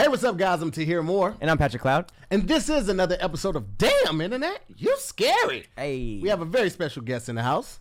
[0.00, 0.62] Hey, what's up, guys?
[0.62, 2.10] I'm Tahir Moore, And I'm Patrick Cloud.
[2.30, 4.62] and this is another episode of Damn Internet.
[4.78, 5.66] You're scary.
[5.76, 6.20] Hey.
[6.22, 7.80] We have a very special guest in the house.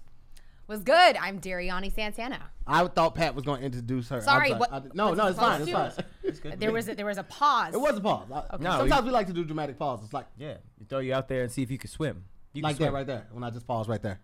[0.68, 1.16] Was good.
[1.16, 2.42] I'm Dariani Santana.
[2.68, 4.20] I thought Pat was going to introduce her.
[4.20, 5.62] Sorry, I'm what- I did- no, was no, it's fine.
[5.62, 5.92] It's fine.
[6.36, 7.74] supposed There was a, there was a pause.
[7.74, 8.28] It was a pause.
[8.30, 10.58] I- No, Sometimes you- we like to do dramatic pauses, like Yeah.
[10.78, 12.26] You throw you out there and see if you can swim.
[12.52, 13.28] You like can that right there.
[13.32, 14.20] When I just pause right there.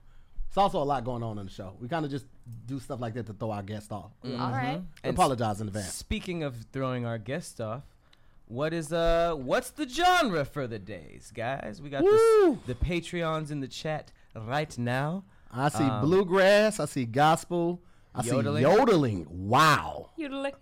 [0.56, 1.74] It's also a lot going on in the show.
[1.82, 2.28] We kind of just
[2.66, 4.12] do stuff like that to throw our guest off.
[4.24, 4.80] All right.
[5.04, 5.92] And apologize in advance.
[5.94, 7.84] Speaking of throwing our guest off,
[8.48, 11.82] what is uh what's the genre for the days, guys?
[11.82, 12.58] We got Woo!
[12.66, 15.26] this, the Patreons in the chat right now.
[15.52, 16.80] I see Um, bluegrass.
[16.80, 17.82] I see gospel.
[18.14, 18.64] I Yodeling.
[18.64, 19.28] see yodeling.
[19.30, 20.12] Wow.
[20.16, 20.42] Yodeling.
[20.42, 20.56] like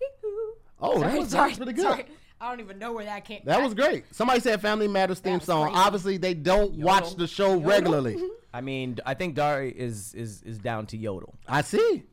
[0.80, 1.82] Oh, that sorry, was, that sorry, was pretty good.
[1.82, 2.06] sorry.
[2.40, 3.42] I don't even know where that came.
[3.44, 4.12] That was great.
[4.12, 5.66] Somebody said Family Matters theme song.
[5.70, 5.78] crazy.
[5.78, 8.20] Obviously, they don't watch the show regularly.
[8.54, 11.34] I mean, I think Dari is is is down to yodel.
[11.48, 12.04] I see.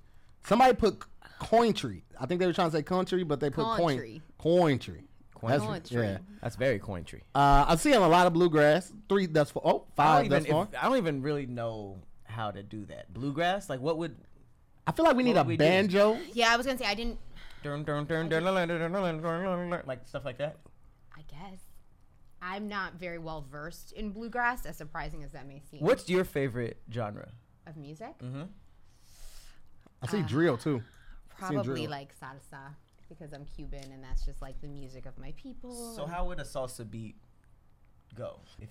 [0.43, 1.03] Somebody put
[1.39, 2.01] Cointree.
[2.19, 4.21] I think they were trying to say country, but they put Cointree.
[4.39, 5.03] Cointree.
[5.43, 6.03] That's, Cointree.
[6.03, 7.21] yeah, that's very Cointree.
[7.33, 8.91] Uh, I've seen a lot of bluegrass.
[9.07, 9.61] Three that's four.
[9.63, 10.67] oh five that's four.
[10.79, 13.13] I don't even really know how to do that.
[13.13, 14.15] Bluegrass, like what would?
[14.87, 16.15] I feel like we need a we banjo.
[16.15, 16.21] Do?
[16.33, 17.19] Yeah, I was gonna say I didn't.
[17.63, 17.85] Dun,
[19.85, 20.57] like stuff like that.
[21.15, 21.59] I guess.
[22.41, 25.81] I'm not very well versed in bluegrass, as surprising as that may seem.
[25.81, 27.29] What's your favorite genre?
[27.67, 28.17] of music?
[28.19, 28.43] Mm-hmm.
[30.01, 30.81] I see drill too.
[31.37, 31.89] Probably drill.
[31.91, 32.75] like salsa
[33.09, 35.95] because I'm Cuban and that's just like the music of my people.
[35.95, 37.15] So how would a salsa beat
[38.15, 38.39] go?
[38.59, 38.65] I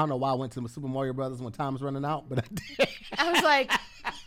[0.00, 2.28] don't know why I went to the Super Mario Brothers when time was running out,
[2.28, 2.88] but I did.
[3.18, 3.70] I was like,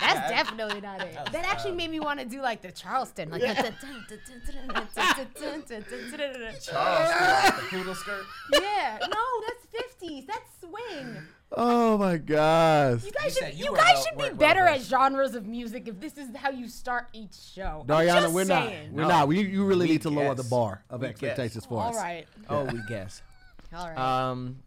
[0.00, 1.14] that's definitely not it.
[1.32, 4.04] That actually made me want to do like the Charleston, like Charleston,
[5.88, 8.24] the poodle skirt.
[8.60, 8.98] yeah.
[9.00, 9.66] No, that's
[10.02, 10.26] 50s.
[10.26, 11.16] That's swing.
[11.52, 13.04] oh my gosh.
[13.04, 15.88] You guys should you you guys should be weren't well better at genres of music
[15.88, 17.80] if this is how you start each show.
[17.82, 18.88] I'm Dariana, we're saying.
[18.88, 18.96] not.
[18.96, 19.08] We're No.
[19.08, 19.28] not.
[19.28, 21.96] We, you really We need to lower the bar of We expectations for All us.
[21.96, 22.26] right.
[22.48, 23.22] Oh, we guess.
[23.74, 23.98] All right.
[23.98, 24.58] Um,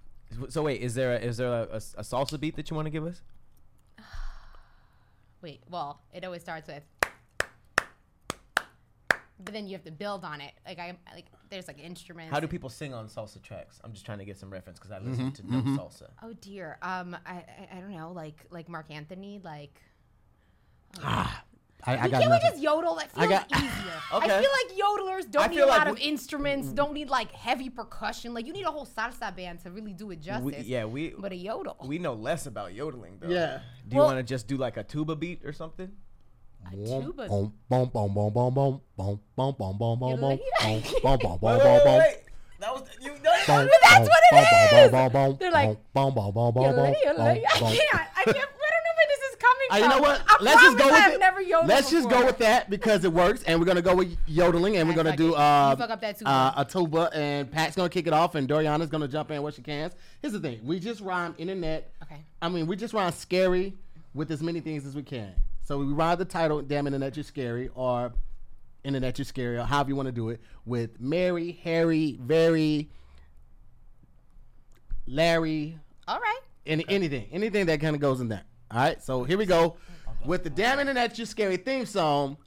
[0.50, 2.86] so wait, is there a, is there a, a, a salsa beat that you want
[2.86, 3.22] to give us?
[5.42, 6.84] Wait, well, it always starts with
[9.44, 10.52] but then you have to build on it.
[10.66, 12.32] Like I like there's like instruments.
[12.32, 13.80] How do people sing on salsa tracks?
[13.84, 15.78] I'm just trying to get some reference because I mm-hmm, listen to no mm-hmm.
[15.78, 16.10] salsa.
[16.22, 16.78] Oh dear.
[16.82, 19.82] Um I, I I don't know, like like Marc Anthony, like
[20.98, 21.44] um, ah,
[21.86, 22.96] I, I got Can't we just yodel?
[22.96, 23.94] That I feels got- easier.
[24.14, 24.36] Okay.
[24.38, 26.94] I feel like yodelers don't I need feel a like lot of we- instruments, don't
[26.94, 28.34] need like heavy percussion.
[28.34, 30.44] Like you need a whole salsa band to really do it justice.
[30.44, 31.78] We, yeah, we But a yodel.
[31.86, 33.30] we know less about yodeling though.
[33.30, 33.60] Yeah.
[33.88, 35.92] Do you Well- want to just do like a tuba beat or something?
[36.68, 37.28] a tuba.
[37.30, 40.82] Boom, boom, boom, boom, boom, boom, boom, boom, boom, boom, boom, boom, boom, like- boom,
[40.82, 41.60] boom, boom, Wait, boom, wait, boom.
[41.86, 42.18] wait, wait.
[42.60, 43.08] That was you.
[43.08, 44.92] No, Boom, that's boom, what it boom, boom, is.
[44.92, 47.16] boom, boom, They're like, boom, boom, boom, boom, Yodel, boom, yodel.
[47.16, 47.60] boom, I can't.
[47.60, 47.70] boom.
[47.72, 48.36] I can't.
[48.36, 50.22] I don't know where this is coming Uh, you know what?
[50.28, 51.20] I Let's just go with I've it.
[51.20, 54.78] Never Let's just go with that because it works, and we're gonna go with yodeling,
[54.78, 56.30] and we're gonna fuck do uh, fuck up that tuba.
[56.30, 59.52] uh, a tuba, and Pat's gonna kick it off, and Doriana's gonna jump in where
[59.52, 59.92] she can.
[60.22, 61.92] Here's the thing: we just rhyme internet.
[62.04, 62.24] Okay.
[62.42, 63.76] I mean, we just rhyme scary
[64.14, 65.34] with as many things as we can.
[65.64, 68.12] So we rhyme the title "Damn Internet, You're Scary" or
[68.84, 72.90] "Internet, You're Scary" or however you want to do it with Mary, Harry, Very,
[75.06, 76.40] Larry, All right.
[76.66, 78.44] any, anything, anything that kind of goes in there.
[78.72, 79.78] All right, so here we go
[80.26, 82.38] with the "Damn Internet, You're Scary" theme song,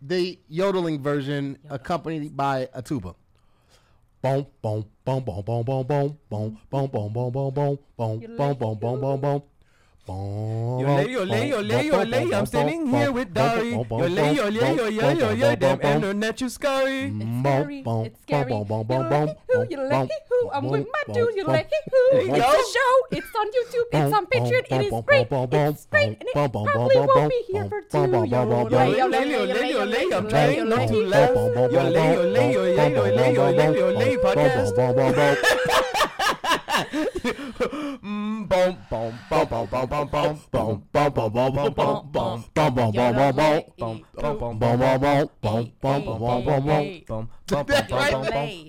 [0.00, 3.16] the yodeling version accompanied by a tuba.
[4.22, 8.54] Boom, boom, boom, boom, boom, boom, boom, boom, boom, boom, boom, boom, boom, boom, boom,
[8.54, 9.42] boom, boom, boom, boom.
[10.06, 13.72] Yole, yole, yole, yole, I'm standing here with Dari.
[13.72, 17.04] Yole, yole, yole, yole, yole, damn internet, you scary.
[17.06, 17.82] It's scary.
[17.86, 18.52] It's scary.
[18.52, 18.64] You
[19.08, 19.66] like who?
[19.70, 20.50] You like who?
[20.50, 21.34] I'm with my dude.
[21.36, 22.18] You like who?
[22.18, 22.94] It's a show.
[23.12, 23.88] It's on YouTube.
[23.92, 24.64] It's on Patreon.
[24.70, 25.28] It is great.
[25.32, 26.08] It's great.
[26.08, 27.96] And it probably won't be here for two.
[27.96, 29.16] Yole, yole, yole,
[29.72, 31.30] yole, I'm trying not to laugh.
[31.30, 31.92] Yole, yole,
[32.52, 34.74] yole, yole, yole, yole, podcast.
[36.84, 39.86] Mm, boom, boom, boom, boom, boom, boom,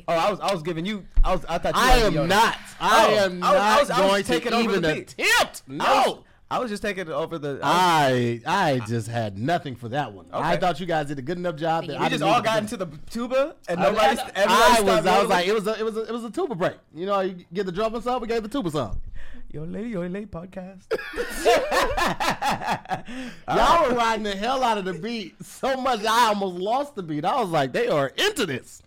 [0.08, 2.58] Oh, I was I was giving you I was I thought you I am not
[2.80, 5.64] I am not going to even attempt.
[5.68, 6.24] No.
[6.50, 7.60] I was just taking it over the.
[7.64, 10.28] I I, I just had nothing for that one.
[10.28, 10.38] Okay.
[10.38, 11.88] I thought you guys did a good enough job.
[11.88, 14.22] That we I just all got into the tuba and nobody.
[14.36, 16.30] I, I was I was like it was a, it was a, it was a
[16.30, 16.76] tuba break.
[16.94, 19.02] You know, you get the drum song, we gave the tuba some.
[19.52, 20.86] Yo, lady, yo, lady podcast.
[23.48, 26.96] Y'all were uh, riding the hell out of the beat so much I almost lost
[26.96, 27.24] the beat.
[27.24, 28.82] I was like, they are into this.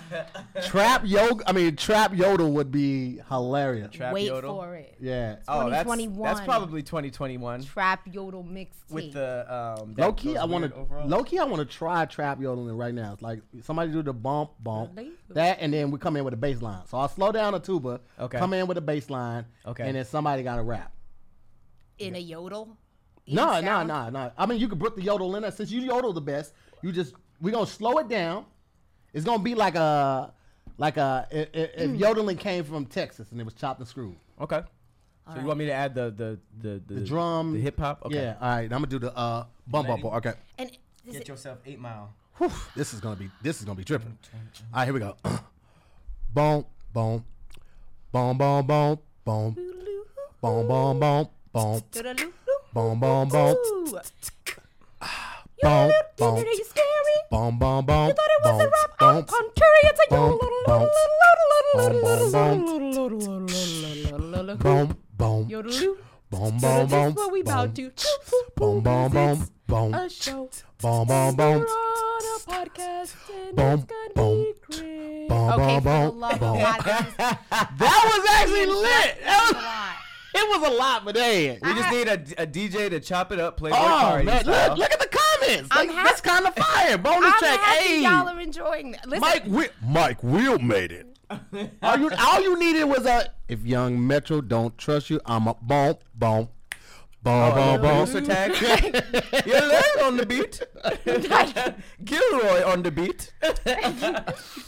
[0.64, 1.48] trap yoga.
[1.48, 3.90] I mean, trap yodel would be hilarious.
[3.92, 4.56] Trap Wait yodel?
[4.56, 4.96] for it.
[5.00, 5.36] yeah.
[5.48, 6.22] Oh, that's, 2021.
[6.22, 8.68] that's probably 2021 Trap yodel mixtape.
[8.90, 9.94] with the um.
[9.94, 10.74] that- Low key, I want to.
[10.74, 11.10] overalls.
[11.10, 13.12] Low key, I want to try trap yodeling right now.
[13.14, 15.12] It's like somebody do the bump, bump, Legal.
[15.30, 16.82] that, and then we come in with a bass line.
[16.86, 18.38] So I'll slow down a tuba, Okay.
[18.38, 19.84] come in with a bass line, Okay.
[19.86, 20.92] and then somebody got to rap.
[21.98, 22.76] in a yodel.
[23.26, 23.88] In No, no, sound?
[23.88, 24.32] no, no.
[24.36, 25.52] I mean, you could put the yodel in there.
[25.52, 26.52] Since you yodel the best,
[26.82, 28.46] you just we're gonna slow it down.
[29.12, 30.32] It's gonna be like a
[30.78, 31.96] like a i- i- if Hmm.
[31.96, 34.16] yodeling came from Texas and it was chopped and screwed.
[34.40, 34.62] Okay.
[35.32, 38.04] So you want me to add the the the the, The drum, the hip hop?
[38.06, 38.16] Okay.
[38.16, 38.36] Yeah.
[38.40, 38.64] All right.
[38.64, 40.02] I'm gonna do the uh bump Ready?
[40.02, 40.14] up.
[40.14, 40.34] Okay.
[40.58, 40.70] And
[41.06, 42.12] is Get it, yourself eight mile.
[42.38, 44.16] Whew, this is gonna be this is gonna be tripping.
[44.34, 44.40] All
[44.74, 45.16] right, here we go.
[46.32, 47.24] boom, boom,
[48.12, 49.56] boom, boom, boom, boom, boom,
[50.40, 52.32] boom, boom, boom, Doodaloo.
[52.72, 54.00] boom, boom, boom,
[55.64, 55.68] Ooh.
[55.68, 57.18] boom, Yodel, boom, Are you scary?
[57.30, 58.98] boom, boom, boom, You thought it was a boom, rap?
[58.98, 59.82] boom, I'm contrary.
[59.84, 60.88] It's a boom, yodel.
[64.58, 65.96] boom, boom, Yodeloo.
[66.30, 67.92] boom, boom, This boom, is what we about to.
[68.56, 70.50] boom, boom, boom, boom, A show.
[70.80, 75.28] boom, boom, boom, We're on a podcast and Boom, it's gonna boom, be great.
[75.28, 76.58] boom, Okay, boom, for the boom, love of boom.
[76.58, 77.38] God, this is That
[77.78, 79.22] was actually lit.
[79.24, 79.96] That a was, lot.
[80.34, 81.58] it was a lot, but hey.
[81.62, 84.68] We just need a, a DJ to chop it up, Playboy Oh Cardi man, style.
[84.70, 85.06] look, look at the
[85.70, 86.98] I'm Like, happy- that's kind of fire.
[86.98, 87.60] Bonus I'm track.
[87.60, 89.06] Hey, y'all are enjoying that.
[89.08, 91.06] Listen, Mike, Will, Mike Will made it.
[91.82, 93.32] all you, all you needed was a.
[93.48, 96.48] If Young Metro don't trust you, I'm a boom, boom,
[97.22, 97.78] boom, Oh, ball.
[97.78, 98.06] boom.
[98.06, 99.44] producer tag.
[99.46, 100.62] You're laying on the beat.
[102.04, 103.32] Gilroy on the beat.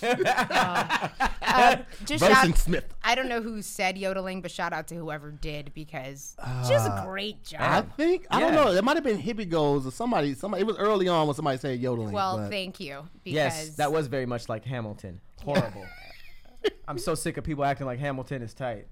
[0.03, 2.95] uh, just shout, Bryson Smith.
[3.03, 6.37] I don't know who said yodeling, but shout out to whoever did because
[6.69, 7.97] just a great Uh, I job.
[7.97, 8.65] think I don't Yeah.
[8.65, 8.73] know.
[8.73, 10.35] It might have been Hippie Goes or somebody.
[10.35, 10.63] Somebody.
[10.63, 12.13] It was early on when somebody said yodeling.
[12.13, 15.21] Well, but- thank you because yes, that was very much like Hamilton.
[15.43, 15.85] Horrible.
[16.89, 18.87] I'm so sick of people acting like Hamilton is tight.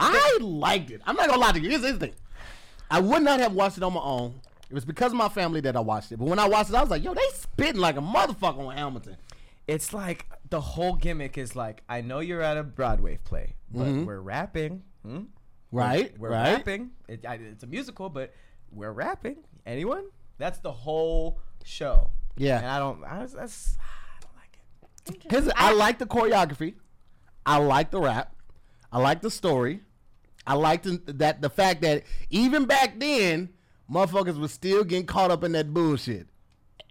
[0.00, 1.02] I liked it.
[1.06, 1.68] I'm not gonna lie to you.
[1.70, 2.14] Here's the thing.
[2.90, 4.40] I would not have watched it on my own.
[4.68, 6.18] It was because of my family that I watched it.
[6.18, 8.76] But when I watched it, I was like, yo, they spitting like a motherfucker on
[8.76, 9.16] Hamilton.
[9.68, 13.86] It's like the whole gimmick is like, I know you're at a Broadway play, but
[13.86, 14.82] we're rapping.
[15.04, 15.22] Hmm?
[15.72, 16.16] Right?
[16.18, 16.54] We're right?
[16.54, 16.90] rapping.
[17.08, 18.32] It, I, it's a musical, but
[18.72, 19.38] we're rapping.
[19.66, 20.04] Anyone?
[20.38, 22.10] That's the whole show.
[22.36, 22.58] Yeah.
[22.58, 23.04] And I don't.
[23.04, 25.32] I, was- that's, I don't like it.
[25.32, 26.74] Here's, I like the choreography.
[27.44, 28.34] I like the rap.
[28.92, 29.80] I like the story.
[30.46, 30.86] I liked
[31.18, 33.50] that the fact that even back then,
[33.90, 36.28] motherfuckers was still getting caught up in that bullshit.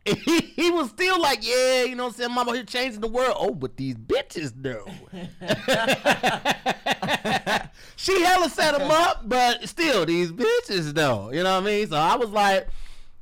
[0.05, 2.33] He, he was still like, yeah, you know what I'm saying?
[2.33, 3.35] Mama here changing the world.
[3.39, 4.85] Oh, but these bitches though.
[7.95, 11.31] she hella set him up, but still, these bitches though.
[11.31, 11.87] You know what I mean?
[11.87, 12.67] So I was like,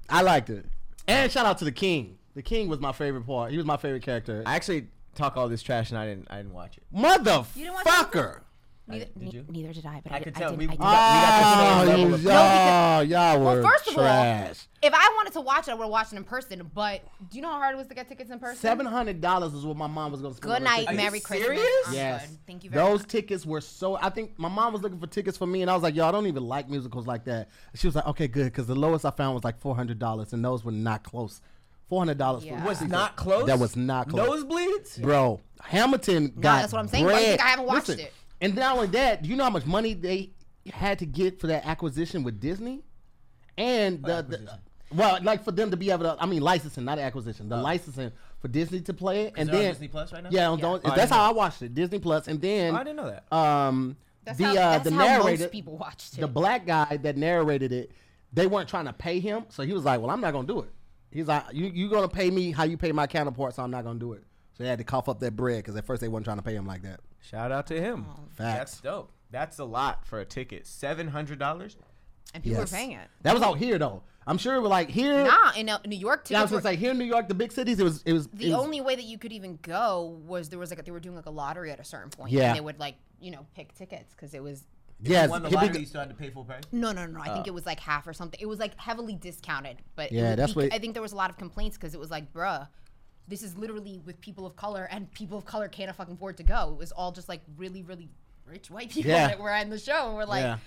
[0.09, 0.65] I liked it.
[1.07, 2.17] And shout out to the king.
[2.35, 3.51] The king was my favorite part.
[3.51, 4.43] He was my favorite character.
[4.45, 6.27] I actually talk all this trash and I didn't.
[6.29, 6.83] I didn't watch it.
[7.55, 8.41] You didn't watch Motherfucker.
[8.85, 9.45] Neither, did ne- you?
[9.49, 10.47] neither did I, but I I, could did, tell.
[10.49, 10.79] I did, We- I we did.
[10.79, 14.67] got- Oh, ah, level you, of- ah, y'all, y'all were Well, first of all, trash.
[14.81, 16.69] if I wanted to watch it, I would have watched it in person.
[16.73, 18.57] But do you know how hard it was to get tickets in person?
[18.57, 20.53] Seven hundred dollars is what my mom was going to spend.
[20.53, 20.97] Good night, tickets.
[20.97, 21.47] Merry you Christmas.
[21.47, 21.93] serious?
[21.93, 22.27] Yes.
[22.27, 22.37] good.
[22.45, 23.07] Thank you very Those much.
[23.09, 23.95] tickets were so.
[23.95, 26.11] I think my mom was looking for tickets for me, and I was like, "Y'all
[26.11, 29.11] don't even like musicals like that." She was like, "Okay, good," because the lowest I
[29.11, 31.39] found was like four hundred dollars, and those were not close.
[31.87, 32.65] Four hundred dollars Yeah.
[32.65, 33.45] Was not close.
[33.47, 34.43] That was not close.
[34.43, 35.01] Nosebleeds.
[35.01, 35.39] bro.
[35.61, 36.59] Hamilton got.
[36.61, 37.05] that's what I'm saying.
[37.05, 38.13] Why do you think I haven't watched Listen, it?
[38.43, 40.31] And not only that, do you know how much money they
[40.71, 42.83] had to get for that acquisition with Disney?
[43.57, 44.59] And the, the
[44.93, 48.11] well, like for them to be able to, I mean, licensing, not acquisition, the licensing
[48.39, 50.29] for Disney to play it, and they're on then Disney Plus right now?
[50.31, 50.61] Yeah, Yeah.
[50.61, 51.29] don't- Oh, that's didn't how know.
[51.29, 53.35] I watched it, Disney Plus, and then Oh, I didn't know that.
[53.35, 56.21] um, That's the how, uh, that's the how narrator, most people watched it.
[56.21, 57.91] the black guy that narrated it,
[58.33, 60.59] they weren't trying to pay him, so he was like, "Well, I'm not gonna do
[60.59, 60.69] it."
[61.11, 63.83] He's like, "You you gonna pay me how you pay my counterpart, so I'm not
[63.83, 64.23] gonna do it."
[64.57, 66.43] So they had to cough up that bread because at first they weren't trying to
[66.43, 66.99] pay him like that.
[67.23, 68.05] Shout out to him.
[68.37, 68.81] That's Facts.
[68.81, 69.11] dope.
[69.31, 70.67] That's a lot for a ticket.
[70.67, 71.75] Seven hundred dollars.
[72.33, 72.71] and people Yes.
[72.71, 73.07] were paying it.
[73.21, 74.03] That was out here though.
[74.25, 75.23] I'm sure it was like here.
[75.25, 77.03] Nah, in uh, New York, yeah, I was tickets gonna were, say here in New
[77.05, 79.17] York, the big cities, it was it was the it was- only way that you
[79.17, 81.79] could even go was there was like a, they were doing like a lottery at
[81.79, 82.31] a certain point.
[82.31, 82.47] Yeah.
[82.49, 84.63] and they would like you know pick tickets because it was
[85.01, 85.29] yes.
[85.29, 86.63] Won the lottery, you still had to pay full price.
[86.71, 87.17] no no no.
[87.17, 87.21] no.
[87.21, 88.39] I think it was like half or something.
[88.41, 91.11] It was like heavily discounted, but Yeah, would that's be- what- I think there was
[91.13, 92.67] a lot of complaints because it was like, bruh.
[93.27, 96.43] This is literally with people of color, and people of color can't fucking afford to
[96.43, 96.71] go.
[96.73, 98.09] It was all just like really, really
[98.45, 99.27] rich white people Yeah.
[99.27, 100.57] that were on the show, and we're like, Yeah.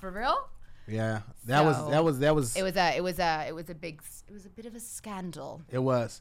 [0.00, 0.48] for real?
[0.88, 3.70] Yeah, that was that was that was It was a, it was a, it was
[3.70, 5.62] a big, it was a bit of a scandal.
[5.70, 6.20] It was,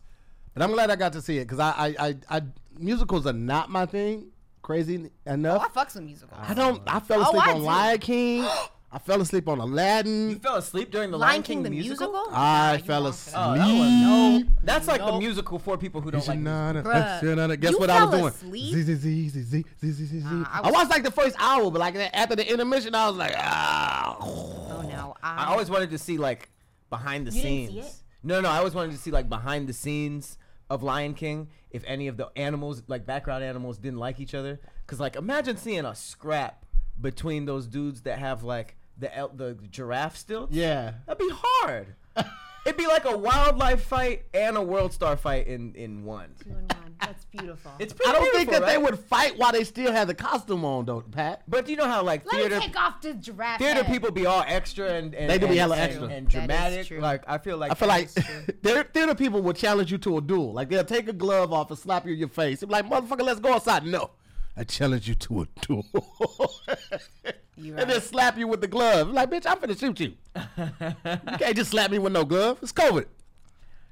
[0.53, 2.41] but I'm glad I got to see it because I, I, I, I,
[2.77, 4.27] musicals are not my thing.
[4.61, 5.63] Crazy Oh, enough.
[5.65, 6.39] I fuck some musicals.
[6.41, 6.81] I don't.
[6.85, 7.63] I fell Oh, asleep I on do.
[7.63, 8.45] Lion King.
[8.93, 10.31] I fell asleep on Aladdin.
[10.31, 12.11] You fell asleep during the Lion, Lion King, King, the musical.
[12.11, 12.35] musical?
[12.35, 13.35] I fell asleep.
[13.37, 14.43] Oh, that no.
[14.63, 16.39] That's like the musical for people who don't like.
[16.39, 16.81] Not a,
[17.55, 18.51] guess you what I was doing?
[20.51, 24.17] I, watched like the first hour, but like after the intermission, I was like, ah.
[24.19, 25.15] Oh no!
[25.23, 26.49] I, I always wanted to see like
[26.89, 28.03] behind the you scenes.
[28.23, 30.37] No, no, I always wanted to see like behind the scenes
[30.69, 34.59] of Lion King if any of the animals, like background animals, didn't like each other.
[34.85, 36.65] Cause like imagine seeing a scrap
[36.99, 40.53] between those dudes that have like the el- the giraffe stilts.
[40.55, 40.93] Yeah.
[41.05, 41.87] that'd be hard.
[42.63, 46.29] It'd be like a wildlife fight and a world star fight in in one.
[46.43, 46.95] Two and one.
[46.99, 47.71] That's beautiful.
[47.79, 50.13] It's pretty I don't think beautiful, that they would fight while they still had the
[50.13, 51.41] costume on, though, Pat.
[51.47, 53.57] But you know how like Let theater me take off the giraffe.
[53.57, 53.91] theater head.
[53.91, 56.03] people be all extra and, and They do be hella extra.
[56.03, 56.85] and That is dramatic.
[56.87, 56.99] true.
[56.99, 58.09] Like I feel like I feel like
[58.61, 60.53] theater, theater people will challenge you to a duel.
[60.53, 62.59] Like they'll take a glove off and slap you in your face.
[62.59, 63.87] They'll be like, motherfucker, let's go outside.
[63.87, 64.11] No.
[64.55, 65.85] I challenge you to a duel.
[67.57, 69.09] You And then slap you with the glove.
[69.09, 70.13] Like, bitch, I'm finna shoot you.
[70.35, 72.59] You can't just slap me with no glove.
[72.61, 73.05] It's COVID.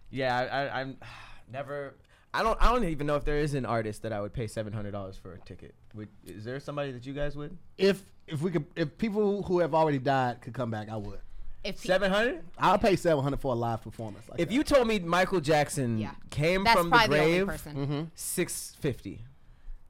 [0.10, 0.98] Yeah, I, I, I'm
[1.51, 1.96] never.
[2.34, 2.58] I don't.
[2.62, 4.92] I don't even know if there is an artist that I would pay seven hundred
[4.92, 5.74] dollars for a ticket.
[5.96, 7.58] Would, is there somebody that you guys would?
[7.78, 11.20] If if we could, if people who have already died could come back, I would.
[11.63, 12.44] If pe- Seven hundred?
[12.58, 14.30] I'll pay seven hundred for a live performance.
[14.30, 14.54] Like If that.
[14.54, 16.12] you told me Michael Jackson Yeah.
[16.30, 18.01] came that's from the probably the, only grave, mm-hmm.
[18.16, 19.25] six fifty.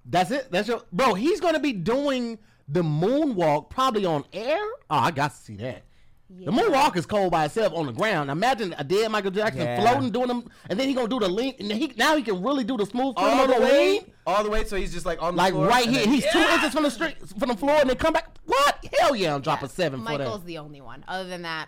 [0.06, 0.50] that's it.
[0.50, 1.14] That's your bro.
[1.14, 2.40] He's gonna be doing
[2.72, 4.60] the moonwalk probably on air.
[4.90, 5.84] Oh, I got to see that.
[6.30, 6.50] The Yeah.
[6.52, 8.30] moonwalk is cold by itself on the ground.
[8.30, 9.82] Imagine a dead Michael Jackson Yeah.
[9.82, 11.56] floating, doing them, and then he gonna do the lean.
[11.60, 14.12] And he now he can really do the smooth All criminal the way, lean.
[14.28, 14.64] all the way.
[14.66, 16.84] So he's just like on the Like floor, right here, then- he's two inches from
[16.84, 18.38] the street, from the floor, and then come back.
[18.46, 18.78] What?
[19.00, 20.46] Hell yeah, I'm dropping Yeah, seven for Michael's that.
[20.46, 21.04] the only one.
[21.08, 21.68] Other than that,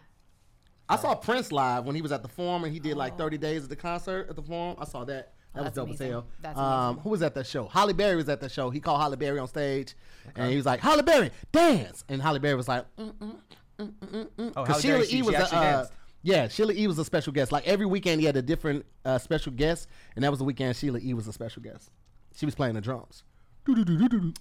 [0.88, 3.40] I saw Prince live when he was at the Forum, and he did like 30
[3.40, 4.76] days at the concert at the Forum.
[4.80, 5.34] I saw that.
[5.54, 6.08] That Oh, was dope amazing.
[6.08, 6.26] as hell.
[6.42, 7.68] That's um, who was at that show?
[7.68, 8.70] Halle Berry was at that show.
[8.70, 9.96] He called Halle Berry on stage,
[10.36, 13.36] and he was like, "Halle Berry, dance!" And Halle Berry was like, mm, mm,
[13.80, 14.54] mm, mm, mm.
[14.56, 15.86] Oh, Sheila she- E was she a, uh,
[16.24, 17.52] yeah, Sheila E was a special guest.
[17.52, 20.76] Like every weekend, he had a different uh, special guest, and that was the weekend
[20.78, 21.90] Sheila E was a special guest.
[22.36, 23.24] She was playing the drums.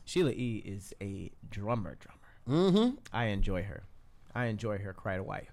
[0.05, 1.97] Sheila E is a drummer.
[1.99, 2.21] Drummer.
[2.71, 2.97] Mm-hmm.
[3.12, 3.83] I enjoy her.
[4.35, 5.49] I enjoy her quite a white.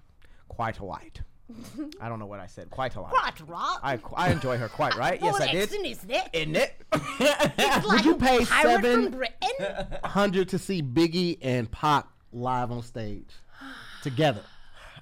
[0.47, 1.21] Quite a white.
[2.01, 2.69] I don't know what I said.
[2.69, 3.11] Quite a lot.
[3.11, 3.79] what, Rob?
[3.83, 5.19] I, I enjoy her quite right.
[5.23, 5.71] Yes, I did.
[5.71, 6.29] Isn't it?
[6.33, 7.85] Isn't it?
[7.85, 9.97] Like you a pay pirate seven- from Britain?
[10.03, 13.29] Hundred to see Biggie and Pop live on stage
[14.03, 14.41] together.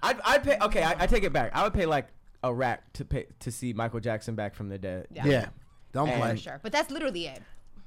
[0.04, 0.58] I'd, I'd pay.
[0.62, 1.52] Okay, I, I take it back.
[1.56, 2.08] I would pay like
[2.44, 5.08] a rack to pay to see Michael Jackson back from the dead.
[5.12, 5.25] Yeah.
[5.25, 5.46] Yeah,
[5.94, 6.32] don't And- play.
[6.32, 6.60] For sure.
[6.62, 7.42] But that's literally it.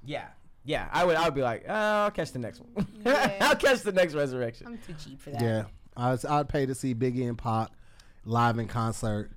[0.05, 0.27] Yeah.
[0.65, 0.89] Yeah.
[0.93, 1.15] I would.
[1.17, 2.87] I would be like, oh, I'll catch the next one.
[3.07, 3.37] Yeah.
[3.41, 4.67] I'll catch the next resurrection.
[4.67, 5.41] I'm too cheap for that.
[5.41, 5.65] Yeah,
[5.97, 7.71] I was, I'd pay to see Biggie and Pac
[8.29, 9.33] live in concert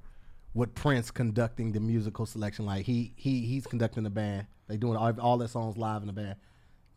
[0.53, 2.65] with Prince conducting the musical selection.
[2.65, 4.47] Like he he he's conducting the band.
[4.67, 6.35] They doing all, all their songs live in the band.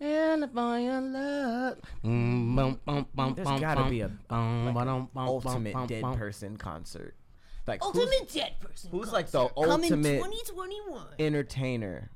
[0.00, 1.78] California love.
[2.04, 7.14] Mm, bum, bum, bum, There's bum, gotta be a like ultimate dead person concert.
[7.66, 8.90] Like who's, Ultimate dead person.
[8.90, 11.06] who's like the concert ultimate 2021.
[11.18, 12.10] entertainer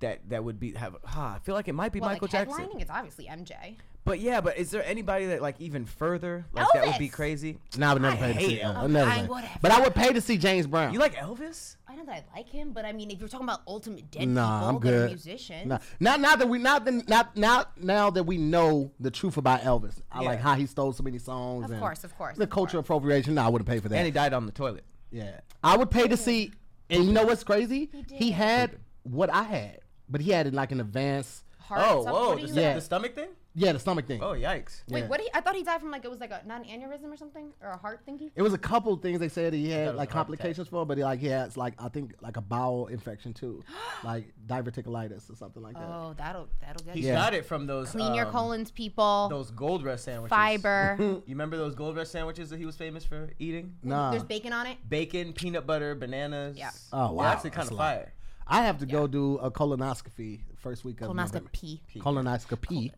[0.00, 0.96] that that would be have?
[1.06, 2.66] Ah, I feel like it might be well, Michael like Jackson.
[2.66, 3.76] headlining, it's obviously MJ.
[4.04, 6.44] But yeah, but is there anybody that like even further?
[6.52, 7.12] Like that would be Elvis!
[7.12, 7.58] crazy.
[7.78, 8.58] Nah, I would never I pay to hate see.
[8.58, 8.76] Elvis.
[8.76, 9.26] I'd never I- pay.
[9.26, 9.58] whatever.
[9.62, 10.92] But I would pay to see James Brown.
[10.92, 11.76] You like Elvis?
[11.86, 14.26] I know that I like him, but I mean, if you're talking about ultimate dead
[14.28, 15.04] Nah, people I'm that good.
[15.04, 18.90] are musicians, Nah, now, now that we not the, not now now that we know
[18.98, 20.28] the truth about Elvis, I Yeah.
[20.30, 21.66] like how he stole so many songs.
[21.66, 22.86] Of and course, of course, The of culture course.
[22.86, 23.34] appropriation.
[23.34, 23.96] No, I wouldn't pay for that.
[23.96, 24.84] And he died on the toilet.
[25.12, 26.50] yeah, I would pay to see.
[26.90, 27.88] And you know what's crazy?
[27.92, 28.32] He, did.
[28.34, 29.78] had what I had,
[30.08, 31.44] but he had it like an advanced.
[31.58, 31.80] heart.
[31.84, 32.28] Oh, something- whoa!
[32.30, 32.74] what The, you Yeah.
[32.74, 33.28] the stomach thing?
[33.54, 34.22] Yeah, the stomach thing.
[34.22, 34.82] Oh, yikes!
[34.88, 35.08] Wait, Yeah.
[35.08, 35.20] what?
[35.20, 37.16] He, I thought he died from like it was like a not an aneurysm or
[37.18, 38.30] something or a heart thingy.
[38.34, 40.28] It was a couple things they said he thought it had was like a heart
[40.28, 40.38] attack.
[40.38, 43.62] complications for, but he like he has like I think like a bowel infection too,
[44.04, 45.82] like diverticulitis or something like that.
[45.86, 47.08] Oh, that'll that'll get He you.
[47.08, 47.14] Yeah.
[47.16, 49.28] got it from those Clean your um, colons, people.
[49.28, 50.30] Those gold rush sandwiches.
[50.30, 50.96] Fiber.
[51.32, 53.74] You remember those gold rush sandwiches that he was famous for eating?
[53.82, 54.76] Nah, There's bacon on it.
[54.88, 56.56] Bacon, peanut butter, bananas.
[56.56, 56.70] Yeah.
[56.92, 57.94] Oh, They're wow, actually kind that's of a lot.
[57.96, 58.12] fire.
[58.52, 61.40] I have to go do a colonoscopy first week of November.
[61.40, 61.80] Colonoscopy.
[61.98, 62.92] colonoscopy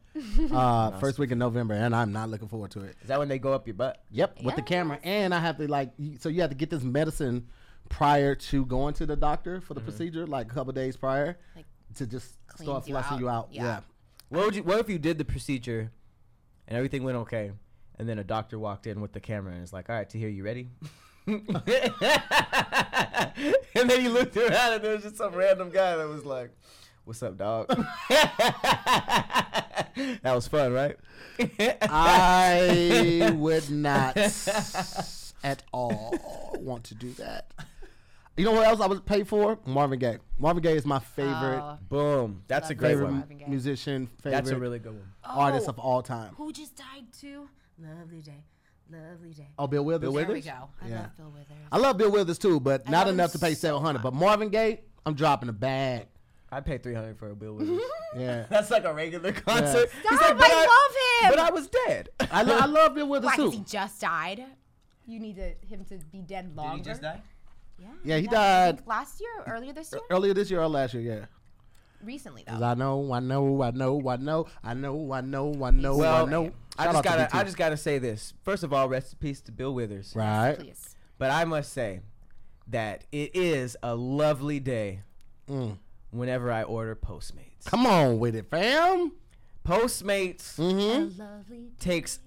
[0.52, 2.96] uh, first week in November, and I'm not looking forward to it.
[3.02, 4.02] Is that when they go up your butt?
[4.10, 6.70] Yep, with the camera, and I have to like, y- so you have to get
[6.70, 7.46] this medicine
[7.88, 9.88] prior to going to the doctor for the Mm-hmm.
[9.90, 13.20] procedure, like a couple days prior, Like, to just cleans start you flushing out.
[13.20, 13.48] you out.
[13.52, 13.62] Yeah.
[13.62, 13.80] Yeah.
[14.30, 14.62] What would you?
[14.64, 15.92] What if you did the procedure,
[16.66, 17.52] and everything went okay,
[17.98, 20.18] and then a doctor walked in with the camera and is like, "All right, to
[20.18, 20.68] here, you ready?"
[21.26, 21.40] and
[23.74, 26.50] then he looked around and there was just some random guy that was like,
[27.04, 27.68] "What's up, dog?"
[28.08, 29.88] that
[30.24, 30.96] was fun, right?
[31.82, 34.16] I would not
[35.42, 36.14] at all
[36.60, 37.50] want to do that.
[38.36, 39.58] You know what else I would pay for?
[39.64, 40.18] Marvin Gaye.
[40.38, 42.42] Marvin Gaye is my favorite, Oh, Boom.
[42.48, 43.42] That's a great favorite one.
[43.46, 45.12] Musician, favorite That's a really good one.
[45.24, 46.34] Oh, artist Oh, of all time.
[46.36, 47.48] Who just died too?
[47.80, 48.42] lovely day,
[48.90, 49.48] lovely day.
[49.58, 50.00] Oh, Bill Withers.
[50.02, 50.44] Bill there we Withers?
[50.52, 50.68] go.
[50.82, 51.00] I Yeah.
[51.00, 51.56] love Bill Withers.
[51.72, 53.82] I love Bill Withers too, but I not love him enough to pay so seven
[53.82, 53.98] hundred.
[54.02, 54.12] much.
[54.12, 56.06] But Marvin Gaye, I'm dropping a bag.
[56.52, 57.80] I paid three hundred for a Bill Withers.
[58.16, 59.90] Yeah, That's like a regular concert.
[59.90, 60.20] He's Stop!
[60.22, 61.30] like, but I love him.
[61.30, 62.10] But I was dead.
[62.30, 63.36] I, lo- I love Bill Withers Why?
[63.36, 63.64] Because he too.
[63.68, 64.44] just died.
[65.04, 66.76] You need to, him to be dead longer.
[66.76, 67.22] He just died?
[67.76, 67.86] Yeah.
[68.04, 70.68] Yeah, he I died think last year, or earlier this year, earlier this year or
[70.68, 71.02] last year.
[71.02, 71.24] Yeah.
[72.04, 72.66] Recently Cause though.
[72.66, 76.26] I know, I know, I know, I know, I know, I know, I know, Well,
[76.26, 76.52] I know.
[76.78, 78.32] I just out to gotta, I just gotta say this.
[78.42, 80.12] First of all, rest in peace to Bill Withers.
[80.16, 80.56] right.
[80.58, 80.96] Please.
[81.18, 82.00] But I must say
[82.68, 85.00] that it is a lovely day
[85.48, 85.76] Mm.
[86.10, 87.64] whenever I order Postmates.
[87.66, 89.12] Come on with it, fam.
[89.66, 91.66] Postmates Mm-hmm.
[91.80, 92.18] Takes.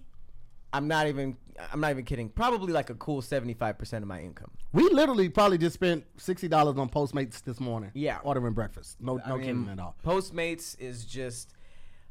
[0.78, 1.36] I'm not even.
[1.74, 2.30] I'm not even kidding.
[2.30, 4.52] Probably like a cool 75 percent of my income.
[4.74, 7.90] We literally probably just spent sixty dollars on Postmates this morning.
[7.96, 8.20] Yeah.
[8.24, 8.98] ordering breakfast.
[9.02, 9.96] No, I no mean, kidding at all.
[10.06, 11.54] Postmates is just.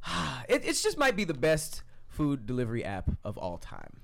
[0.48, 3.96] It, it's just might be the best food delivery app of all time.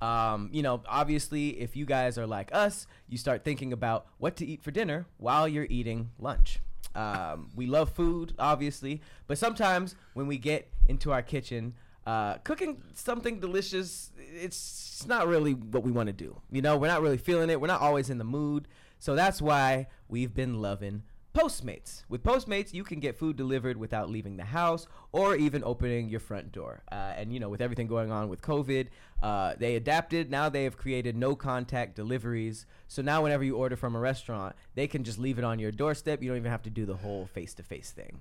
[0.00, 4.36] Um, you know, obviously, if you guys are like us, you start thinking about what
[4.36, 6.60] to eat for dinner while you're eating lunch.
[6.94, 11.74] Um, we love food, obviously, but sometimes when we get into our kitchen,
[12.06, 16.40] uh, cooking something delicious, it's not really what we want to do.
[16.50, 17.60] You know, we're not really feeling it.
[17.60, 18.68] We're not always in the mood.
[18.98, 21.02] So that's why we've been loving
[21.32, 22.02] Postmates.
[22.08, 26.18] With Postmates, you can get food delivered without leaving the house or even opening your
[26.18, 26.82] front door.
[26.90, 28.88] Uh, and you know, with everything going on with COVID,
[29.22, 30.30] uh, they adapted.
[30.30, 32.66] Now they have created no contact deliveries.
[32.88, 35.70] So now, whenever you order from a restaurant, they can just leave it on your
[35.70, 36.20] doorstep.
[36.20, 38.20] You don't even have to do the whole face to face thing.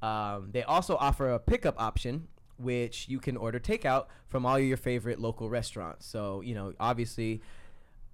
[0.00, 4.76] Um, they also offer a pickup option, which you can order takeout from all your
[4.76, 6.06] favorite local restaurants.
[6.06, 7.42] So, you know, obviously,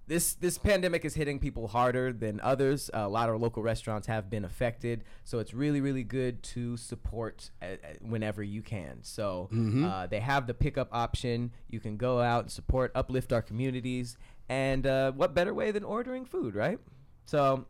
[0.05, 2.89] this this pandemic is hitting people harder than others.
[2.93, 7.51] a lot of local restaurants have been affected, so it's really really good to support
[7.61, 8.99] uh, uh, whenever you can.
[9.01, 9.49] So
[9.85, 11.51] uh, they have the pickup option.
[11.69, 14.17] You can go out and support, uplift our communities,
[14.49, 16.79] and uh, what better way than ordering food, right?
[17.25, 17.65] So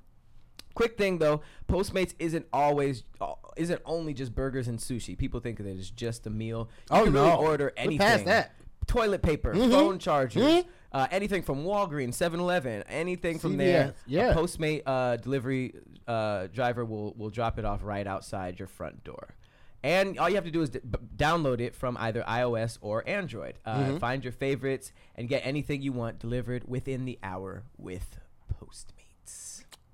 [0.76, 5.18] Quick thing though, Postmates isn't always uh, isn't only just burgers and sushi.
[5.18, 6.70] People think that it's just a meal.
[6.92, 7.26] You Oh, can no.
[7.26, 7.98] really order We're anything.
[8.00, 8.52] past that.
[8.88, 9.72] Toilet paper, Mhm.
[9.72, 10.66] phone chargers, Mhm.
[10.92, 13.94] uh, anything from Walgreens, 7-Eleven, anything from there.
[14.08, 14.34] Yeah.
[14.34, 15.74] Postmate uh, delivery
[16.08, 19.36] uh, driver will will drop it off right outside your front door.
[19.86, 20.80] And all you have to do is d-
[21.18, 23.60] download it from either iOS or Android.
[23.66, 24.00] Uh, Mhm.
[24.00, 28.18] Find your favorites and get anything you want delivered within the hour with.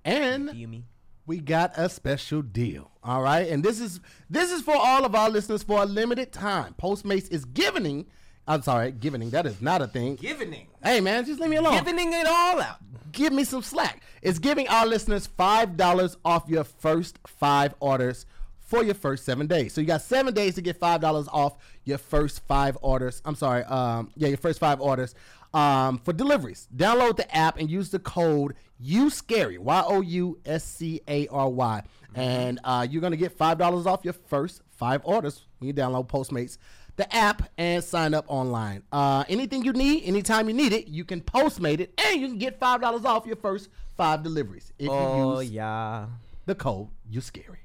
[0.09, 0.83] And
[1.27, 2.89] we got a special deal.
[3.03, 6.31] All right, and this is this is for all of our listeners for a limited
[6.31, 6.75] time.
[6.81, 8.07] Postmates is giving.
[8.47, 9.29] I'm sorry, giving.
[9.29, 10.15] That is not a thing.
[10.15, 10.67] Giving.
[10.83, 11.83] Hey man, just leave me alone.
[11.83, 12.77] Giving it all out.
[13.11, 14.01] Give me some slack.
[14.23, 18.25] It's giving our listeners five dollars off your first five orders
[18.59, 19.73] for your first seven days.
[19.73, 23.21] So you got seven days to get five dollars off your first five orders.
[23.25, 25.13] I'm sorry, um, yeah, your first five orders.
[25.53, 30.63] Um, for deliveries, download the app and use the code USCARY Y O U S
[30.63, 31.83] C A R Y,
[32.15, 36.07] and uh, you're gonna get five dollars off your first five orders when you download
[36.07, 36.57] Postmates
[36.95, 38.83] the app and sign up online.
[38.91, 42.37] Uh, anything you need, anytime you need it, you can Postmate it, and you can
[42.37, 46.07] get five dollars off your first five deliveries if Oh you use yeah.
[46.45, 46.89] the code.
[47.09, 47.59] You scary.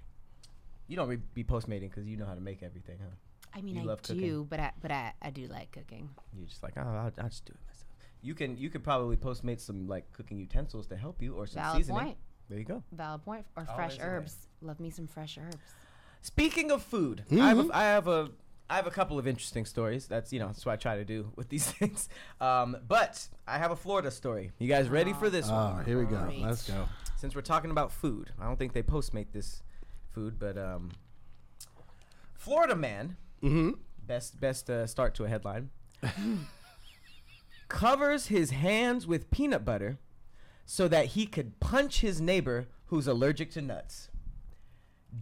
[0.87, 3.09] You don't re- be postmating because you know how to make everything, huh?
[3.57, 4.45] I mean, You I love do, cooking.
[4.45, 6.11] but I but I, I do like cooking.
[6.37, 7.64] You're just like, oh, I'll, I'll just do it myself.
[8.25, 11.63] You can you could probably postmate some like cooking utensils to help you or some
[11.63, 12.01] Valid seasoning.
[12.03, 12.17] point.
[12.49, 12.83] There you go.
[12.93, 13.45] Valid point.
[13.57, 14.09] Or Always fresh a way.
[14.09, 14.49] herbs.
[14.63, 15.57] Love me some fresh herbs.
[16.23, 18.31] Speaking of food, I, have a, I have a
[18.71, 20.07] I have a couple of interesting stories.
[20.07, 22.09] That's you know that's what I try to do with these things.
[22.41, 24.53] Um, but I have a Florida story.
[24.59, 25.85] You guys ready for this Oh, one?
[25.85, 26.23] here we go.
[26.25, 26.41] Great.
[26.41, 26.87] Let's go.
[27.17, 29.63] Since we're talking about food, I don't think they postmate this
[30.13, 30.91] food, but um,
[32.35, 33.73] Florida man Mm-hmm.
[34.07, 35.69] best best uh, start to a headline
[37.69, 39.99] covers his hands with peanut butter
[40.67, 44.09] so that he could punch his neighbor who's allergic to nuts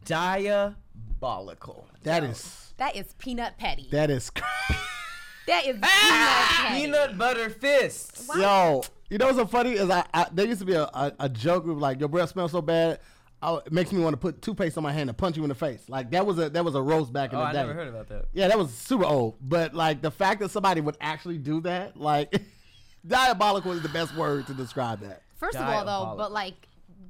[0.05, 3.89] diabolical That is That is peanut petty.
[3.93, 4.31] that is.
[5.47, 5.89] that is ah!
[5.91, 6.81] peanut petty.
[6.81, 10.67] peanut butter fists Yo, you know what's so funny is I, I there used to
[10.67, 13.01] be a, a, a joke of like your breath smells so bad.
[13.43, 15.49] I, it makes me want to put toothpaste on my hand and punch you in
[15.49, 15.83] the face.
[15.89, 17.59] Like that was a that was a roast back in oh the i day.
[17.59, 19.37] never heard about that Yeah, that was super old.
[19.41, 22.33] But like the fact that somebody would actually do that, like
[23.07, 25.23] diabolical is the best word to describe that.
[25.37, 26.55] First of all, though, but like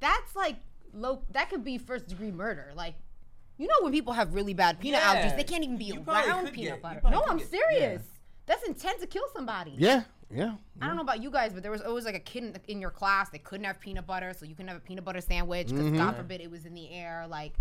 [0.01, 0.57] that's like
[0.95, 1.23] low.
[1.33, 2.73] That could be first degree murder.
[2.75, 2.95] Like,
[3.59, 6.05] you know, when people have really bad peanut Yeah, allergies, they can't even be you
[6.09, 7.01] around peanut get- butter.
[7.11, 8.03] No, I'm get- serious.
[8.47, 9.75] That's intent to kill somebody.
[9.77, 10.03] Yeah,
[10.35, 10.55] yeah.
[10.81, 12.81] I don't know about you guys, but there was always like a kid in, in
[12.81, 15.69] your class that couldn't have peanut butter, so you couldn't have a peanut butter sandwich
[15.69, 15.97] because Mm-hmm.
[15.99, 17.27] God forbid it was in the air.
[17.29, 17.55] Like,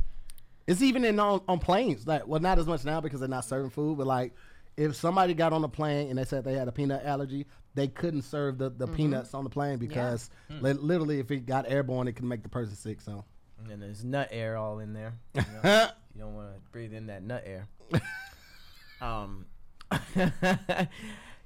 [0.67, 2.07] It's even in on, on planes.
[2.07, 4.33] Like, well, not as much now because they're not serving food, but like
[4.77, 7.87] if somebody got on the plane and they said they had a peanut allergy, they
[7.87, 12.07] couldn't serve the, the peanuts on the plane because li- literally, if it got airborne,
[12.07, 13.01] it could make the person sick.
[13.01, 13.23] So,
[13.69, 15.13] And there's nut air all in there.
[15.35, 15.87] You, know?
[16.15, 17.67] You don't want to breathe in that nut air.
[19.01, 19.45] um,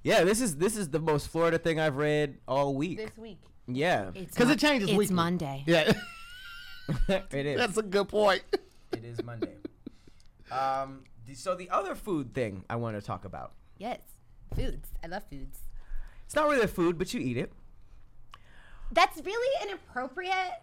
[0.06, 2.98] yeah, this is this is the most Florida thing I've read all week.
[2.98, 3.40] This week.
[3.68, 5.16] yeah, because it changes It's weekly.
[5.16, 5.64] Monday.
[5.66, 5.94] Yeah,
[7.10, 7.58] it is.
[7.58, 8.44] that's a good point.
[8.92, 9.56] it is Monday.
[10.52, 13.54] Um, the, so the other food thing I want to talk about.
[13.80, 14.00] Yes.
[14.56, 14.90] Foods.
[15.04, 15.58] I love foods.
[16.26, 17.52] It's not really a food, but you eat it.
[18.92, 20.62] That's really inappropriate.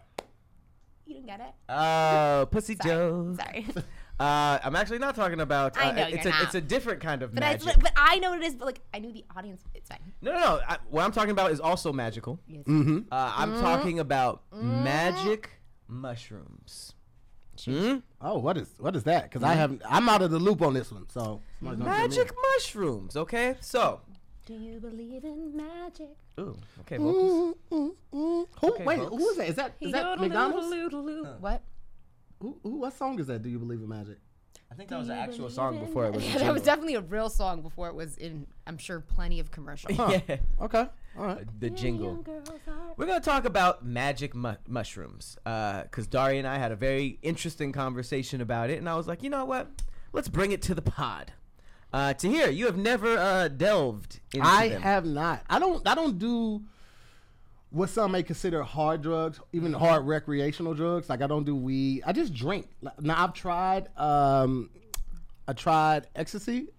[1.05, 1.53] You didn't get it?
[1.67, 2.89] Uh, Pussy Sorry.
[2.89, 3.35] Joe.
[3.37, 3.67] Sorry.
[4.19, 5.75] Uh, I'm actually not talking about.
[5.75, 6.43] Uh, I know it's you're a not.
[6.43, 7.79] it's a different kind of But I, magic.
[7.79, 8.55] but I know what it is.
[8.55, 9.63] But like, I knew the audience.
[9.73, 9.99] It's fine.
[10.21, 10.59] no, no, no.
[10.67, 12.39] I, what I'm talking about is also magical.
[12.47, 12.63] Yes.
[12.65, 12.99] Mm-hmm.
[13.11, 15.49] Uh, I'm talking about magic
[15.87, 16.93] mushrooms.
[17.65, 17.97] Hmm?
[18.19, 19.23] Oh, what is what is that?
[19.23, 19.81] Because I haven't.
[19.87, 21.07] I'm out of the loop on this one.
[21.09, 23.15] So somebody's gonna fill me Magic mushrooms.
[23.15, 24.01] Okay, so.
[24.45, 26.17] Do you believe in magic?
[26.37, 26.57] Ooh.
[26.81, 26.97] Okay.
[26.97, 27.55] Vocals.
[27.71, 28.47] Mm, mm, mm.
[28.59, 28.67] Who?
[28.73, 29.15] Okay, wait, folks.
[29.15, 29.47] who is that?
[29.47, 31.39] Is that is that McDonald's?
[31.39, 31.61] What?
[32.43, 32.75] Who, who?
[32.75, 33.41] What song is that?
[33.41, 34.17] Do you believe in magic?
[34.69, 36.25] I think that was an actual song before it was.
[36.35, 38.45] a that was definitely a real song before it was in.
[38.67, 39.95] I'm sure plenty of commercials.
[39.97, 40.19] Huh.
[40.27, 40.37] yeah.
[40.61, 40.85] Okay.
[41.17, 41.45] All right.
[41.61, 42.25] The jingle.
[42.97, 47.71] We're gonna talk about magic mu- mushrooms, because Dari and I had a very interesting
[47.71, 49.69] conversation about it, and I was like, you know what?
[50.11, 51.31] Let's bring it to the pod.
[51.93, 54.81] Uh, Tahir you have never uh, delved into I them.
[54.81, 55.43] have not.
[55.49, 55.87] I don't.
[55.87, 56.63] I don't do
[57.73, 61.09] what some may consider hard drugs, even hard recreational drugs.
[61.09, 62.03] Like I don't do weed.
[62.05, 62.67] I just drink.
[63.01, 63.89] Now I've tried.
[63.97, 64.69] Um,
[65.47, 66.69] I tried ecstasy.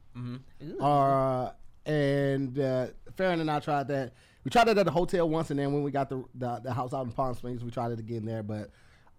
[0.81, 1.51] Uh,
[1.87, 4.13] and uh, Farron and I tried that.
[4.45, 6.73] We tried it at the hotel once, and then when we got the the, the
[6.73, 8.43] house out in Palm Springs, we tried it again there.
[8.43, 8.71] But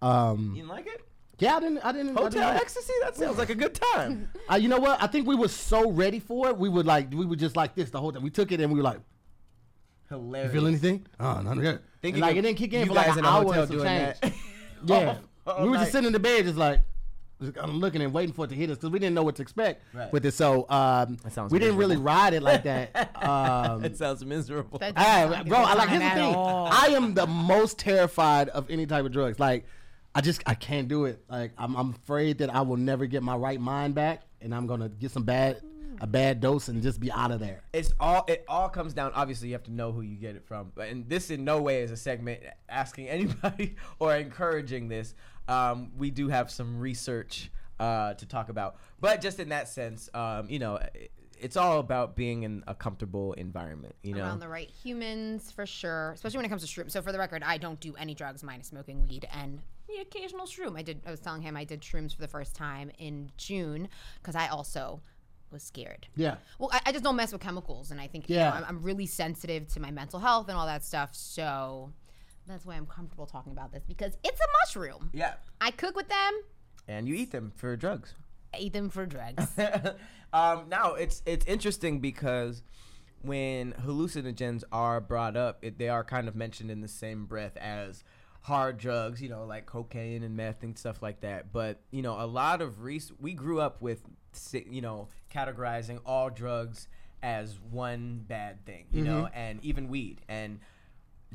[0.02, 1.02] um, You didn't like it?
[1.38, 1.78] yeah, I didn't.
[1.78, 2.10] I didn't.
[2.16, 2.92] I Hotel didn't like- ecstasy?
[3.02, 4.30] That sounds like a good time.
[4.48, 5.02] Uh, you know what?
[5.02, 6.56] I think we were so ready for it.
[6.56, 7.12] We would like.
[7.12, 8.22] We were just like this the whole time.
[8.22, 9.00] We took it and we were like,
[10.08, 10.52] Hilarious.
[10.54, 11.06] "You feel anything?
[11.20, 13.14] Oh, none yet." Thinking And, like of it didn't kick in you for like guys
[13.16, 14.20] an in a hour hotel some doing change.
[14.20, 14.32] that.
[14.86, 15.80] Yeah, All we were night.
[15.82, 16.80] just sitting in the bed, just like
[17.60, 19.42] I'm looking and waiting for it to hit us because we didn't know what to
[19.42, 20.10] expect Right.
[20.12, 20.32] with it.
[20.32, 23.10] So um, That sounds we didn't really ride it like that.
[23.22, 24.78] Um, It sounds miserable.
[24.78, 26.34] That- Hey, bro, I like here's the thing.
[26.34, 26.68] all.
[26.70, 29.38] I am the most terrified of any type of drugs.
[29.40, 29.66] Like,
[30.14, 31.22] I just I can't do it.
[31.28, 34.66] Like, I'm, I'm afraid that I will never get my right mind back, and I'm
[34.66, 35.60] gonna get some bad
[36.00, 37.62] a bad dose and just be out of there.
[37.72, 40.44] it's all it all comes down obviously you have to know who you get it
[40.44, 40.72] from.
[40.74, 45.14] But- and this in no way is a segment asking anybody or encouraging this.
[45.48, 48.76] Um, we do have some research uh, to talk about.
[49.00, 52.74] But just in that sense um, you know it- it's all about being in a
[52.74, 54.22] comfortable environment you know?
[54.22, 57.18] Around the right humans for sure especially when it comes to shroom so for the
[57.18, 60.78] record i don't do any drugs minus smoking weed and the occasional shroom.
[60.78, 63.90] I did i was telling him i did shrooms for the first time in june
[64.22, 65.02] because i also
[65.50, 66.36] was scared Yeah.
[66.58, 68.52] well I, I just don't mess with chemicals and i think you know, Yeah.
[68.52, 71.92] I'm, I'm really sensitive to my mental health and all that stuff so
[72.46, 76.08] that's why i'm comfortable talking about this because it's a mushroom yeah i cook with
[76.08, 76.40] them
[76.88, 78.14] and you eat them for drugs
[78.54, 79.46] I eat them for drugs
[80.32, 82.62] um, now it's it's interesting because
[83.22, 87.56] when hallucinogens are brought up, it, they are kind of mentioned in the same breath
[87.56, 88.04] as
[88.42, 91.52] hard drugs, you know, like cocaine and meth and stuff like that.
[91.52, 94.08] But you know, a lot of res- we grew up with, si-
[94.52, 96.88] you know, categorizing all drugs
[97.22, 100.60] as one bad thing, you know, and even weed and.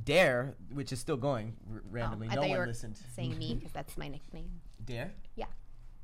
[0.02, 2.98] Dare, which is still going r- randomly, Oh, I no thought you one were listened.
[3.14, 4.50] saying me because that's my nickname
[4.84, 5.12] Dare?
[5.36, 5.46] yeah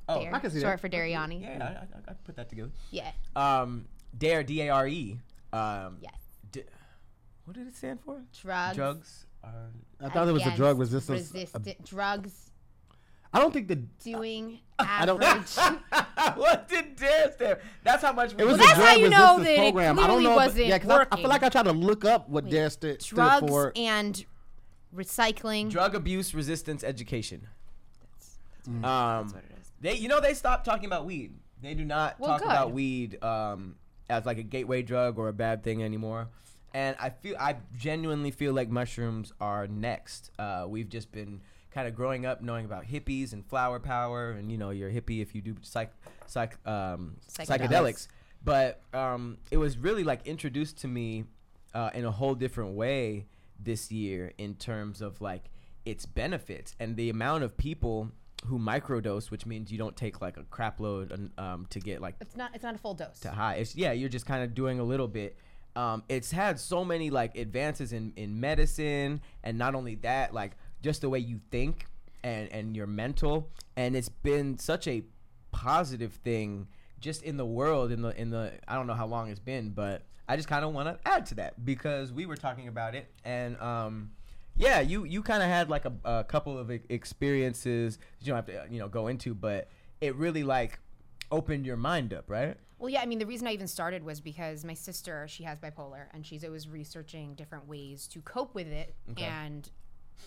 [0.08, 0.34] Oh, Dare.
[0.34, 0.80] I can see short that.
[0.80, 2.70] for Dariani Yeah, I, I, I put that together.
[2.90, 5.18] yeah Um, Dare, D A R E.
[5.54, 6.12] Um, yes
[6.52, 6.64] D-
[7.46, 8.20] what did it stand for?
[8.40, 9.70] drugs Drugs are.
[10.02, 11.32] I thought it was a drug against resistance.
[11.32, 12.47] resistant drugs
[13.32, 15.20] I don't think the doing I don't-
[16.36, 17.58] what did Dare stand?
[17.84, 18.32] That's how much.
[18.32, 19.98] it was Well, a that's how drug you know resistance that it program.
[19.98, 20.30] I don't clearly know.
[20.30, 22.70] if- wasn't yeah, 'cause I, I feel like I tried to look up what Dare
[22.70, 23.72] stood, stood drugs for.
[23.76, 24.24] and
[24.94, 25.70] recycling.
[25.70, 27.48] drug abuse resistance education.
[28.66, 29.72] Um, That's what it is.
[29.80, 31.32] they, you know, they stopped talking about weed.
[31.62, 32.46] They do not Well, talk good.
[32.50, 33.76] about weed um,
[34.10, 36.28] as like a gateway drug or a bad thing anymore.
[36.74, 40.30] And I feel, I genuinely feel like mushrooms are next.
[40.38, 41.40] Uh, we've just been
[41.78, 44.92] kind of growing up knowing about hippies and flower power, and you know, you're a
[44.92, 45.92] hippie if you do psych,
[46.26, 47.46] psych, um, Psychedelics.
[47.46, 48.08] psychedelics.
[48.44, 51.24] But um, it was really like introduced to me
[51.74, 53.26] uh, in a whole different way
[53.60, 55.50] this year in terms of like
[55.84, 58.10] its benefits and the amount of people
[58.46, 62.16] who microdose, which means you don't take like a crap load um, to get like
[62.20, 62.50] It's not.
[62.54, 63.20] It's not a full dose.
[63.20, 63.54] to high.
[63.54, 65.36] It's yeah, you're just kind of doing a little bit.
[65.76, 70.56] Um, it's had so many like advances in in medicine, and not only that, like
[70.82, 71.86] just the way you think
[72.22, 75.02] and and your mental, and it's been such a
[75.50, 76.68] positive thing
[77.00, 79.70] just in the world in the in the I don't know how long it's been,
[79.70, 82.94] but I just kind of want to add to that because we were talking about
[82.94, 84.10] it and um
[84.56, 88.46] yeah, you you kind of had like a, a couple of experiences you don't have
[88.46, 89.68] to uh, you know go into, but
[90.00, 90.80] it really like
[91.30, 92.56] opened your mind up, right?
[92.78, 95.58] Well, yeah, I mean, the reason I even started was because my sister, she has
[95.58, 98.94] bipolar, and she's always researching different ways to cope with it.
[99.24, 99.68] And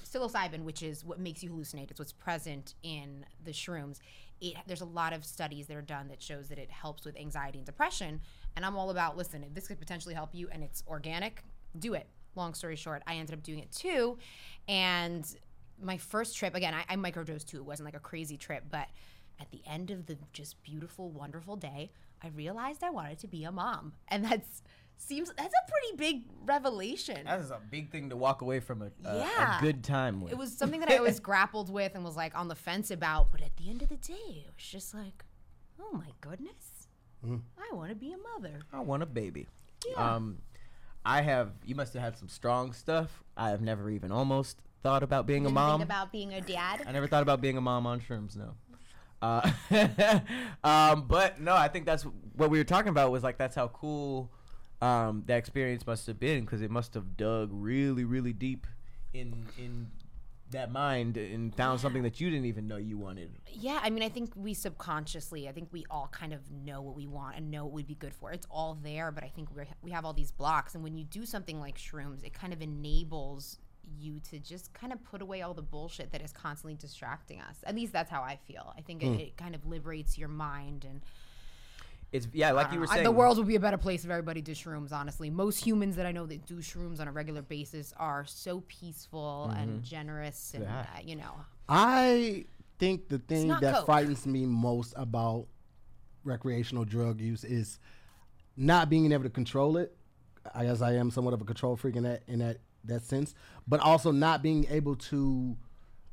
[0.06, 4.00] psilocybin, which is what makes you hallucinate, it's what's present in the shrooms.
[4.40, 7.16] It, there's a lot of studies that are done that shows that it helps with
[7.16, 8.22] anxiety and depression.
[8.56, 11.44] And I'm all about, listen, if this could potentially help you and it's organic,
[11.78, 12.08] do it.
[12.36, 14.18] Long story short, I ended up doing it too.
[14.68, 15.26] And
[15.82, 17.58] my first trip, again, I, I microdosed too.
[17.58, 18.88] It wasn't like a crazy trip, but
[19.40, 21.92] at the end of the just beautiful, wonderful day,
[22.24, 23.94] I realized I wanted to be a mom.
[24.08, 24.62] And that's
[24.98, 27.26] seems that's a pretty big revelation.
[27.26, 29.58] That is a big thing to walk away from a, a, Yeah.
[29.58, 30.32] a good time with.
[30.32, 33.32] It was something that I always grappled with and was like on the fence about,
[33.32, 34.14] but at the end of the day,
[34.48, 35.24] it was just like,
[35.80, 36.88] oh my goodness,
[37.24, 38.60] I want to be a mother.
[38.74, 39.48] I want a baby.
[39.88, 40.16] Yeah.
[40.16, 40.38] Um,
[41.06, 41.52] I have.
[41.66, 43.24] You must have had some strong stuff.
[43.36, 45.80] I have never even almost thought about being a Didn't mom.
[45.80, 46.84] think about being a dad.
[46.88, 48.36] I never thought about being a mom on shrooms.
[48.38, 48.54] No.
[49.22, 49.52] Uh,
[50.64, 52.04] um, but no, I think that's
[52.36, 53.12] what we were talking about.
[53.12, 54.32] Was like that's how cool
[54.82, 58.66] um, that experience must have been because it must have dug really, really deep
[59.14, 59.92] in in
[60.52, 63.32] that mind and found something that you didn't even know you wanted.
[63.50, 66.96] Yeah, I mean, I think we subconsciously, I think we all kind of know what
[66.96, 68.32] we want and know what would be good for.
[68.32, 71.06] It's all there, but I think we we have all these blocks, and when you
[71.06, 73.60] do something like shrooms, it kind of enables
[74.00, 77.58] you to just kind of put away all the bullshit that is constantly distracting us.
[77.66, 78.74] At least that's how I feel.
[78.78, 81.02] I think it, it kind of liberates your mind and.
[82.12, 82.92] It's yeah, like you were know.
[82.92, 83.04] I- saying.
[83.06, 84.92] the world would be a better place if everybody did shrooms.
[84.92, 88.62] Honestly, most humans that I know that do shrooms on a regular basis are so
[88.68, 90.80] peaceful and generous, and Yeah.
[90.82, 91.34] uh, you know,
[91.70, 92.46] I
[92.80, 93.86] think the thing that coke.
[93.86, 95.48] frightens me most about
[96.24, 97.80] recreational drug use is
[98.58, 99.96] not being able to control it.
[100.54, 103.36] I guess I am somewhat of a control freak in that in that that sense,
[103.68, 105.56] but also not being able to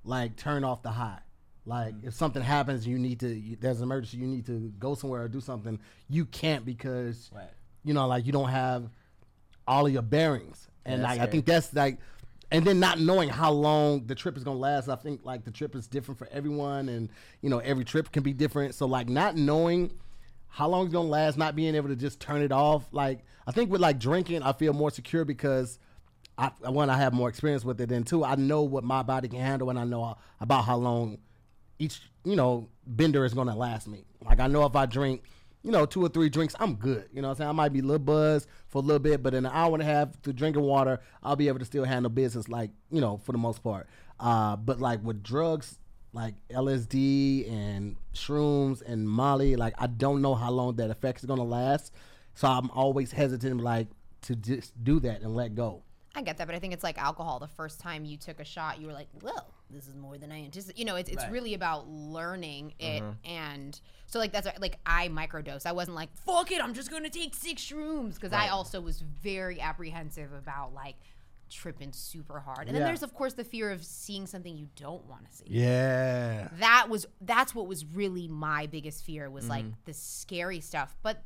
[0.05, 1.19] like turn off the high.
[1.69, 2.09] Like mm-hmm.
[2.09, 3.29] if something happens, you need to.
[3.29, 4.17] You, there's an emergency.
[4.17, 5.79] You need to go somewhere or do something.
[6.09, 7.51] You can't because Right.
[7.85, 8.91] you know, like you don't have
[9.67, 11.99] all of your bearings, and that's like I think that's like,
[12.51, 14.89] and then not knowing how long the trip is gonna last.
[14.89, 17.11] I think like the trip is different for everyone, and
[17.43, 18.75] you know every trip can be different.
[18.75, 19.93] So like not knowing
[20.49, 22.89] how long it's gonna last, not being able to just turn it off.
[22.93, 25.79] Like I think with like drinking, I feel more secure because.
[26.41, 29.27] I, one, I have more experience with it, and two, I know what my body
[29.27, 31.19] can handle, and I know about how long
[31.79, 34.05] each you know bender is gonna last me.
[34.25, 35.23] Like I know if I drink,
[35.63, 37.09] you know, two or three drinks, I'm good.
[37.13, 37.49] You know I'm saying?
[37.49, 39.83] I might be a little buzzed for a little bit, but in an hour and
[39.83, 43.19] a half to drinking water, I'll be able to still handle business like, you know,
[43.19, 43.89] for the most part.
[44.19, 45.79] Uh, but like with drugs
[46.13, 51.27] like LSD and shrooms and Molly, like I don't know how long that effect is
[51.27, 51.93] gonna last.
[52.35, 53.89] So I'm always hesitant like
[54.23, 55.83] to just do that and let go.
[56.15, 57.39] I get that, but I think it's like alcohol.
[57.39, 60.31] The first time you took a shot, you were like, "Well, this is more than
[60.33, 61.33] I anticipated." You know, it's, it's Right.
[61.33, 65.67] really about learning it, and so like that's like I microdose.
[65.67, 69.01] I wasn't like, "Fuck it, I'm just gonna take six shrooms," because I also was
[69.01, 70.97] very apprehensive about like
[71.51, 72.67] tripping super hard.
[72.67, 75.45] And then there's of course the fear of seeing something you don't want to see.
[75.49, 76.49] Yeah.
[76.59, 79.81] That was that's what was really my biggest fear was like Mm-hmm.
[79.87, 81.23] the scary stuff, but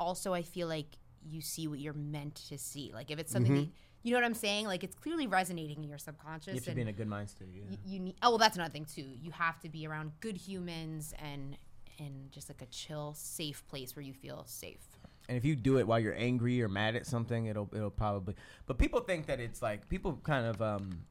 [0.00, 2.92] also I feel like you see what you're meant to see.
[2.94, 3.68] Like if it's something that,
[4.02, 4.66] you know what I'm saying?
[4.66, 6.48] Like it's clearly resonating in your subconscious.
[6.54, 7.48] You have to be in a good mind state.
[7.54, 7.62] Yeah.
[7.70, 8.16] y- you need.
[8.22, 9.08] Oh well, that's another thing too.
[9.20, 11.56] You have to be around good humans and
[11.98, 14.80] and just like a chill, safe place where you feel safe.
[15.28, 18.34] And if you do it while you're angry or mad at something, it'll it'll probably.
[18.66, 21.04] But people think that it's like people kind of um,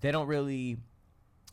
[0.00, 0.76] they don't really.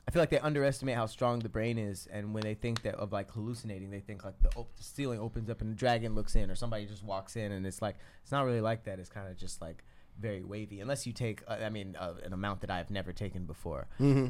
[0.07, 2.93] I feel like they underestimate how strong the brain is, and when they think that
[2.95, 6.13] of like hallucinating, they think like the, op- the ceiling opens up and the dragon
[6.13, 8.99] looks in, or somebody just walks in, and it's like it's not really like that.
[8.99, 9.83] It's kind of just like
[10.19, 13.45] very wavy, unless you take, uh, I mean, uh, an amount that I've never taken
[13.45, 13.87] before.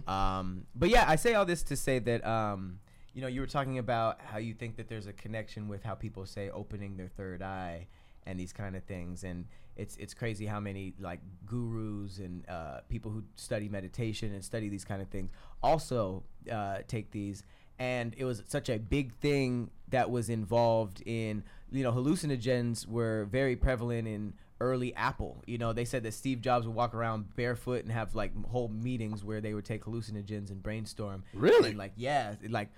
[0.07, 2.79] Um, but yeah, I say all this to say that um,
[3.15, 5.95] you know you were talking about how you think that there's a connection with how
[5.95, 7.87] people say opening their third eye
[8.27, 9.45] and these kind of things and
[9.77, 14.67] it's it's crazy how many like gurus and uh, people who study meditation and study
[14.67, 15.31] these kind of things
[15.63, 17.43] also uh, take these
[17.79, 23.25] and it was such a big thing that was involved in you know hallucinogens were
[23.31, 27.35] very prevalent in early apple you know they said that steve jobs would walk around
[27.35, 31.69] barefoot and have like whole meetings where they would take hallucinogens and brainstorm Really?
[31.69, 32.69] and like yeah like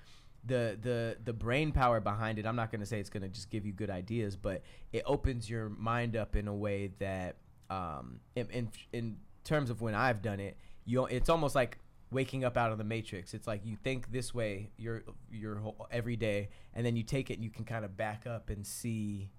[0.46, 3.30] the the the brain power behind it i'm not going to say it's going to
[3.30, 7.36] just give you good ideas but it opens your mind up in a way that
[7.70, 11.78] um in, in in terms of when i've done it you it's almost like
[12.12, 13.34] waking up out of the matrix.
[13.34, 17.30] It's like you think this way your your whole, every day, and then you take
[17.30, 19.30] it and you can kind of back up and see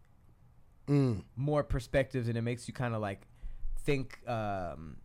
[0.89, 1.23] Mm.
[1.37, 3.27] more perspectives, and it makes you kind of like
[3.85, 4.19] think.
[4.27, 4.97] Um,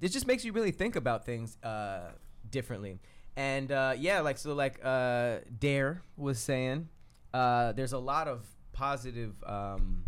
[0.00, 2.10] it just makes you really think about things uh,
[2.50, 2.98] differently.
[3.36, 6.88] And uh, yeah, like so, like uh, Dare was saying,
[7.32, 9.34] uh, there's a lot of positive.
[9.44, 10.04] Um,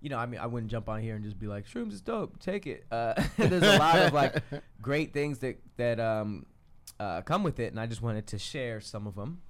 [0.00, 2.00] you know, I mean, I wouldn't jump on here and just be like, "Shrooms is
[2.00, 4.42] dope, take it." Uh, there's a lot of like
[4.82, 6.46] great things that that um,
[6.98, 9.42] uh, come with it, and I just wanted to share some of them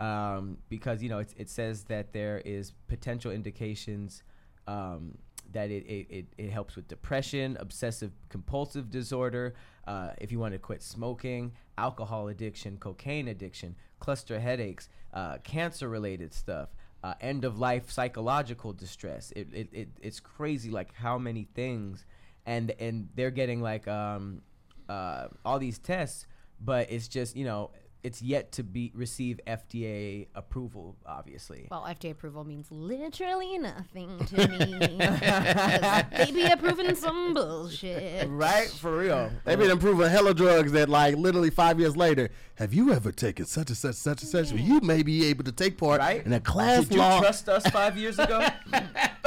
[0.00, 4.22] um, because you know it, it says that there is potential indications
[4.66, 5.18] um,
[5.52, 9.54] that it, it, it, helps with depression, obsessive compulsive disorder,
[9.86, 15.88] uh, if you want to quit smoking, alcohol addiction, cocaine addiction, cluster headaches, uh, cancer
[15.88, 16.70] related stuff.
[17.02, 19.30] Uh, end of life psychological distress.
[19.36, 22.06] It, it, it it's crazy like how many things,
[22.46, 24.40] and and they're getting like um,
[24.88, 26.26] uh, all these tests,
[26.62, 27.72] but it's just you know
[28.04, 30.94] it's yet to be receive FDA approval.
[31.06, 34.76] Obviously, Well, FDA approval means literally nothing to me.
[36.16, 38.28] they be approving some bullshit.
[38.28, 39.30] right for real.
[39.44, 43.46] They've been improving hella drugs that, like, literally five years later, have you ever taken
[43.46, 44.52] such and such, such and such?
[44.52, 46.24] Well, you may be able to take part Right?
[46.24, 48.46] in a class Did you trust us five years ago?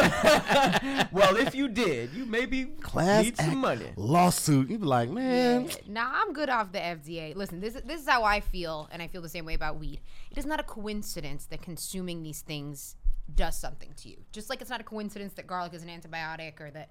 [1.11, 3.85] well, if you did, you maybe class need some money.
[3.95, 4.69] lawsuit.
[4.69, 7.35] You'd be like, man, Nah, I'm good off the FDA.
[7.35, 9.77] Listen, this is this is how I feel, and I feel the same way about
[9.79, 10.01] weed.
[10.31, 12.95] It is not a coincidence that consuming these things
[13.33, 14.17] does something to you.
[14.31, 16.89] Just like it's not a coincidence that garlic is an antibiotic or that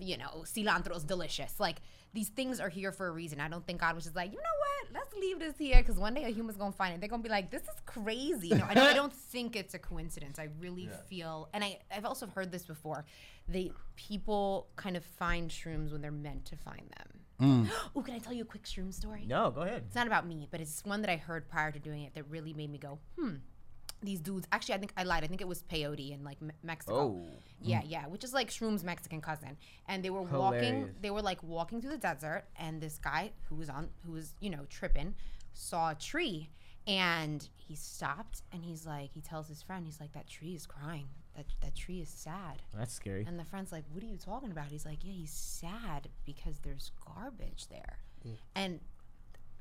[0.00, 1.58] you know cilantro is delicious.
[1.58, 1.76] Like
[2.14, 3.40] these things are here for a reason.
[3.40, 4.94] I don't think God was just like, you know what?
[4.94, 7.00] Let's leave this here because one day a human's gonna find it.
[7.00, 8.50] They're gonna be like, this is crazy.
[8.50, 10.38] No, I don't, I don't think it's a coincidence.
[10.38, 13.04] I really feel, and I I've also heard this before.
[13.48, 17.08] They people kind of find shrooms when they're meant to find them.
[17.94, 19.24] Oh, can I tell you a quick shroom story?
[19.26, 19.84] No, go ahead.
[19.86, 22.28] It's not about me, but it's one that I heard prior to doing it that
[22.28, 23.36] really made me go, hmm.
[24.02, 25.24] These dudes, actually, I think I lied.
[25.24, 26.96] I think it was peyote in like Me- Mexico.
[26.96, 27.26] Oh.
[27.60, 27.90] Yeah, mm.
[27.90, 29.56] yeah, which is like Shroom's Mexican cousin.
[29.88, 33.56] And they were walking, they were like walking through the desert, and this guy who
[33.56, 35.14] was on, who was, you know, tripping,
[35.52, 36.50] saw a tree.
[36.86, 40.64] And he stopped and he's like, he tells his friend, he's like, that tree is
[40.64, 41.08] crying.
[41.38, 42.62] That, that tree is sad.
[42.76, 43.24] That's scary.
[43.28, 46.58] And the friend's like, "What are you talking about?" He's like, "Yeah, he's sad because
[46.58, 48.36] there's garbage there." Mm.
[48.56, 48.80] And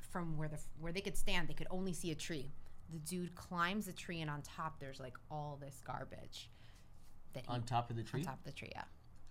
[0.02, 2.52] from where the where they could stand, they could only see a tree.
[2.92, 6.50] The dude climbs the tree, and on top there's like all this garbage.
[7.34, 8.22] That he, On top of the tree?
[8.22, 8.84] on top of the tree, yeah.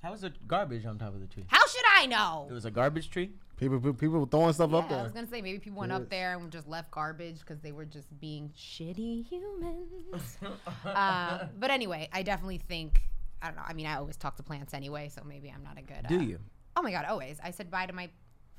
[0.02, 1.44] How was the garbage on top of the tree?
[1.48, 2.46] How should I know?
[2.48, 3.32] It was a garbage tree.
[3.56, 5.00] people people were throwing stuff up there.
[5.00, 7.72] I was gonna say maybe people went up there and just left garbage because they
[7.72, 10.38] were just being shitty humans.
[10.84, 13.00] uh, but anyway, I definitely think
[13.42, 13.64] I don't know.
[13.66, 16.06] I mean, I always talk to plants anyway, so maybe I'm not a good.
[16.08, 16.38] Do uh, you?
[16.76, 17.38] Oh my god, always.
[17.42, 18.10] I said bye to my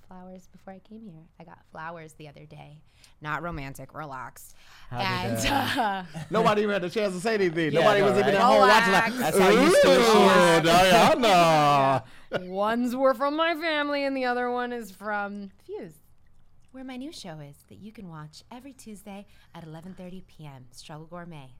[0.07, 1.25] flowers before I came here.
[1.39, 2.81] I got flowers the other day.
[3.21, 4.53] Not romantic, relax.
[4.89, 7.71] How and did, uh, Nobody even had a chance to say anything.
[7.71, 8.35] Yeah, Nobody I know, was even right?
[8.35, 12.01] at home watching like, That's how used to it she "Ooh, is." yeah,
[12.39, 12.51] know.
[12.53, 15.93] ones were from my family and the other one is from Fuse.
[16.71, 20.65] Where my new show is that you can watch every Tuesday at 11:30 p.m.
[20.71, 21.53] Struggle Gourmet.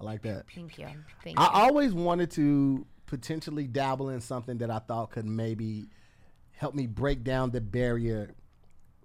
[0.00, 0.46] I like that.
[0.54, 0.88] Thank you.
[1.22, 1.50] Thank I you.
[1.52, 5.86] always wanted to potentially dabble in something that I thought could maybe
[6.56, 8.34] help me break down the barrier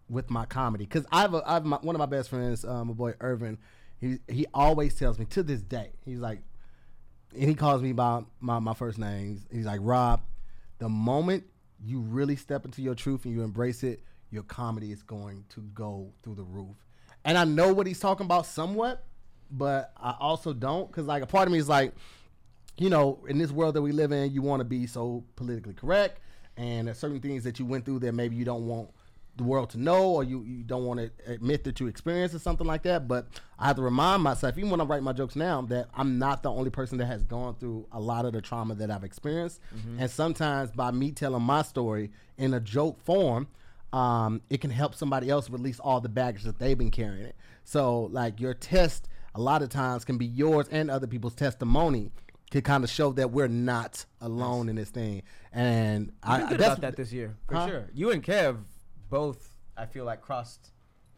[0.09, 0.85] with my comedy.
[0.85, 3.13] Because I have, a, I have my, one of my best friends, uh, my boy
[3.19, 3.57] Irvin.
[3.99, 5.91] He he always tells me to this day.
[6.05, 6.39] He's like,
[7.33, 9.27] and he calls me by my, my first name.
[9.27, 10.21] He's, he's like, Rob,
[10.79, 11.43] the moment
[11.83, 15.61] you really step into your truth and you embrace it, your comedy is going to
[15.73, 16.75] go through the roof.
[17.25, 19.03] And I know what he's talking about somewhat,
[19.51, 21.93] but I also don't because like a part of me is like,
[22.77, 25.73] you know, in this world that we live in, you want to be so politically
[25.73, 26.21] correct,
[26.59, 28.89] and certain things that you went through that maybe you don't want
[29.37, 32.39] the world to know, or you, you don't want to admit that you experienced or
[32.39, 33.07] something like that.
[33.07, 36.19] But I have to remind myself, even when I write my jokes now, that I'm
[36.19, 39.05] not the only person that has gone through a lot of the trauma that I've
[39.05, 39.61] experienced,
[39.97, 43.47] and sometimes by me telling my story in a joke form,
[43.93, 47.31] um, it can help somebody else release all the baggage that they've been carrying.
[47.63, 52.11] So, like your test, a lot of times can be yours and other people's testimony
[52.51, 55.23] can kind of show that we're not alone in this thing.
[55.51, 57.67] And You I good about that this year for Huh?
[57.67, 57.89] sure.
[57.93, 58.57] You and Kev
[59.09, 60.71] both, I feel like, crossed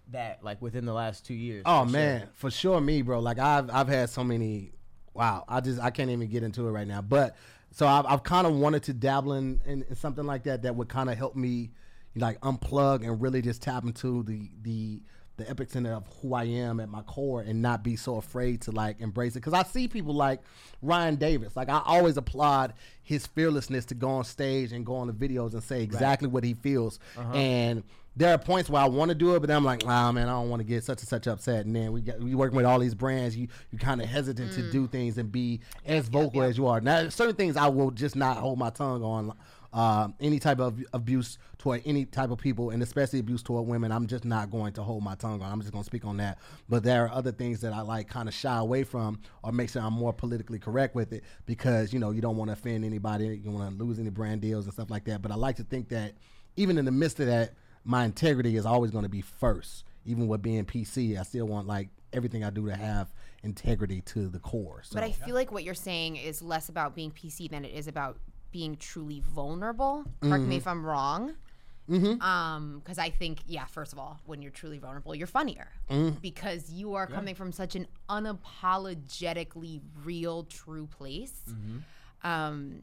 [0.09, 1.63] that like within the last two years.
[1.65, 1.99] Oh for sure.
[1.99, 3.19] man, for sure, me, bro.
[3.19, 4.73] Like I've I've had so many.
[5.13, 7.01] Wow, I just I can't even get into it right now.
[7.01, 7.35] But
[7.71, 10.75] so I've, I've kind of wanted to dabble in, in, in something like that that
[10.75, 11.71] would kind of help me
[12.15, 15.01] like unplug and really just tap into the the
[15.37, 18.71] the epicenter of who I am at my core and not be so afraid to
[18.71, 19.39] like embrace it.
[19.39, 20.41] Because I see people like
[20.81, 21.55] Ryan Davis.
[21.55, 22.73] Like I always applaud
[23.03, 26.43] his fearlessness to go on stage and go on the videos and say exactly what
[26.43, 26.99] he feels.
[27.33, 27.83] And
[28.15, 30.27] there are points where I want to do it, but then I'm like, ah, man,
[30.27, 31.65] I don't want to get such and such upset.
[31.65, 33.37] And then we got we working with all these brands.
[33.37, 36.81] You you kind of hesitant to do things and be as vocal as you are.
[36.81, 39.33] Now, certain things I will just not hold my tongue on.
[39.73, 43.91] Um, any type of abuse toward any type of people, and especially abuse toward women,
[43.91, 45.49] I'm just not going to hold my tongue on.
[45.49, 46.39] I'm just going to speak on that.
[46.67, 49.69] But there are other things that I like kind of shy away from, or make
[49.69, 52.83] sure I'm more politically correct with it, because you know you don't want to offend
[52.83, 55.21] anybody, you want to lose any brand deals and stuff like that.
[55.21, 56.15] But I like to think that
[56.57, 57.53] even in the midst of that,
[57.83, 59.85] my integrity is always going to be first.
[60.05, 63.13] Even with being PC, I still want like everything I do to have
[63.43, 64.81] integrity to the core.
[64.83, 67.73] So But I feel like what you're saying is less about being PC than it
[67.73, 68.17] is about
[68.51, 70.05] being truly vulnerable.
[70.21, 71.35] Correct me if I'm wrong.
[72.21, 75.67] Um, because I think, yeah, first of all, when you're truly vulnerable, you're funnier
[76.21, 81.33] because you are coming from such an unapologetically real, true place.
[82.23, 82.81] Um,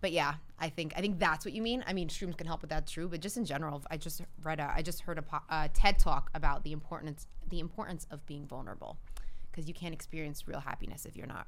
[0.00, 1.84] but yeah, I think I think that's what you mean.
[1.86, 3.08] I mean, shrooms can help with that, true.
[3.08, 5.98] But just in general, I just read a, I just heard a po- uh, TED
[5.98, 8.96] talk about the importance the importance of being vulnerable
[9.50, 11.46] because you can't experience real happiness if you're not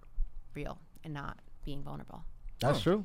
[0.55, 2.25] real and not being vulnerable.
[2.61, 3.05] That's true.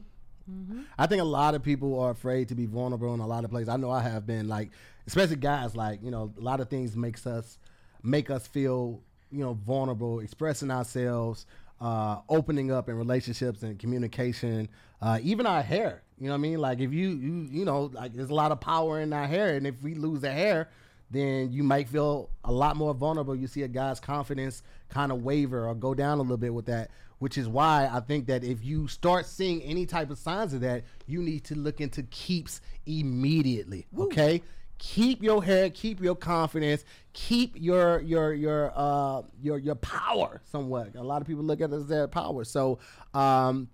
[0.97, 3.49] I think a lot of people are afraid to be vulnerable in a lot of
[3.49, 3.69] places.
[3.69, 4.71] I know I have been like,
[5.05, 5.75] especially guys.
[5.75, 7.57] Like you know, a lot of things makes us
[8.03, 11.45] make us feel you know vulnerable, expressing ourselves,
[11.81, 14.69] uh, opening up in relationships and communication.
[15.01, 16.01] Uh, even our hair.
[16.17, 16.59] You know what I mean?
[16.59, 19.55] Like if you you you know like there's a lot of power in our hair,
[19.55, 20.69] and if we lose the hair,
[21.11, 23.35] then you might feel a lot more vulnerable.
[23.35, 26.65] You see a guy's confidence kind of waver or go down a little bit with
[26.65, 26.89] that,
[27.19, 30.61] which is why I think that if you start seeing any type of signs of
[30.61, 33.87] that, you need to look into keeps immediately.
[33.97, 34.41] Okay?
[34.79, 40.95] Keep your head, keep your confidence, keep your your your uh your your power somewhat.
[40.95, 42.43] A lot of people look at it as their power.
[42.43, 42.77] So
[43.13, 43.69] um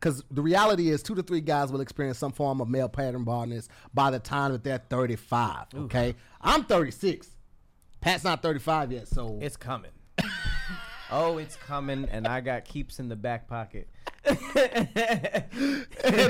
[0.00, 3.24] because the reality is two to three guys will experience some form of male pattern
[3.24, 7.28] baldness by the time that they're 35 okay i'm 36
[8.00, 9.90] pat's not 35 yet so It's coming.
[11.10, 13.88] oh, it's coming, and I got keeps in the back pocket.
[14.28, 14.36] and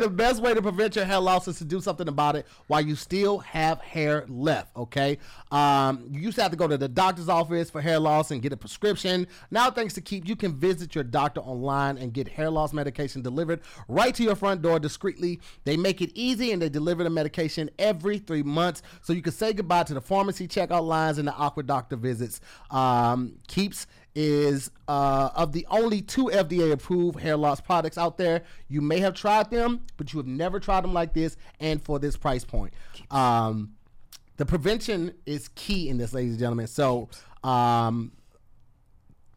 [0.03, 2.81] the best way to prevent your hair loss is to do something about it while
[2.81, 4.77] you still have hair left.
[4.77, 5.19] Okay.
[5.51, 8.41] Um, you used to have to go to the doctor's office for hair loss and
[8.41, 9.27] get a prescription.
[9.51, 13.23] Now, thanks to Keep, you can visit your doctor online and get hair loss medication
[13.23, 15.41] delivered right to your front door discreetly.
[15.65, 19.33] They make it easy and they deliver the medication every three months, so you can
[19.33, 22.41] say goodbye to the pharmacy checkout lines and the awkward doctor visits.
[22.71, 28.43] Um, Keeps is uh, of the only two FDA approved hair loss products out there.
[28.69, 31.99] You may have tried them, but you have never tried them like this and for
[31.99, 32.73] this price point.
[33.11, 33.75] Um,
[34.37, 36.67] the prevention is key in this, ladies and gentlemen.
[36.67, 37.09] So,
[37.43, 38.13] um,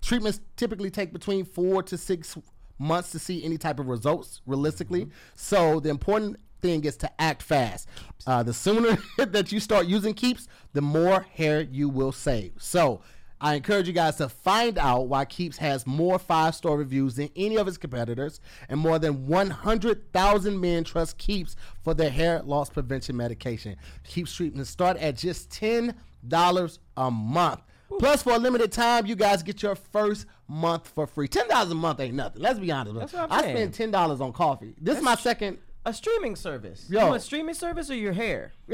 [0.01, 2.37] treatments typically take between four to six
[2.77, 5.09] months to see any type of results realistically.
[5.35, 7.87] So, the important thing is to act fast.
[8.27, 12.53] Uh, the sooner that you start using Keeps, the more hair you will save.
[12.59, 13.01] So,
[13.43, 17.29] I encourage you guys to find out why Keeps has more five star reviews than
[17.35, 18.39] any of its competitors,
[18.69, 23.75] and more than 100,000 men trust Keeps for their hair loss prevention medication.
[24.03, 27.61] Keeps treatments start at just $10 a month.
[27.99, 31.27] Plus, for a limited time, you guys get your first month for free.
[31.27, 32.41] $10 a month ain't nothing.
[32.41, 32.95] Let's be honest.
[32.95, 33.73] That's what I'm I saying.
[33.73, 34.75] spend $10 on coffee.
[34.79, 35.57] This is my second.
[35.85, 36.85] A streaming service.
[36.89, 36.99] Yo.
[36.99, 38.53] You want a streaming service or your hair?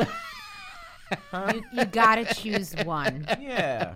[1.33, 3.25] You, you gotta choose one.
[3.39, 3.95] Yeah.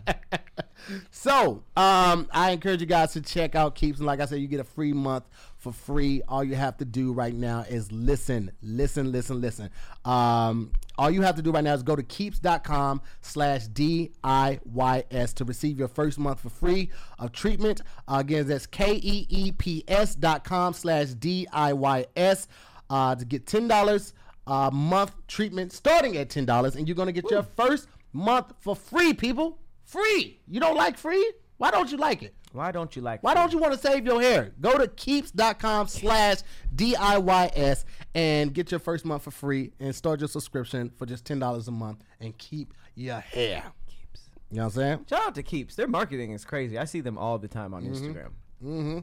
[1.12, 4.00] So, um, I encourage you guys to check out Keeps.
[4.00, 5.26] And like I said, you get a free month
[5.58, 6.22] for free.
[6.28, 9.70] All you have to do right now is listen, listen, listen, listen.
[10.06, 15.46] Um, all you have to do right now is go to keeps.com slash DIYS to
[15.46, 16.90] receive your first month for free
[17.20, 17.82] of treatment.
[18.08, 22.48] Uh, again, that's E K-E-E-P-S dot com slash D-I-Y-S
[22.90, 24.14] uh, to get $10
[24.48, 26.76] a month treatment starting at $10.
[26.76, 29.60] And you're going to get your first month for free, people.
[29.84, 30.40] Free.
[30.48, 31.34] You don't like free?
[31.58, 32.34] Why don't you like it?
[32.54, 33.24] Why don't you like?
[33.24, 34.52] Why don't you want to save your hair?
[34.60, 36.40] Go to keeps.com slash
[36.76, 41.68] DIYS and get your first month for free and start your subscription for just $10
[41.68, 43.64] a month and keep your hair.
[43.88, 44.30] Keeps.
[44.50, 45.06] You know what I'm saying?
[45.10, 45.76] Shout out to Keeps.
[45.76, 46.78] Their marketing is crazy.
[46.78, 48.32] I see them all the time on Instagram.
[48.64, 49.00] Mm-hmm.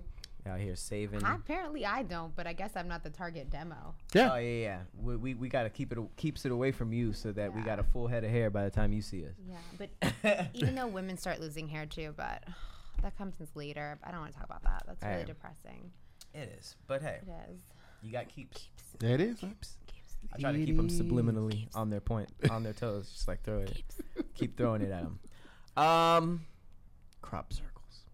[0.48, 1.22] Out here saving.
[1.24, 3.94] Apparently, I don't, but I guess I'm not the target demo.
[4.14, 4.32] Yeah.
[4.32, 4.78] Oh yeah, yeah.
[5.00, 7.60] We we, we got to keep it keeps it away from you so that we
[7.62, 9.34] got a full head of hair by the time you see us.
[9.46, 9.56] Yeah,
[10.22, 12.44] but even though women start losing hair too, but
[13.02, 13.98] that comes since later.
[14.02, 14.82] I don't want to talk about that.
[14.86, 15.24] That's really Hey.
[15.24, 15.90] depressing.
[16.34, 17.60] It is, but hey, It is.
[18.02, 18.68] you got Keeps.
[18.98, 19.42] There it is.
[19.42, 23.60] I try to keep them subliminally on their point, on their toes, just like throw
[23.60, 23.82] it,
[24.34, 25.18] keep throwing it at them.
[25.76, 26.44] Um,
[27.22, 28.04] crop circles.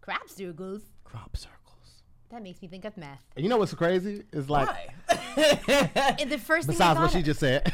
[0.00, 0.82] Crop circles.
[1.04, 1.60] Crop circles.
[2.34, 3.20] That makes me think of meth.
[3.36, 4.24] You know what's crazy?
[4.32, 4.88] It's like Why?
[6.18, 7.72] And the first thing I besides what she of- just said.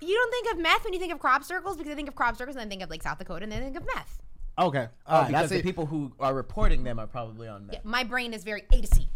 [0.00, 2.14] you don't think of meth when you think of crop circles because I think of
[2.14, 4.22] crop circles and then think of like South Dakota and then think of meth.
[4.58, 4.88] okay.
[5.06, 5.28] Oh, All right.
[5.28, 5.62] because That's the it.
[5.62, 7.84] people who are reporting them are probably on meth.
[7.84, 9.10] My brain is very A to C.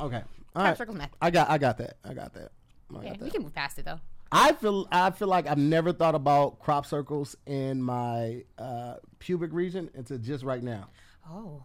[0.00, 0.16] Okay.
[0.16, 0.22] All
[0.54, 0.78] Crop right.
[0.78, 1.10] circles meth.
[1.20, 1.50] I got.
[1.50, 1.98] I got that.
[2.02, 2.50] I got that.
[2.90, 3.20] I got Okay, that.
[3.20, 4.00] we can move past it though.
[4.34, 9.52] I feel I feel like I've never thought about crop circles in my uh, pubic
[9.52, 10.88] region until just right now.
[11.30, 11.62] Oh.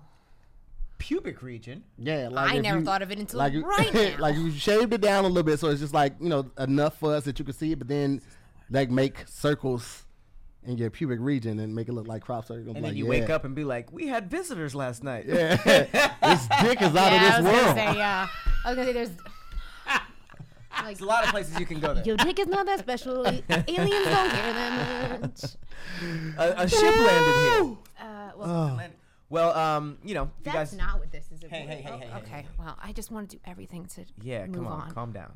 [0.98, 1.84] Pubic region.
[1.98, 4.16] Yeah, like I never you- thought of it until like you, right now.
[4.20, 6.98] like you shaved it down a little bit, so it's just like you know enough
[7.00, 8.22] for us that you can see it, but then
[8.70, 10.04] like make circles
[10.64, 12.68] in your pubic region and make it look like crop circles.
[12.68, 13.10] And like, then you yeah.
[13.12, 15.56] wake up and be like, "We had visitors last night." Yeah,
[16.24, 17.76] this dick is out yeah, I of was this gonna world.
[17.78, 18.28] say yeah.
[18.66, 19.10] I was gonna say there's
[19.88, 22.04] like There's a lot of places you can go there.
[22.04, 23.26] your dick is not that special.
[23.26, 25.44] Aliens don't care that much.
[26.38, 27.78] A, a ship landed here.
[28.00, 28.98] Uh, well, Landed-
[29.30, 30.78] Well, um, you know, if you that's guys.
[30.78, 31.42] not what this is.
[31.50, 31.70] Hey, about.
[31.76, 34.46] hey, hey, Oh, hey, hey, Okay, well, I just want to do everything to Yeah,
[34.46, 34.92] move come on, on.
[34.92, 35.34] calm down.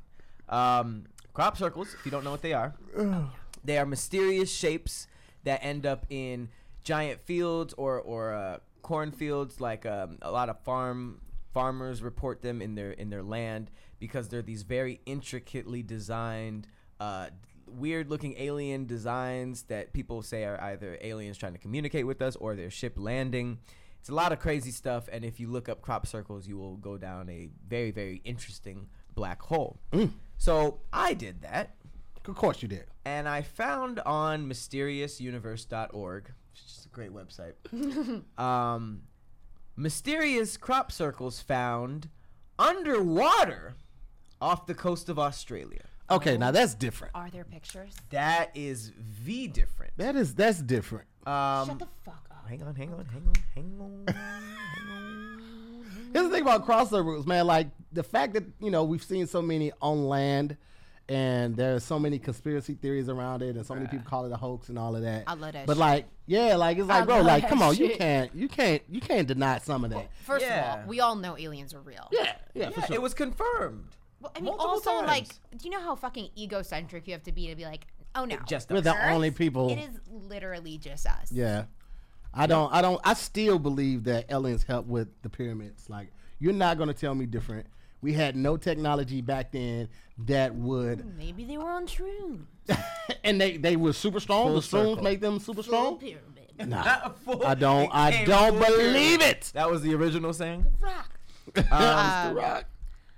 [0.49, 2.73] Um, crop circles, if you don't know what they are,
[3.65, 5.07] they are mysterious shapes
[5.43, 6.49] that end up in
[6.83, 9.59] giant fields or or uh, cornfields.
[9.59, 11.19] Like um, a lot of farm
[11.53, 16.67] farmers report them in their in their land because they're these very intricately designed.
[16.99, 17.27] Uh,
[17.67, 22.35] Weird looking alien designs that people say are either aliens trying to communicate with us
[22.35, 23.59] or their ship landing.
[24.01, 26.75] It's a lot of crazy stuff, and if you look up crop circles, you will
[26.77, 29.79] go down a very, very interesting black hole.
[30.37, 31.75] So I did that,
[32.27, 32.85] Of course you did.
[33.05, 37.53] and I found on mysteriousuniverse.org, which is a great website,
[38.39, 39.03] um,
[39.75, 42.09] mysterious crop circles found
[42.57, 43.75] underwater
[44.41, 45.83] off the coast of Australia.
[46.09, 47.13] Okay, now that's different.
[47.15, 47.93] Are there pictures?
[48.09, 49.93] That is V different.
[49.97, 51.07] That is that's different.
[51.25, 52.20] Um, Shut the fuck up.
[52.47, 55.85] Hang on, hang on, hang on, hang on, hang on.
[56.13, 57.47] Here's the thing about crop circles, man.
[57.47, 60.57] Like the fact that you know we've seen so many on land,
[61.07, 64.37] and there's so many conspiracy theories around it, and so many people call it a
[64.37, 65.23] hoax and all of that.
[65.27, 65.79] I love that But shit.
[65.79, 68.99] like, yeah, like it's like, I bro, like, come on, you can't, you can't, you
[68.99, 70.09] can't deny some of that.
[70.25, 70.73] First Yeah.
[70.73, 72.09] of all, we all know aliens are real.
[72.11, 72.95] Yeah, yeah, for sure.
[72.95, 73.95] it was confirmed.
[74.19, 75.27] Well, I mean, Multiple also, like,
[75.57, 78.37] do you know how fucking egocentric you have to be to be like, oh no,
[78.47, 78.83] Just We're us.
[78.83, 79.69] the Earth, only people.
[79.71, 81.31] It is literally just us.
[81.31, 81.63] Yeah.
[82.33, 85.89] I don't I don't I still believe that aliens helped with the pyramids.
[85.89, 86.09] Like
[86.39, 87.65] you're not gonna tell me different.
[88.01, 89.87] We had no technology back then
[90.25, 92.45] that would Maybe they were on shrooms.
[93.23, 94.47] and they, they were super strong.
[94.47, 95.03] Full the shrooms circle.
[95.03, 95.97] make them super strong.
[95.99, 96.27] pyramid.
[96.69, 97.09] Nah.
[97.25, 99.21] Full- I don't I don't believe pyramid.
[99.21, 99.51] it.
[99.53, 100.65] That was the original saying.
[100.79, 101.19] The Rock.
[101.53, 102.31] Mr.
[102.31, 102.65] Uh, Rock.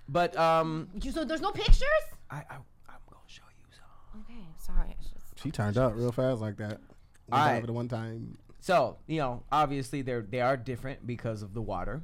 [0.09, 1.83] But um, You, so there's no pictures?
[2.29, 2.41] I, I
[2.89, 4.21] I'm gonna show you some.
[4.21, 4.95] Okay, sorry.
[5.41, 6.79] She turned up real fast like that.
[7.27, 7.61] One All time right.
[7.61, 8.37] for the one time.
[8.63, 12.01] So you know, obviously they're they are different because of the water.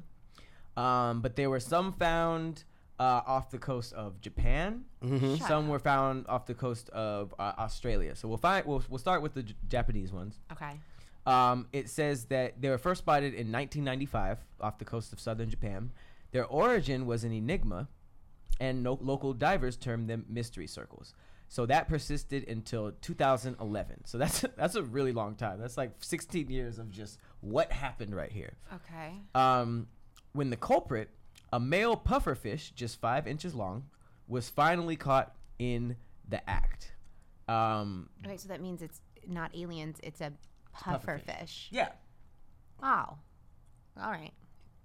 [0.75, 2.65] Um, but there were some found
[2.99, 4.83] uh, off the coast of Japan.
[5.01, 5.35] Mm-hmm.
[5.45, 8.13] Some were found off the coast of uh, Australia.
[8.13, 10.39] So we'll find we'll, we'll start with the J- Japanese ones.
[10.51, 10.73] okay.
[11.25, 15.49] Um, it says that they were first spotted in 1995 off the coast of southern
[15.49, 15.91] Japan.
[16.31, 17.87] Their origin was an enigma,
[18.59, 21.13] and no- local divers termed them mystery circles.
[21.51, 24.05] So that persisted until 2011.
[24.05, 25.59] So that's that's a really long time.
[25.59, 28.53] That's like 16 years of just what happened right here.
[28.73, 29.13] Okay.
[29.33, 29.87] Um,
[30.33, 31.09] when the culprit,
[31.51, 33.85] a male pufferfish just five inches long,
[34.27, 35.95] was finally caught in
[36.27, 36.93] the act.
[37.47, 40.31] Um, Okay, so that means it's not aliens, it's a
[40.77, 41.23] pufferfish.
[41.25, 41.67] pufferfish.
[41.71, 41.89] yeah,
[42.79, 43.17] Wow.
[43.99, 44.31] All right.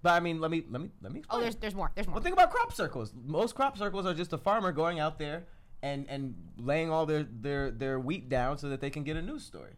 [0.01, 1.21] but I mean, let me let me let me.
[1.29, 1.91] Oh, there's there's more.
[1.93, 2.15] There's more.
[2.15, 3.13] Well, think about crop circles.
[3.23, 5.45] Most crop circles are just a farmer going out there
[5.85, 9.21] and and laying all their their their wheat down so that they can get a
[9.21, 9.73] news story.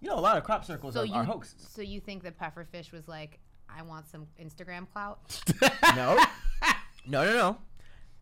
[0.00, 1.66] You know, a lot of crop circles so are, you are hoaxes.
[1.70, 3.38] so you think the pufferfish was like,
[3.68, 5.20] I want some Instagram clout?
[5.96, 6.18] no,
[7.06, 7.58] no, no, no.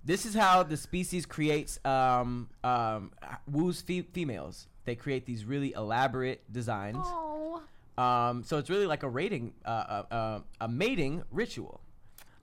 [0.04, 3.12] This is how the species creates um um
[3.46, 4.66] woos fe- females.
[4.84, 6.96] They create these really elaborate designs.
[7.00, 7.62] Oh.
[7.98, 11.82] Um, so it's really like a rating, uh, uh, uh, a mating ritual.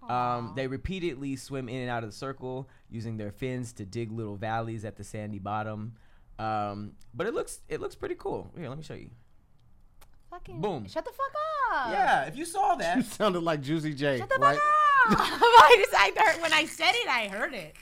[0.10, 4.12] Um, they repeatedly swim in and out of the circle using their fins to dig
[4.12, 5.93] little valleys at the sandy bottom.
[6.39, 8.51] Um, but it looks it looks pretty cool.
[8.58, 9.10] Here, let me show you.
[10.30, 10.88] Fucking Boom.
[10.88, 11.32] Shut the fuck
[11.74, 11.91] up.
[11.91, 14.18] Yeah, if you saw that, You sounded like Juicy J.
[14.20, 14.58] Shut the right?
[14.58, 15.20] fuck up.
[15.20, 17.76] I just I heard when I said it, I heard it.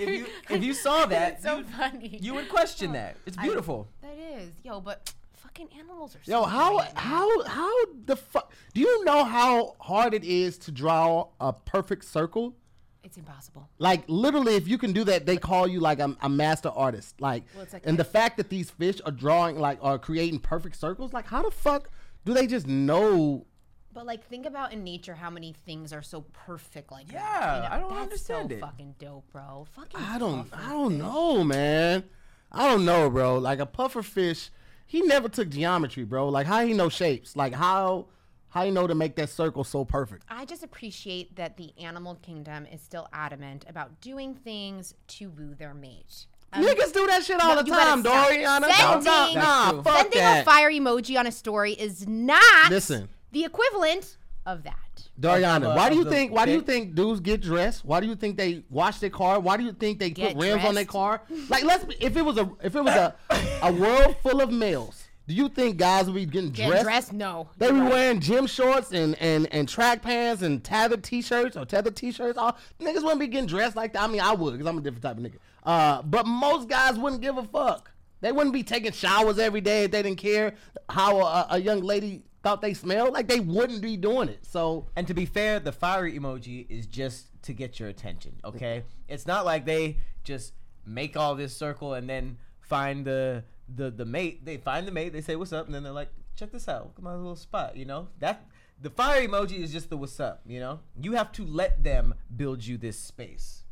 [0.00, 2.18] if you if you saw that, it's so you, funny.
[2.20, 3.16] you would question that.
[3.26, 3.88] It's I- beautiful.
[4.02, 5.12] That is, yo, but
[5.54, 6.18] fucking animals are.
[6.24, 7.04] Yo, so how great, man.
[7.04, 8.52] how how the fuck?
[8.72, 12.54] Do you know how hard it is to draw a perfect circle?
[13.02, 13.68] It's impossible.
[13.78, 17.20] Like literally, if you can do that, they call you like a, a master artist.
[17.20, 20.76] Like, Well, like and the fact that these fish are drawing like are creating perfect
[20.76, 21.12] circles.
[21.12, 21.90] Like, how the fuck
[22.24, 23.46] do they just know?
[23.92, 27.14] But like, think about in nature how many things are so perfect like that.
[27.14, 28.60] Yeah, I don't that's understand so it.
[28.60, 29.66] fucking dope, bro.
[29.72, 30.00] Fucking.
[30.00, 30.48] I don't.
[30.52, 30.98] I don't fish.
[31.00, 32.04] know, man.
[32.50, 33.38] I don't know, bro.
[33.38, 34.50] Like a puffer fish,
[34.86, 36.28] he never took geometry, bro.
[36.28, 37.36] Like how he know shapes?
[37.36, 38.06] Like how
[38.48, 40.24] how he know to make that circle so perfect?
[40.28, 45.54] I just appreciate that the animal kingdom is still adamant about doing things to woo
[45.54, 46.26] their mate.
[46.52, 48.04] Um, Niggas do that shit all no, the time.
[48.04, 48.70] Doriana.
[48.70, 50.42] Sending- nah, fuck Sending that.
[50.42, 53.08] a fire emoji on a story is not Listen.
[53.32, 54.16] the equivalent
[54.46, 54.78] of that.
[55.20, 56.32] Doriana, Of, why do you think?
[56.32, 57.84] Why do you think dudes get dressed?
[57.84, 59.38] Why do you think they wash their car?
[59.40, 61.22] Why do you think they Get put rims on their car?
[61.48, 61.84] Like, let's.
[61.84, 63.14] Be, if it was a if it was a
[63.62, 66.84] a world full of males, do you think guys would be getting Get dressed?
[66.84, 67.12] dressed?
[67.12, 67.48] No.
[67.58, 67.90] They You're be right.
[67.90, 72.36] wearing gym shorts and, and, and track pants and tethered t-shirts or tethered t-shirts.
[72.36, 74.02] All niggas wouldn't be getting dressed like that.
[74.02, 75.36] I mean, I would because I'm a different type of nigga.
[75.62, 77.90] Uh, but most guys wouldn't give a fuck.
[78.20, 80.54] They wouldn't be taking showers every day if they didn't care
[80.90, 83.12] how a, a young lady thought they smelled.
[83.12, 84.46] Like they wouldn't be doing it.
[84.46, 88.84] So And to be fair, the fiery emoji is just to get your attention, okay?
[89.08, 90.52] It's not like they just
[90.86, 94.44] make all this circle and then find the the the mate.
[94.44, 96.84] They find the mate, they say what's up, and then they're like, check this out.
[96.84, 98.08] Look at my little spot, you know?
[98.20, 98.46] That
[98.80, 100.80] the fire emoji is just the what's up, you know?
[101.00, 103.64] You have to let them build you this space.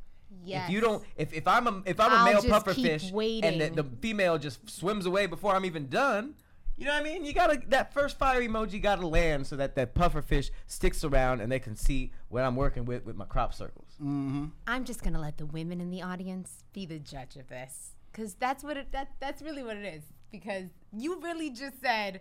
[0.44, 0.68] Yes.
[0.68, 2.86] If you don't, if, if I'm a if I'm a I'll male just puffer keep
[2.86, 6.34] fish and the, the female just swims away before I'm even done,
[6.82, 7.24] you know what I mean?
[7.24, 11.40] You gotta that first fire emoji gotta land so that that puffer fish sticks around
[11.40, 13.86] and they can see what I'm working with with my crop circles.
[14.02, 14.46] Mm-hmm.
[14.66, 18.34] I'm just gonna let the women in the audience be the judge of this, because
[18.34, 20.02] that's what it that that's really what it is.
[20.32, 22.20] Because you really just said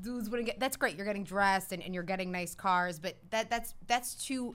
[0.00, 0.60] dudes wouldn't get.
[0.60, 0.94] That's great.
[0.94, 4.54] You're getting dressed and, and you're getting nice cars, but that that's that's to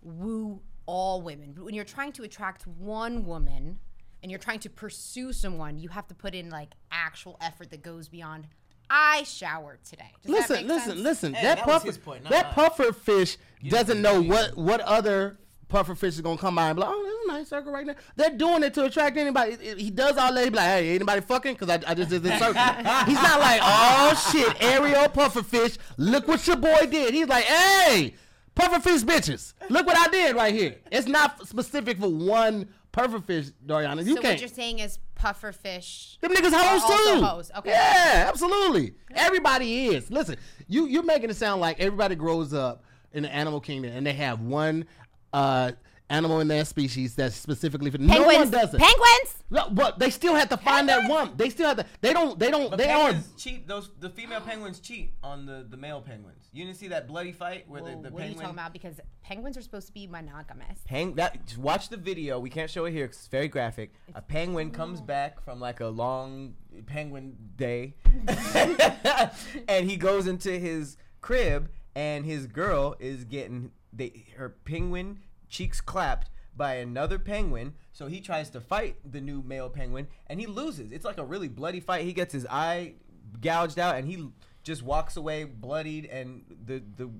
[0.00, 1.52] woo all women.
[1.54, 3.80] But when you're trying to attract one woman
[4.22, 7.82] and you're trying to pursue someone, you have to put in like actual effort that
[7.82, 8.46] goes beyond.
[8.90, 10.10] I showered today.
[10.24, 11.00] Does that listen, make listen, sense?
[11.00, 11.34] listen.
[11.34, 12.52] Hey, that that puffer, point, that mine.
[12.54, 13.36] puffer fish
[13.68, 17.02] doesn't know what what other puffer fish is gonna come by and be like, oh,
[17.02, 17.94] there's a nice circle right now.
[18.16, 19.56] They're doing it to attract anybody.
[19.60, 20.44] He- He does all that.
[20.44, 21.54] He be like, hey, anybody fucking?
[21.54, 22.62] Because I, I just did this circle.
[23.06, 25.76] He's not like, oh shit, Ariel puffer fish.
[25.96, 27.14] Look what your boy did.
[27.14, 28.14] He's like, hey,
[28.54, 29.54] puffer fish bitches.
[29.68, 30.76] Look what I did right here.
[30.92, 34.04] It's not specific for one puffer fish, Doriana.
[34.06, 34.34] You so can't.
[34.34, 36.18] what you're saying is puffer fish.
[36.20, 37.24] Them niggas hoes too.
[37.24, 37.70] hoes, okay.
[37.70, 38.94] Yeah, absolutely.
[39.14, 40.10] Everybody is.
[40.10, 40.36] Listen,
[40.68, 44.12] you you're making it sound like everybody grows up in the animal kingdom and they
[44.12, 44.86] have one
[45.32, 45.72] uh
[46.14, 48.50] animal in their species that's specifically for no one Penguins.
[48.50, 48.80] does it.
[48.80, 49.44] Penguins.
[49.50, 51.32] No, but they still have to find that one.
[51.36, 51.86] They still have to.
[52.00, 52.38] They don't.
[52.38, 52.70] They don't.
[52.70, 53.36] But they aren't.
[53.36, 53.66] cheat.
[53.66, 56.48] Those the female penguins cheat on the the male penguins.
[56.52, 58.72] You didn't see that bloody fight where Well, the, the what are you talking about?
[58.72, 60.78] Because penguins are supposed to be monogamous.
[60.86, 62.38] Peng that just watch the video.
[62.38, 63.92] We can't show it here because it's very graphic.
[64.14, 66.54] A penguin comes back from like a long
[66.86, 67.94] penguin day,
[69.68, 75.20] and he goes into his crib, and his girl is getting they her penguin
[75.54, 77.74] cheeks clapped by another penguin.
[77.92, 80.92] So he tries to fight the new male penguin, and he loses.
[80.92, 82.04] It's like a really bloody fight.
[82.04, 82.94] He gets his eye
[83.40, 84.28] gouged out, and he
[84.62, 87.10] just walks away bloodied, and the the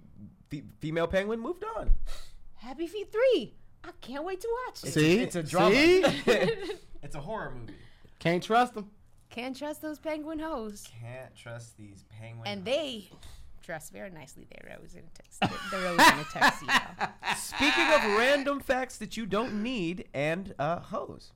[0.51, 1.91] fe- female penguin moved on.
[2.57, 3.55] Happy Feet 3.
[3.85, 4.93] I can't wait to watch it.
[4.93, 5.18] See?
[5.20, 5.74] It's a drama.
[5.74, 6.03] See?
[7.03, 7.74] it's a horror movie.
[8.18, 8.91] Can't trust them.
[9.28, 10.89] Can't trust those penguin hoes.
[11.03, 12.47] Can't trust these penguins.
[12.47, 13.11] And they
[13.65, 14.47] dress very nicely.
[14.51, 15.71] They're always in a tux.
[15.71, 16.73] They're always in a tuxedo.
[17.37, 21.33] Speaking of random facts that you don't need and uh, hoes.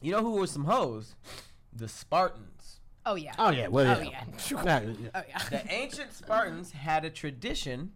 [0.00, 1.14] You know who were some hoes?
[1.72, 2.80] The Spartans.
[3.04, 3.32] Oh yeah.
[3.38, 3.68] Oh yeah.
[3.68, 4.24] Well, Oh yeah.
[5.14, 5.38] Oh yeah.
[5.50, 7.92] The ancient Spartans had a tradition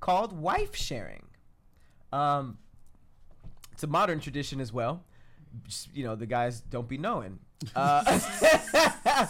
[0.00, 1.24] called wife sharing.
[2.12, 2.58] Um,
[3.72, 5.04] it's a modern tradition as well.
[5.66, 7.38] Just, you know, the guys don't be knowing.
[7.74, 8.18] Uh,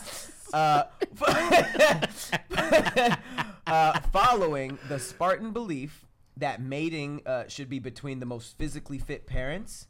[0.53, 0.85] uh,
[3.67, 9.27] uh, following the Spartan belief that mating uh, should be between the most physically fit
[9.27, 9.87] parents,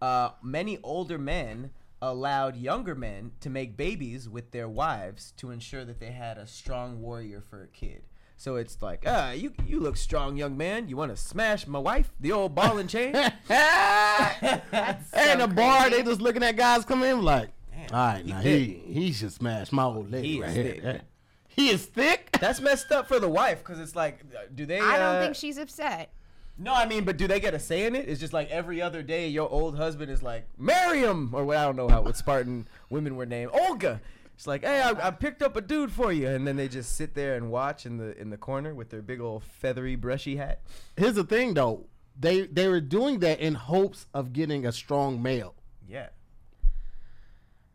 [0.00, 1.70] uh, many older men
[2.02, 6.46] allowed younger men to make babies with their wives to ensure that they had a
[6.46, 8.02] strong warrior for a kid.
[8.38, 10.88] So it's like, ah, you you look strong, young man.
[10.88, 13.14] You want to smash my wife, the old ball and chain?
[13.48, 17.48] and the bar, they just looking at guys come in like,
[17.88, 18.60] Damn, all right, he now thick.
[18.84, 20.80] he he should smash my old lady He right is here.
[20.82, 21.00] thick.
[21.48, 22.36] He is thick.
[22.38, 24.78] That's messed up for the wife because it's like, uh, do they?
[24.78, 26.10] I don't uh, think she's upset.
[26.58, 28.08] No, I mean, but do they get a say in it?
[28.10, 31.56] It's just like every other day, your old husband is like, marry him, or what?
[31.56, 33.52] I don't know how what Spartan women were named.
[33.54, 34.02] Olga.
[34.34, 36.94] It's like, hey, I, I picked up a dude for you, and then they just
[36.94, 40.36] sit there and watch in the in the corner with their big old feathery brushy
[40.36, 40.60] hat.
[40.98, 41.86] Here's the thing though.
[42.20, 45.54] they they were doing that in hopes of getting a strong male.
[45.88, 46.08] Yeah.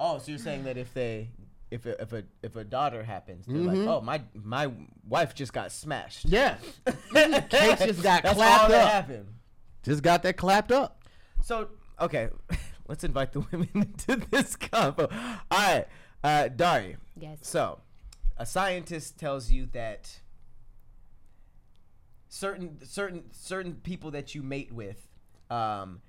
[0.04, 1.30] Oh, so you're saying that if they
[1.70, 4.72] if a, if a if a daughter happens, they're like, oh my my
[5.08, 6.26] wife just got smashed.
[6.26, 6.58] Yeah,
[7.14, 8.92] Cake just got That's clapped all that up.
[8.92, 9.28] happened.
[9.84, 11.04] just got that clapped up.
[11.44, 12.30] So okay,
[12.88, 15.08] let's invite the women into this combo.
[15.12, 15.86] All right,
[16.24, 16.98] uh, Dari.
[17.16, 17.38] Yes.
[17.44, 17.82] So,
[18.38, 20.20] a scientist tells you that
[22.28, 25.08] certain certain certain people that you mate with
[25.52, 26.02] um,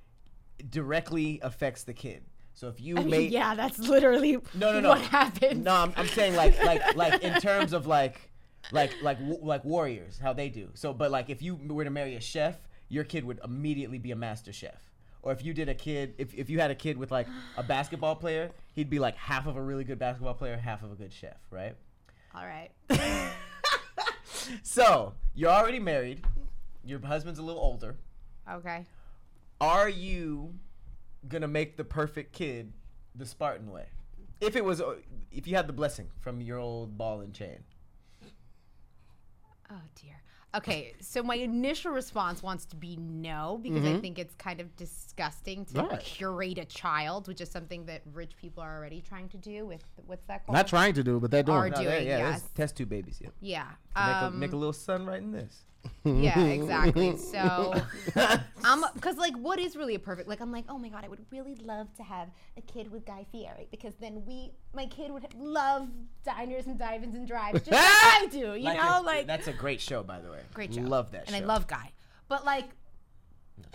[0.70, 2.22] directly affects the kid.
[2.54, 5.64] So if you I mean, mate, yeah, that's literally no, no, no, what happened.
[5.64, 8.30] No, I'm, I'm saying like like like in terms of like
[8.70, 10.68] like like w- like warriors, how they do.
[10.74, 12.56] So, but like if you were to marry a chef,
[12.88, 14.90] your kid would immediately be a master chef.
[15.22, 17.62] Or if you did a kid, if, if you had a kid with like a
[17.62, 20.96] basketball player, he'd be like half of a really good basketball player, half of a
[20.96, 21.76] good chef, right?
[22.34, 22.70] All right.
[24.62, 26.24] So you're already married.
[26.84, 27.96] Your husband's a little older.
[28.50, 28.84] Okay.
[29.60, 30.54] Are you
[31.28, 32.72] gonna make the perfect kid
[33.14, 33.86] the Spartan way?
[34.40, 34.96] If it was, uh,
[35.30, 37.60] if you had the blessing from your old ball and chain.
[39.70, 40.16] Oh dear.
[40.54, 44.76] Okay, so my initial response wants to be no because I think it's kind of
[44.76, 45.98] disgusting to Right.
[46.00, 49.82] curate a child, which is something that rich people are already trying to do with
[50.04, 50.54] what's that called?
[50.54, 51.56] Not trying to do, but they're doing.
[51.56, 51.68] Are.
[51.70, 52.50] No, doing, yeah, yes.
[52.54, 53.18] test tube babies.
[53.18, 53.30] Yeah.
[53.40, 53.62] yeah.
[53.96, 55.62] Make, a, Um, make a little son right in this.
[56.04, 57.16] Yeah, exactly.
[57.16, 57.74] So,
[58.64, 60.28] I'm because like, what is really a perfect?
[60.28, 63.04] Like, I'm like, oh my god, I would really love to have a kid with
[63.06, 65.88] Guy Fieri because then we, my kid would love
[66.24, 68.54] diners and dive-ins and drives just like I do.
[68.54, 70.40] You know, a- like that's a great show, by the way.
[70.54, 70.80] great show.
[70.82, 71.42] Love that and show.
[71.42, 71.92] I love Guy,
[72.28, 72.68] but like,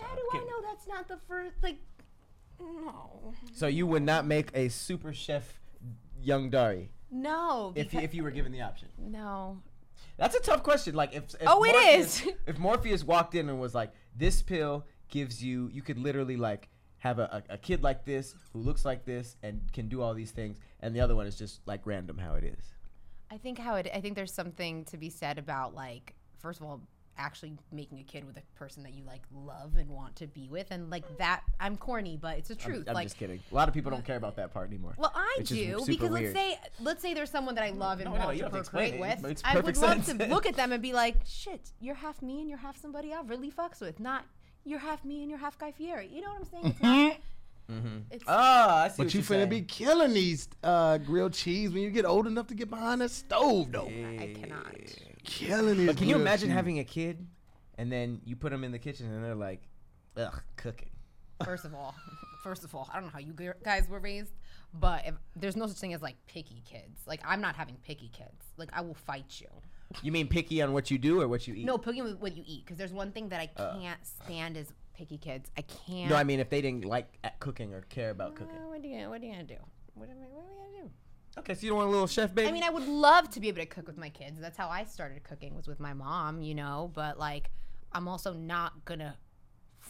[0.00, 1.56] how do I know that's not the first?
[1.62, 1.78] Like,
[2.60, 5.60] no, So you would not make a super chef
[6.20, 8.88] young Dari no, if you, because- if you were given the option.
[8.98, 9.62] no.
[10.18, 10.94] That's a tough question.
[10.94, 12.32] Like if, if Oh, it Morpheus, is.
[12.46, 16.68] If Morpheus walked in and was like, "This pill gives you," you could literally like
[16.98, 20.12] have a, a, a kid like this who looks like this and can do all
[20.14, 22.74] these things, and the other one is just like random how it is.
[23.30, 23.88] I think how it.
[23.94, 26.80] I think there's something to be said about like, first of all,
[27.18, 30.48] actually making a kid with a person that you like love and want to be
[30.48, 31.42] with, and like that.
[31.60, 32.84] I'm corny, but it's the I'm, truth.
[32.88, 33.40] I'm like, just kidding.
[33.50, 34.94] A lot of people don't care about that part anymore.
[34.96, 36.34] well, I Which do because weird.
[36.34, 38.48] let's say let's say there's someone that I love and No, no, want you to
[38.50, 39.18] don't have to explain procreate it.
[39.18, 39.28] It with.
[39.28, 42.22] makes I would perfect love to look at them and be like, shit, you're half
[42.22, 43.98] me and you're half somebody I really fucks with.
[44.00, 44.24] Not
[44.64, 46.08] you're half me and you're half Guy Fieri.
[46.12, 46.66] You know what I'm saying?
[46.66, 47.16] It's not.
[48.10, 48.94] It's, Ah, I see.
[48.96, 49.48] But what you you're finna saying.
[49.50, 53.10] be killing these uh, grilled cheese when you get old enough to get behind that
[53.10, 53.88] stove, though.
[53.88, 54.74] I cannot.
[55.28, 55.86] Killing these.
[55.86, 56.56] But can you imagine cheese.
[56.56, 57.26] having a kid,
[57.76, 59.62] and then you put them in the kitchen and they're like,
[60.16, 60.90] ugh, cooking.
[61.44, 61.94] First of all,
[62.42, 64.32] first of all, I don't know how you guys were raised,
[64.74, 67.00] but if, there's no such thing as like picky kids.
[67.06, 68.44] Like I'm not having picky kids.
[68.56, 69.48] Like I will fight you.
[70.02, 71.64] You mean picky on what you do or what you eat?
[71.64, 72.64] No, picky with what you eat.
[72.64, 75.50] Because there's one thing that I can't stand is picky kids.
[75.56, 76.10] I can't.
[76.10, 77.06] No, I mean if they didn't like
[77.38, 78.56] cooking or care about cooking.
[78.56, 79.56] Uh, what are you what are you gonna do?
[79.94, 80.90] What am I, what are we gonna do?
[81.38, 82.48] Okay, so you don't want a little chef baby?
[82.48, 84.40] I mean, I would love to be able to cook with my kids.
[84.40, 86.90] That's how I started cooking was with my mom, you know.
[86.94, 87.50] But like,
[87.92, 89.16] I'm also not gonna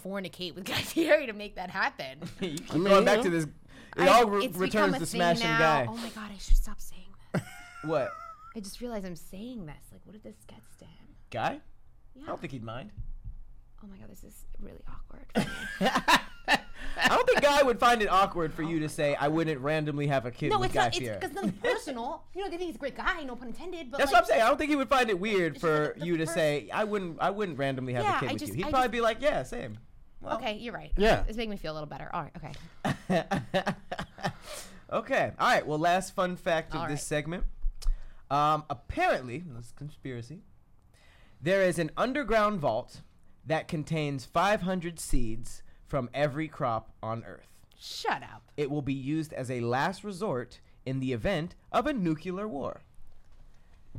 [0.05, 2.20] fornicate with Guy Fieri to make that happen.
[2.40, 3.44] you keep mean, going back to this.
[3.96, 5.59] It I- all re- returns to thing smashing now.
[5.59, 5.86] guy.
[5.88, 7.42] Oh my god, I should stop saying that.
[7.84, 8.11] What
[8.57, 9.76] I just realized I'm saying this.
[9.92, 11.07] Like, what if this gets to him?
[11.30, 11.61] guy?
[12.14, 12.24] Yeah.
[12.24, 12.90] I don't think he'd mind.
[13.82, 15.46] Oh my god, this is really awkward.
[17.03, 17.14] For me.
[17.14, 20.07] I don't think Guy would find it awkward for you to say I wouldn't randomly
[20.09, 20.88] have a kid no, with it's Guy not.
[20.88, 21.18] It's Fieri.
[21.18, 22.24] because nothing personal.
[22.34, 23.22] You know, they think he's a great guy.
[23.24, 23.90] No pun intended.
[23.90, 24.42] But That's like, what I'm saying.
[24.42, 26.68] I don't think he would find it weird for just the- you to pers- say
[26.72, 27.16] I wouldn't.
[27.20, 28.57] I wouldn't randomly have Yeah, a kid I with just- you.
[28.59, 29.78] He'd I probably just- be like, yeah, same.
[30.20, 30.90] Well, Okay, you're right.
[30.96, 31.22] Yeah.
[31.28, 32.11] it's making me feel a little better.
[32.12, 33.24] All right, okay.
[34.92, 35.32] okay.
[35.38, 35.66] All right.
[35.66, 37.01] Well, last fun fact of All this right.
[37.01, 37.44] segment.
[38.30, 40.40] Um, apparently, this is conspiracy.
[41.40, 43.01] There is an underground vault
[43.46, 47.49] that contains 500 seeds from every crop on Earth.
[47.80, 48.43] Shut up.
[48.57, 52.80] It will be used as a last resort in the event of a nuclear war.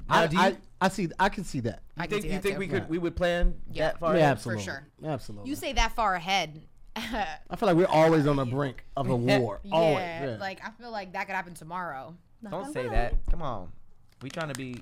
[0.08, 1.10] Now, I, do you, I, I see.
[1.20, 1.82] I can see that.
[1.98, 2.90] I you can think you that think we could Yeah.
[2.90, 3.88] we would plan Yeah.
[3.88, 4.14] that far?
[4.14, 4.32] yeah, ahead?
[4.32, 4.64] absolutely.
[4.64, 4.88] sure.
[5.04, 5.50] Absolutely.
[5.50, 6.62] You say that far ahead.
[6.96, 9.60] I feel like we're always on the brink of a war.
[9.64, 9.98] yeah, always.
[10.00, 10.38] Yeah.
[10.40, 12.16] like I feel like that could happen tomorrow.
[12.42, 12.94] Knock Don't say wood.
[12.94, 13.14] that.
[13.30, 13.70] Come on.
[14.22, 14.82] We trying to be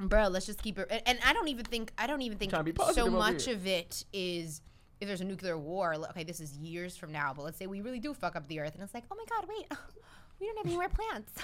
[0.00, 2.50] bro let's just keep it and- and i don't even think i don't even think
[2.52, 3.54] Trying to be so positive over much here.
[3.56, 4.60] of it is
[5.00, 7.80] if there's a nuclear war okay this is years from now but let's say we
[7.80, 9.66] really do fuck up the earth and it's like oh my god wait
[10.40, 11.32] we don't have any more plants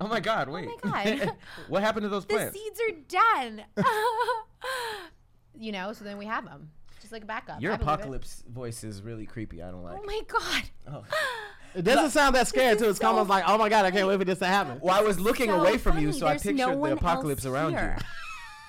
[0.00, 0.48] Oh my God!
[0.48, 0.68] Wait.
[0.82, 1.32] Oh my god.
[1.68, 2.54] what happened to those the plants?
[2.54, 2.96] The seeds are
[3.46, 3.64] done
[5.58, 6.70] you know so then we have them
[7.00, 7.82] just like a backup Your I it.
[7.82, 9.62] apocalypse voice is really creepy.
[9.62, 9.98] I don't like.
[10.00, 10.62] oh my god
[10.92, 11.04] Oh.
[11.76, 12.88] it doesn't sound that scary is too.
[12.88, 14.78] It's so almost like, oh my god, I can't wait for this to happen.
[14.82, 16.18] Well, I was looking So away from you, funny.
[16.20, 17.96] so I pictured no the apocalypse around here.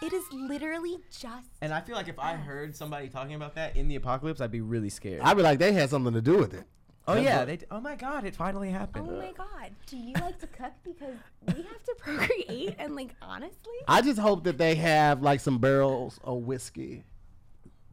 [0.05, 1.47] It is literally just.
[1.61, 4.51] And I feel like if I heard somebody talking about that in the apocalypse, I'd
[4.51, 5.21] be really scared.
[5.21, 6.65] I'd be like, they had something to do with it.
[7.07, 7.57] oh That's yeah, what- they.
[7.57, 9.07] d- Oh my god, it finally happened.
[9.09, 9.71] Oh my god.
[9.87, 10.73] Do you like to cook?
[10.83, 11.15] Because
[11.47, 13.73] we have to procreate and like honestly.
[13.87, 17.03] I just hope that they have like some barrels of whiskey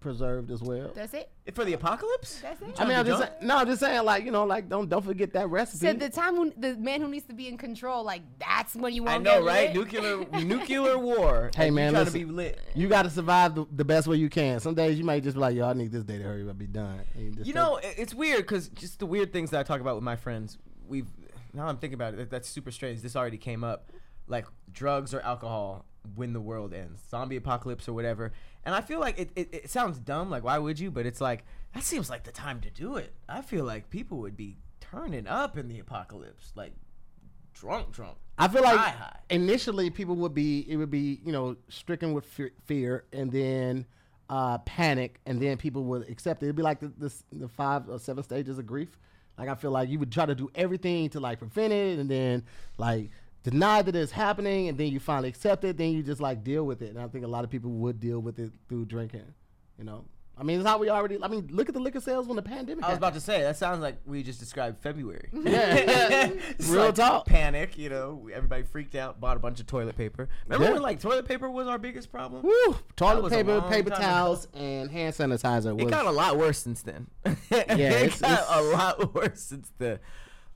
[0.00, 0.90] preserved as well.
[0.94, 1.30] That's it.
[1.54, 2.40] For the apocalypse?
[2.40, 2.74] That's it.
[2.80, 5.04] I mean, I'm just saying, no, I'm just saying, like you know, like don't don't
[5.04, 5.86] forget that recipe.
[5.86, 8.92] So the time when the man who needs to be in control, like that's when
[8.94, 9.14] you want.
[9.14, 9.74] I know, right?
[9.74, 11.50] Nuclear nuclear war.
[11.56, 12.58] Hey, and you man, listen, to be lit.
[12.74, 14.60] you got to survive the, the best way you can.
[14.60, 16.50] Some days you might just be like, yo, I need this day to hurry up,
[16.50, 17.00] and be done.
[17.14, 19.80] And just You know, i- it's weird because just the weird things that I talk
[19.80, 20.56] about with my friends.
[20.88, 21.06] We've
[21.52, 22.16] now I'm thinking about it.
[22.18, 23.02] that- That's super strange.
[23.02, 23.90] This already came up,
[24.26, 25.84] like drugs or alcohol
[26.14, 28.32] when the world ends, zombie apocalypse or whatever.
[28.64, 30.30] And I feel like it, it, it sounds dumb.
[30.30, 30.90] Like why would you?
[30.90, 31.44] But it's like
[31.74, 33.12] that seems like the time to do it.
[33.28, 36.72] I feel like people would be turning up in the apocalypse, like
[37.54, 38.16] drunk, drunk.
[38.38, 39.16] I feel like high, high.
[39.28, 43.86] initially people would be it would be you know stricken with fe- fear and then
[44.30, 46.46] uh, panic and then people would accept it.
[46.46, 48.96] It'd be like the, the the five or seven stages of grief.
[49.38, 52.10] Like I feel like you would try to do everything to like prevent it and
[52.10, 52.44] then
[52.78, 53.10] like
[53.42, 55.76] deny that it's happening and then you finally accept it.
[55.76, 56.90] Then you just like deal with it.
[56.90, 59.34] And I think a lot of people would deal with it through drinking.
[59.78, 60.04] You know.
[60.38, 61.18] I mean, it's how we already.
[61.22, 62.82] I mean, look at the liquor sales when the pandemic.
[62.82, 62.98] I was happened.
[62.98, 65.28] about to say that sounds like we just described February.
[65.34, 66.30] Yeah.
[66.68, 67.26] Real like talk.
[67.26, 70.30] Panic, you know, everybody freaked out, bought a bunch of toilet paper.
[70.46, 70.72] Remember Yeah.
[70.72, 72.42] when like toilet paper was our biggest problem?
[72.42, 72.76] Woo!
[72.96, 75.74] Toilet paper, paper towels, and hand sanitizer.
[75.74, 77.08] Was, It got a lot worse since then.
[77.26, 79.98] Yeah, it it's- got it's- a lot worse since then.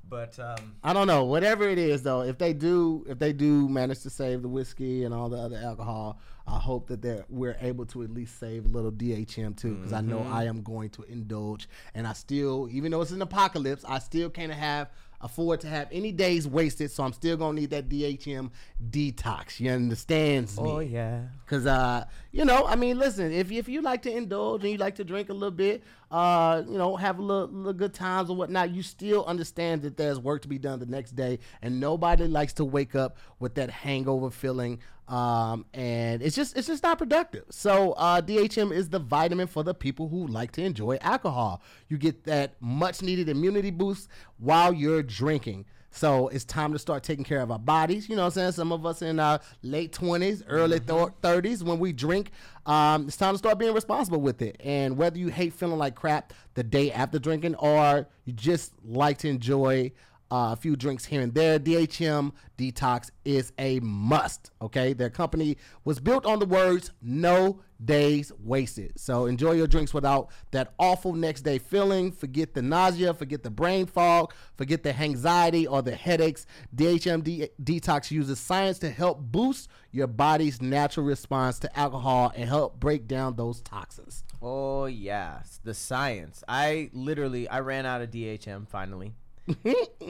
[0.08, 1.24] But um, I don't know.
[1.24, 5.04] Whatever it is, though, if they do, if they do manage to save the whiskey
[5.04, 8.64] and all the other alcohol, I hope that they're we're able to at least save
[8.66, 10.32] a little DHM too, because I know Mm-hmm.
[10.34, 14.30] I am going to indulge, and I still, even though it's an apocalypse, I still
[14.30, 14.90] can't have
[15.20, 18.50] afford to have any days wasted, so I'm still gonna need that DHM
[18.90, 19.58] detox.
[19.58, 20.68] You understands me?
[20.70, 24.62] oh yeah, Cause uh, you know, I mean, listen, if if you like to indulge
[24.62, 25.82] and you like to drink a little bit,
[26.14, 29.96] uh, you know, have a little, little good times or whatnot, you still understand that
[29.96, 33.56] there's work to be done the next day, and nobody likes to wake up with
[33.56, 34.78] that hangover feeling.
[35.08, 37.46] Um, and it's just it's just not productive.
[37.50, 41.62] So uh, DHM is the vitamin for the people who like to enjoy alcohol.
[41.88, 44.08] You get that much needed immunity boost
[44.38, 45.64] while you're drinking.
[45.94, 48.08] So it's time to start taking care of our bodies.
[48.08, 48.52] You know what I'm saying?
[48.52, 52.32] Some of us in our late 20s, early thir- 30s, when we drink,
[52.66, 54.56] um, it's time to start being responsible with it.
[54.64, 59.18] And whether you hate feeling like crap the day after drinking or you just like
[59.18, 59.92] to enjoy
[60.30, 64.50] uh, a few drinks here and there, DHM Detox is a must.
[64.62, 69.94] Okay, their company was built on the words "No days wasted." So enjoy your drinks
[69.94, 72.12] without that awful next day feeling.
[72.12, 76.46] Forget the nausea, forget the brain fog, forget the anxiety or the headaches.
[76.74, 82.48] DHM D- Detox uses science to help boost your body's natural response to alcohol and
[82.48, 84.24] help break down those toxins.
[84.42, 86.42] oh yeah, s- the science.
[86.48, 89.14] I literally I ran out of DHM finally.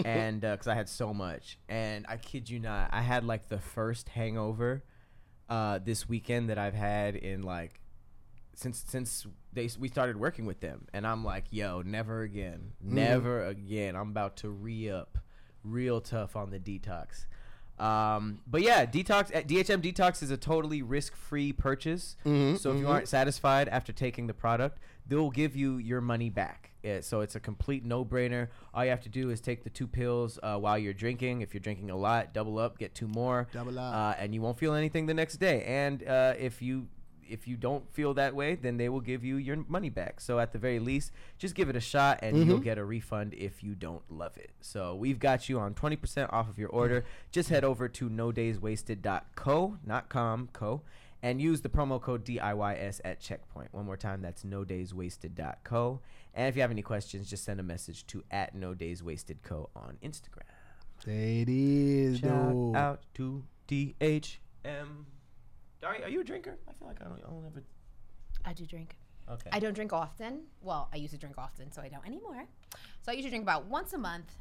[0.04, 3.48] and uh, because I had so much, and I kid you not, I had like
[3.48, 4.84] the first hangover
[5.48, 7.80] uh, this weekend that I've had in like
[8.54, 13.44] since since they we started working with them, and I'm like, yo, never again, never
[13.44, 13.96] again.
[13.96, 15.18] I'm about to re up,
[15.62, 17.26] real tough on the detox.
[17.78, 22.16] Um, but yeah, detox at DHM detox is a totally risk free purchase.
[22.56, 26.70] so if you aren't satisfied after taking the product, they'll give you your money back.
[26.84, 28.48] Yeah, so it's a complete no brainer.
[28.74, 31.40] All you have to do is take the two pills uh, while you're drinking.
[31.40, 33.94] If you're drinking a lot, double up, get two more, Double up.
[33.94, 35.64] uh, and you won't feel anything the next day.
[35.64, 36.88] And uh, if you
[37.26, 40.20] if you don't feel that way, then they will give you your money back.
[40.20, 43.32] So at the very least, just give it a shot, and you'll get a refund
[43.32, 44.50] if you don't love it.
[44.60, 47.06] So we've got you on twenty percent off of your order.
[47.32, 50.82] Just head over to no days wasted.co, not com, co.
[51.22, 53.72] And use the promo code DIYS at checkpoint.
[53.72, 56.00] One more time, that's no days wasted.co.
[56.34, 59.42] And if you have any questions, just send a message to at no days wasted
[59.42, 60.42] co on Instagram.
[61.04, 62.72] There It is, Shout though.
[62.74, 65.04] out to DHM.
[65.80, 66.58] Dari, are you a drinker?
[66.68, 67.62] I feel like I don't, I don't ever.
[68.44, 68.96] I do drink.
[69.30, 69.50] Okay.
[69.52, 70.40] I don't drink often.
[70.60, 72.44] Well, I used to drink often, so I don't anymore.
[73.02, 74.34] So I usually drink about once a month.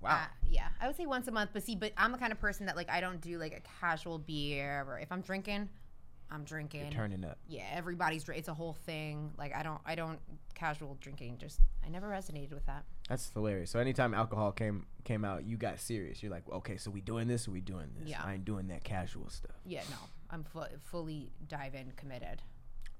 [0.00, 0.22] wow.
[0.22, 1.50] Uh, yeah, I would say once a month.
[1.52, 3.60] But see, but I'm the kind of person that like I don't do like a
[3.80, 5.68] casual beer or if I'm drinking,
[6.30, 6.90] I'm drinking.
[6.90, 7.38] Turning up.
[7.48, 8.28] Yeah, everybody's.
[8.28, 9.32] It's a whole thing.
[9.38, 10.18] Like I don't, I don't
[10.54, 11.38] casual drinking.
[11.38, 12.84] Just I never resonated with that.
[13.08, 13.70] That's hilarious.
[13.70, 16.22] So anytime alcohol came came out, you got serious.
[16.22, 18.08] You're like, okay, so we doing this or we doing this?
[18.08, 18.22] Yeah.
[18.24, 19.56] I ain't doing that casual stuff.
[19.64, 19.96] Yeah, no,
[20.30, 22.42] I'm fu- fully dive in, committed.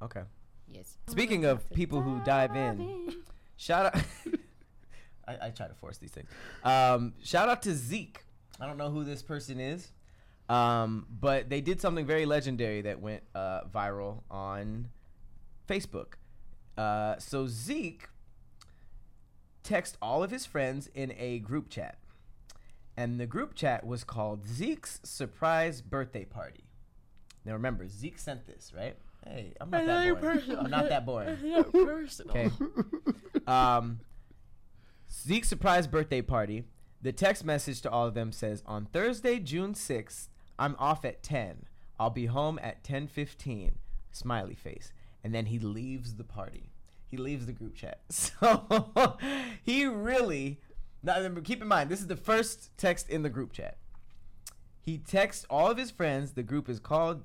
[0.03, 0.23] Okay.
[0.69, 0.99] Yes.
[1.09, 3.23] Speaking of people who dive in,
[3.57, 4.03] shout out.
[5.29, 6.29] I, I try to force these things.
[6.63, 8.25] Um, shout out to Zeke.
[8.61, 9.89] I don't know who this person is.
[10.49, 14.89] Um, but they did something very legendary that went uh, viral on
[15.69, 16.15] Facebook.
[16.79, 18.09] Uh, so Zeke
[19.63, 21.99] text all of his friends in a group chat,
[22.97, 26.65] and the group chat was called Zeke's surprise birthday party.
[27.45, 28.97] Now remember, Zeke sent this, right?
[29.27, 30.41] Hey, I'm not that boring.
[30.57, 31.37] I'm not that boring.
[32.31, 32.51] Okay.
[33.47, 34.01] Um,
[35.11, 36.65] Zeke's surprise birthday party.
[37.03, 40.29] The text message to all of them says, "On Thursday, June 6th,
[40.59, 41.67] I'm off at 10.
[41.99, 43.75] I'll be home at 10:15."
[44.11, 44.93] Smiley face.
[45.23, 46.71] And then he leaves the party.
[47.09, 48.01] He leaves the group chat.
[48.11, 49.19] So
[49.63, 50.61] he really
[51.03, 53.79] now keep in mind this is the first text in the group chat.
[54.81, 56.33] He texts all of his friends.
[56.33, 57.23] The group is called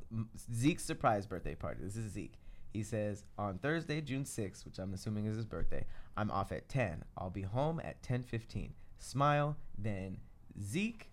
[0.52, 1.82] Zeke's surprise birthday party.
[1.84, 2.40] This is Zeke.
[2.74, 5.86] He says, on Thursday, June 6th, which I'm assuming is his birthday,
[6.18, 7.04] I'm off at 10.
[7.18, 8.72] I'll be home at 10:15.
[8.98, 9.58] Smile.
[9.78, 10.18] Then
[10.60, 11.11] Zeke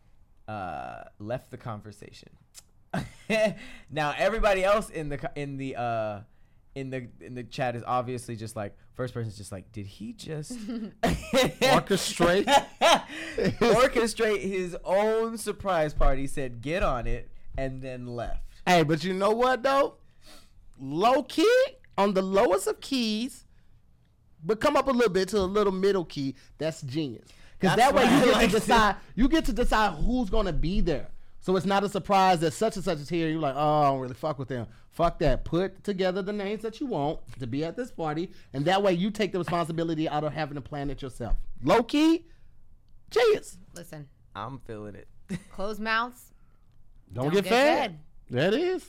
[0.48, 2.30] uh, left the conversation.
[3.90, 6.20] now everybody else in the in the uh,
[6.74, 10.12] in the in the chat is obviously just like first person's just like, did he
[10.14, 10.52] just
[11.02, 12.46] Orchestrate?
[13.60, 16.26] orchestrate his own surprise party?
[16.26, 18.42] Said get on it, and then left.
[18.66, 19.94] Hey, but you know what though?
[20.80, 21.62] Low key
[21.98, 23.44] on the lowest of keys,
[24.42, 26.36] but come up a little bit to a little middle key.
[26.56, 27.28] That's genius.
[27.58, 28.96] Because that way you get like to to- decide.
[29.14, 31.08] You get to decide who's gonna be there.
[31.40, 33.28] So it's not a surprise that such and such is here.
[33.28, 34.66] You're like, oh, I don't really fuck with them.
[34.90, 35.44] Fuck that.
[35.44, 38.92] Put together the names that you want to be at this party, and that way
[38.92, 41.36] you take the responsibility out of having to plan it yourself.
[41.62, 42.26] Low key,
[43.10, 43.58] cheers.
[43.74, 45.08] Listen, I'm feeling it.
[45.52, 46.32] closed mouths.
[47.12, 47.78] Don't, Don't get, get fed.
[47.90, 47.98] fed.
[48.30, 48.84] That is.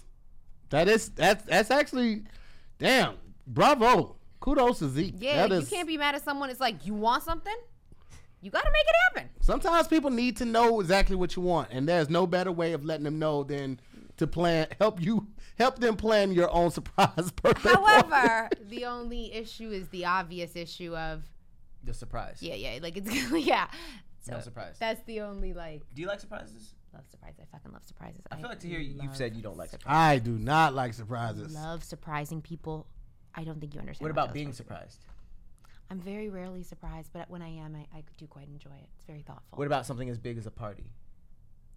[0.71, 2.23] That is that's that's actually
[2.77, 3.15] damn.
[3.47, 4.15] Bravo.
[4.39, 5.15] Kudos to Zeke.
[5.17, 6.49] Yeah, That you is- can't be mad at someone.
[6.49, 7.55] It's like you want something,
[8.41, 9.29] you got to make it happen.
[9.41, 12.83] Sometimes people need to know exactly what you want, and there's no better way of
[12.85, 13.79] letting them know than
[14.17, 15.27] to plan help you
[15.57, 17.69] help them plan your own surprise birthday.
[17.73, 21.23] However, the only issue is the obvious issue of
[21.83, 22.39] The surprise.
[22.41, 23.09] yeah, yeah, like it's
[23.45, 23.67] yeah.
[24.21, 24.75] So No surprise.
[24.79, 26.73] That's the only like Do you like surprises?
[26.93, 27.39] love surprises.
[27.41, 28.21] I fucking love surprises.
[28.31, 29.97] I feel like to hear you- you've said you don't like surprises.
[29.97, 31.53] I do not like surprises.
[31.53, 32.87] Love surprising people.
[33.35, 34.03] I don't think you understand.
[34.03, 34.55] What about being work.
[34.55, 35.05] surprised?
[35.91, 38.87] I'm very rarely surprised, but when I am, I, I do quite enjoy it.
[38.95, 39.57] It's very thoughtful.
[39.57, 40.85] What about something as big as a party?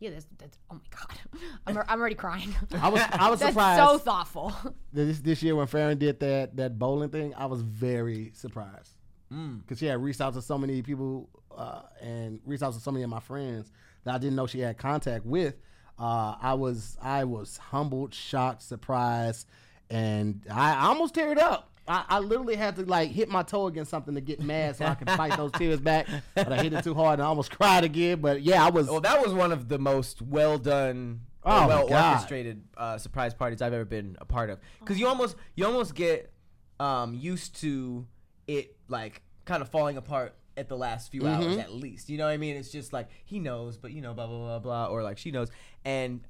[0.00, 2.52] yeah, that's, that's oh my god, I'm, I'm already crying.
[2.72, 4.52] I was I was that's surprised so thoughtful.
[4.92, 7.34] this this year when Farron did that that bowling thing.
[7.36, 8.96] I was very surprised
[9.32, 9.60] Mm.
[9.62, 12.90] because she had reached out to so many people uh, and reached out to so
[12.90, 13.72] many of my friends
[14.04, 15.54] that I didn't know she had contact with.
[15.98, 19.46] Uh, I was I was humbled, shocked, surprised,
[19.88, 21.71] and I, I almost teared up.
[21.88, 24.84] I, I literally had to like hit my toe against something to get mad so
[24.84, 26.06] I could fight those tears back.
[26.34, 28.20] But I hit it too hard and I almost cried again.
[28.20, 28.88] But yeah, I was.
[28.88, 33.60] Well, that was one of the most well done, Oh well orchestrated uh, surprise parties
[33.62, 34.60] I've ever been a part of.
[34.78, 36.32] Because you almost you almost get
[36.78, 38.06] um, used to
[38.46, 41.60] it like kind of falling apart at the last few hours Mm-hmm.
[41.60, 42.08] at least.
[42.10, 42.54] You know what I mean?
[42.56, 45.30] It's just like he knows, but you know, blah blah blah blah, or like she
[45.32, 45.48] knows,
[45.84, 46.20] and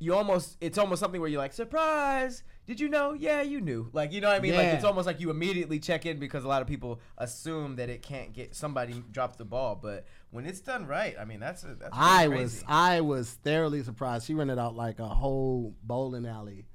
[0.00, 2.42] you almost it's almost something where you're like surprise.
[2.68, 3.14] Did you know?
[3.14, 3.88] Yeah, you knew.
[3.94, 4.54] Like you know what I mean?
[4.54, 7.88] Like it's almost like you immediately check in because a lot of people assume that
[7.88, 11.64] it can't get somebody dropped the ball, but when it's done right, I mean that's
[11.64, 12.66] a, that's I pretty was crazy.
[12.68, 14.26] I was thoroughly surprised.
[14.26, 16.66] She rented out like a whole bowling alley,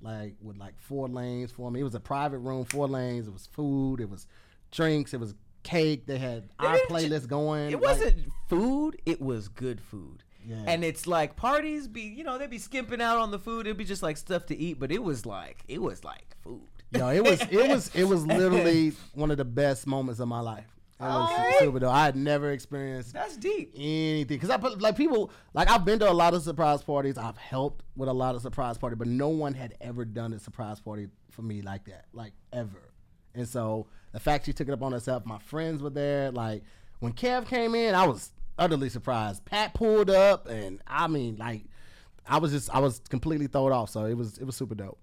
[0.00, 1.80] like with like four lanes for me.
[1.80, 3.28] It was a private room, four lanes.
[3.28, 4.00] It was food.
[4.00, 4.26] It was
[4.70, 5.12] drinks.
[5.12, 5.34] It was
[5.64, 6.06] cake.
[6.06, 7.72] They had our playlist going.
[7.72, 9.02] It like- wasn't food.
[9.04, 10.22] It was good food.
[10.46, 10.64] Yeah.
[10.66, 13.66] And it's like parties be, you know, they'd be skimping out on the food.
[13.66, 16.62] It'd be just like stuff to eat, but it was like, it was like food.
[16.90, 20.40] Yo, it was it was it was literally one of the best moments of my
[20.40, 20.66] life.
[21.00, 21.54] It was Okay.
[21.58, 21.92] super dope.
[21.92, 23.72] I had never experienced That's deep.
[23.74, 27.18] anything because I put like people like I've been to a lot of surprise parties.
[27.18, 30.38] I've helped with a lot of surprise parties, but no one had ever done a
[30.38, 32.92] surprise party for me like that, like ever.
[33.34, 36.30] And so the fact she took it up on herself, my friends were there.
[36.30, 36.62] Like
[37.00, 39.44] when Kev came in, I was utterly surprised.
[39.44, 41.64] Pat pulled up, and I mean, like
[42.26, 43.90] I was just I was completely thrown off.
[43.90, 44.98] So it was it was super dope,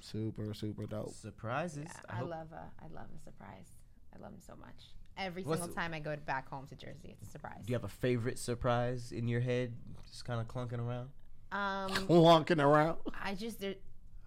[0.00, 1.14] super super dope.
[1.14, 1.88] Surprises.
[2.08, 3.68] I, hope- love a I love a surprise.
[4.14, 4.90] I love them so much.
[5.18, 7.60] Every What's single time I go back home to Jersey, it's a surprise.
[7.66, 9.74] Do you have a favorite surprise in your head,
[10.10, 11.10] just kind of clunking around?
[11.52, 12.96] Um, Walking around.
[13.22, 13.74] I just there,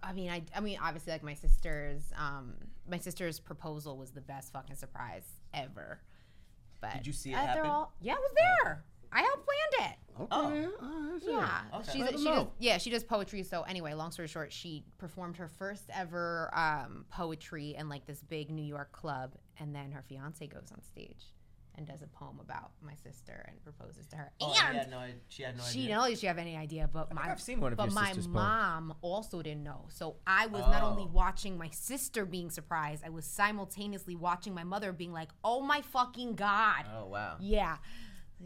[0.02, 2.54] I mean I I mean obviously like my sister's um
[2.88, 6.00] my sister's proposal was the best fucking surprise ever.
[6.80, 7.66] But Did you see it uh, they're happen?
[7.70, 8.84] all- yeah, I was there.
[9.12, 9.98] I helped planned it.
[10.18, 10.26] Okay.
[10.30, 10.50] Oh.
[10.50, 10.70] man.
[10.82, 11.30] All right, shit.
[11.30, 11.92] Yeah, Okay.
[11.92, 13.42] she's Let 'em she does, yeah she does poetry.
[13.42, 18.22] So anyway, long story short, she performed her first ever um, poetry in like this
[18.22, 21.24] big New York club, and then her fiance goes on stage,
[21.76, 24.32] and does a poem about my sister and proposes to her.
[24.40, 25.72] Oh, and no, she had no idea.
[25.72, 27.94] she didn't know she have any idea, but my I've seen one of but your
[27.94, 28.34] my sister's poems.
[28.34, 29.86] mom also didn't know.
[29.90, 31.10] So I was not only Oh.
[31.12, 35.82] watching my sister being surprised, I was simultaneously watching my mother being like, "Oh my
[35.82, 37.36] fucking god!" Oh wow.
[37.40, 37.76] Yeah,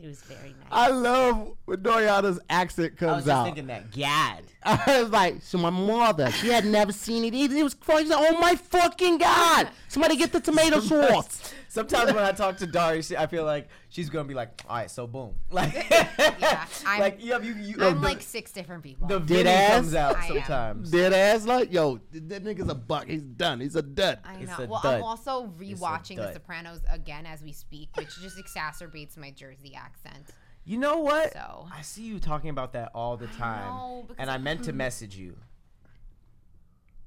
[0.01, 0.69] it was very nice.
[0.71, 3.13] I love when Doriana's accent comes out.
[3.13, 3.45] I was just out.
[3.45, 4.45] thinking that gad.
[4.63, 7.57] I was like, so my mother, she had never seen it either.
[7.57, 8.09] It was crazy.
[8.11, 9.69] Like, oh my fucking god!
[9.89, 11.53] Somebody get the tomato sauce.
[11.73, 14.77] Sometimes when I talk to Dari, she, I feel like she's gonna be like, "All
[14.77, 15.73] right, so boom." Like,
[16.19, 17.55] Yeah, I'm- like you have you.
[17.55, 19.07] you I'm oh, the, like six different people.
[19.07, 19.71] the Dead ass?
[19.77, 20.33] comes out I am.
[20.35, 20.91] sometimes.
[20.91, 23.07] Dead ass like, yo, th- that nigga's a buck.
[23.07, 23.61] He's done.
[23.61, 24.19] He's a dud.
[24.25, 24.65] I It's know.
[24.65, 24.95] a Well, dud.
[24.97, 26.33] I'm also rewatching The.
[26.33, 30.25] Sopranos again as we speak, which just exacerbates my Jersey accent.
[30.65, 31.33] You know what?
[31.35, 34.65] So- I see you talking about that all the time, know, and I I- meant
[34.65, 35.37] to message you.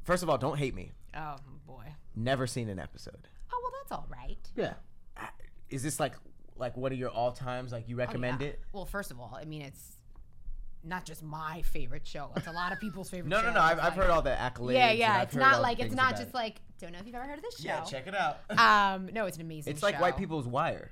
[0.03, 0.91] First of all, don't hate me.
[1.15, 1.35] Oh
[1.67, 1.83] boy.
[2.15, 3.27] Never seen an episode.
[3.53, 4.37] Oh well, that's all right.
[4.55, 4.73] Yeah.
[5.69, 6.15] Is this like
[6.55, 7.71] like one of your all times?
[7.71, 8.47] Like you Oh, recommend yeah.
[8.47, 8.61] it?
[8.73, 9.97] Well, first of all, I mean it's
[10.83, 12.31] not just my favorite show.
[12.35, 13.29] It's a lot of people's favorite.
[13.29, 13.47] No, show.
[13.47, 13.61] no, no.
[13.61, 14.73] I've, It's I've heard all the accolades.
[14.73, 15.21] Yeah, yeah.
[15.21, 16.33] It's not like it's not just it.
[16.33, 17.67] like don't know if you've ever heard of this show.
[17.67, 18.39] Yeah, check it out.
[18.57, 19.71] Um, no, it's an amazing.
[19.71, 20.91] it's like white people's wire.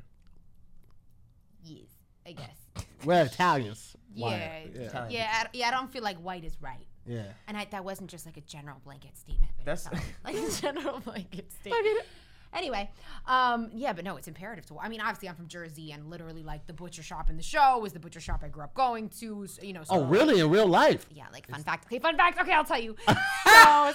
[1.64, 1.88] Yes,
[2.26, 2.86] I guess.
[3.06, 3.96] We're Italians.
[4.14, 4.32] Yeah, Why?
[4.74, 4.88] yeah, Yeah.
[4.88, 5.12] Italian.
[5.12, 5.30] yeah.
[5.44, 6.86] I, yeah, I don't feel like white is right.
[7.06, 7.24] Yeah.
[7.48, 9.52] And I, that wasn't just like a general blanket statement.
[9.66, 12.06] That's- That's like a general blanket statement.
[12.54, 12.90] Anyway,
[13.28, 14.78] um, yeah, but no, it's imperative to.
[14.80, 17.80] I mean, obviously, I'm from Jersey, and literally, like the butcher shop in the show
[17.80, 19.48] was the butcher shop I grew up going to.
[19.48, 19.84] So, you know.
[19.84, 20.40] So Oh, really?
[20.40, 21.06] In real life?
[21.14, 21.86] Yeah, like fun fact.
[21.86, 22.40] Okay, fun fact.
[22.40, 22.96] Okay, I'll tell you.
[23.62, 23.94] So,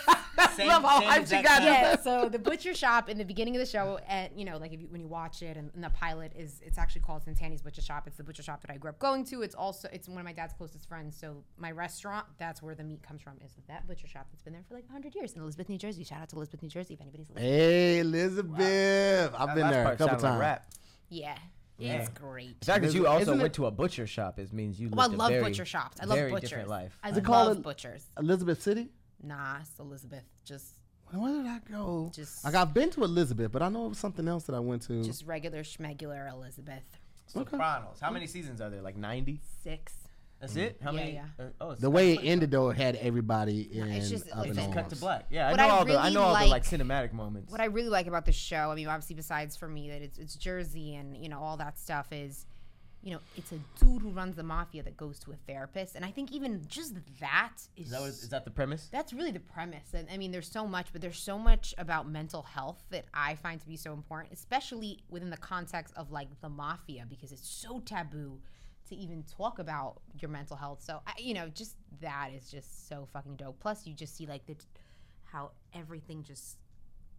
[0.56, 3.24] Same- Love how same hype she exact got yeah, so the butcher shop in the
[3.24, 5.70] beginning of the show, and you know, like if you, when you watch it, and,
[5.74, 8.06] and the pilot is, it's actually called Centanni's Butcher Shop.
[8.06, 9.42] It's the butcher shop that I grew up going to.
[9.42, 11.16] It's also, it's one of my dad's closest friends.
[11.18, 14.52] So my restaurant, that's where the meat comes from, is that butcher shop that's been
[14.52, 16.04] there for like 100 years in Elizabeth, New Jersey.
[16.04, 17.44] Shout out to Elizabeth, New Jersey, if anybody's listening.
[17.52, 18.45] Hey, Elizabeth.
[18.54, 20.40] I've That been there a couple sounded like times.
[20.40, 20.66] rap.
[21.08, 21.36] Yeah,
[21.78, 21.92] Yeah.
[21.94, 22.60] it's great.
[22.60, 24.88] The fact that you Isn't also it- went to a butcher shop is means you
[24.90, 25.98] Well, I lived a love very, butcher shops.
[26.00, 26.50] I love very butchers.
[26.50, 26.98] different life.
[27.02, 28.06] I it love called- butchers.
[28.18, 28.88] Elizabeth City?
[29.22, 30.24] Nah, it's Elizabeth.
[30.44, 30.74] Just,
[31.12, 32.10] Where did I go?
[32.12, 34.60] Just- like I've been to Elizabeth, but I know it was something else that I
[34.60, 35.02] went to.
[35.04, 36.82] just regular schmegular Elizabeth.
[37.28, 37.98] Sopranos.
[38.00, 38.14] How hmm?
[38.14, 38.82] many seasons are there?
[38.82, 39.40] Like ninety.
[39.62, 39.92] Six.
[40.40, 40.78] That's it.
[40.82, 41.12] How Yeah, many?
[41.14, 41.24] yeah.
[41.40, 44.46] uh, oh, it's the way it ended though, it had everybody in it's just- up
[44.46, 45.26] it's in just cut to black.
[45.30, 47.50] Yeah, I know I all the I know all the like like- cinematic moments.
[47.50, 50.18] what I really like about the show, I mean, obviously, besides for me that it's
[50.18, 52.44] it's Jersey and you know all that stuff is,
[53.02, 56.04] you know, it's a dude who runs the mafia that goes to a therapist, and
[56.04, 58.88] I think even just that is is that what, is that the premise?
[58.92, 59.94] that's really the premise.
[59.94, 63.36] And I mean, there's so much, but there's so much about mental health that I
[63.36, 67.48] find to be so important, especially within the context of like the mafia, because it's
[67.48, 68.40] so taboo
[68.88, 70.82] to even talk about your mental health.
[70.82, 73.58] So, I, you know, just that is just so fucking dope.
[73.60, 74.56] Plus, you just see like the
[75.24, 76.56] how everything just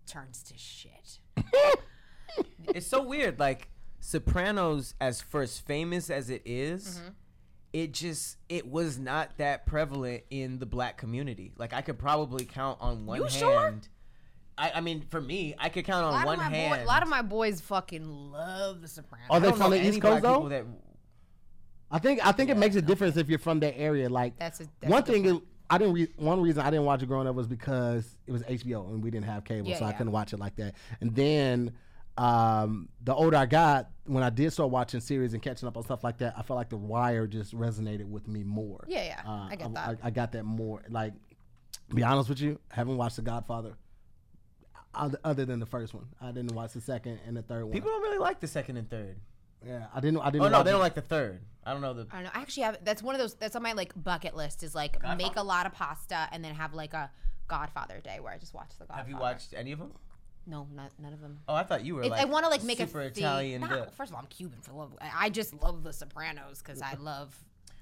[0.06, 1.20] turns to shit.
[2.74, 3.40] it's so weird.
[3.40, 7.08] Like Sopranos, as first famous as it is, Mm-hmm.
[7.74, 11.54] it just it was not that prevalent in the black community.
[11.58, 13.34] Like I could probably count on one You hand.
[13.36, 13.80] sure?
[14.60, 16.80] I, I mean, for me, I could count on lot, one hand.
[16.80, 19.28] boy, a lot of my boys fucking love The Sopranos.
[19.30, 20.50] Are they from the East Coast though?
[20.50, 20.66] that
[21.90, 24.10] I think I think it makes a difference if you're from that area.
[24.10, 25.38] Like That's a- that's one a good thing is
[25.70, 25.94] I didn't.
[25.94, 29.04] Re- one reason I didn't watch it growing up was because it was HBO and
[29.04, 30.76] we didn't have cable, Yeah, so I couldn't watch it like that.
[31.02, 31.74] And then
[32.18, 35.84] um, the older I got, when I did start watching series and catching up on
[35.84, 38.86] stuff like that, I felt like The Wire just resonated with me more.
[38.88, 39.90] Yeah, yeah, Uh, I get that.
[40.04, 40.84] I, I got that more.
[40.90, 41.14] Like,
[41.94, 43.76] be honest with you, haven't watched The Godfather.
[44.96, 47.72] Other, other than the first one, I didn't watch the second and the third one.
[47.74, 49.20] people don't really like the second and third.
[49.64, 50.22] yeah, I didn't.
[50.22, 50.46] I didn't.
[50.46, 50.74] Oh no, they it.
[50.74, 51.42] don't like the third.
[51.68, 52.08] I don't know the.
[52.12, 52.32] I don't know.
[52.34, 52.78] I actually have.
[52.84, 53.36] That's one of those.
[53.36, 54.64] That's on my like bucket list.
[54.64, 57.12] Is like make a lot of pasta and then have like a
[57.48, 59.00] Godfather day where I just watch the Godfather.
[59.00, 59.92] Have you watched any of them?
[60.46, 61.40] No, not none of them.
[61.50, 62.22] Oh, I thought you were It, like.
[62.22, 63.62] I want to like make super a thing- Italian.
[63.62, 63.94] No, dip.
[63.96, 64.96] first of all, I'm Cuban for love.
[65.02, 67.36] I I just love The Sopranos because I love.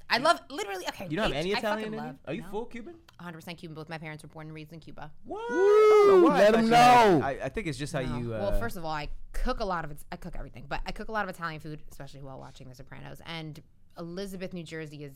[0.07, 0.87] I love literally.
[0.89, 2.05] Okay, You don't have any I Italian fucking in you?
[2.05, 2.49] love- Are you no.
[2.49, 2.93] full Cuban?
[3.19, 3.73] 100% Cuban.
[3.73, 5.11] Both my parents were born and raised in Cuba.
[5.25, 5.49] What?
[5.49, 6.37] Woo, Why?
[6.37, 7.25] Let thought 'em you had- know.
[7.25, 8.17] I, I think it's just how No.
[8.19, 8.33] you.
[8.33, 9.97] Uh, well, first of all, I cook a lot of it.
[10.11, 12.75] I cook everything, but I cook a lot of Italian food, especially while watching The
[12.75, 13.19] Sopranos.
[13.25, 13.61] And
[13.97, 15.13] Elizabeth, New Jersey is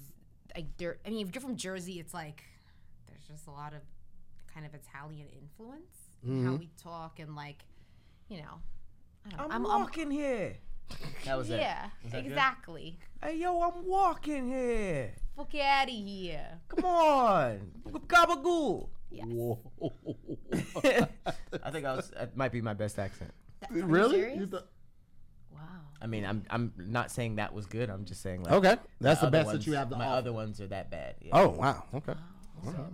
[0.56, 0.98] like there.
[1.06, 2.44] I mean, if you're from Jersey, it's like
[3.08, 3.82] there's just a lot of
[4.54, 6.60] kind of Italian influence in how mm-hmm.
[6.60, 7.64] we talk and like,
[8.28, 8.62] you know.
[9.26, 9.56] I don't know.
[9.56, 10.56] I'm, walking here.
[11.26, 11.60] That was it.
[11.60, 12.32] yeah, Was that good?
[12.32, 13.00] exactly.
[13.22, 15.14] Hey yo, I'm walking here.
[15.36, 16.48] Fuck out of here.
[16.70, 17.72] Come on,
[18.08, 18.90] gabagool.
[19.12, 19.28] Yes.
[19.30, 19.60] Whoa.
[21.64, 22.12] I think I was.
[22.12, 23.32] That might be my best accent.
[23.60, 24.22] That- are you really?
[24.22, 24.40] serious?
[24.40, 24.64] You th-
[25.54, 25.60] wow.
[26.02, 27.90] I mean, I'm I'm not saying that was good.
[27.90, 28.54] I'm just saying like.
[28.54, 30.18] okay, that's the other best ones- that you have to My offer.
[30.18, 31.16] other ones are that bad.
[31.22, 31.32] Yeah.
[31.34, 31.84] Oh wow.
[31.94, 32.14] Okay.
[32.64, 32.90] So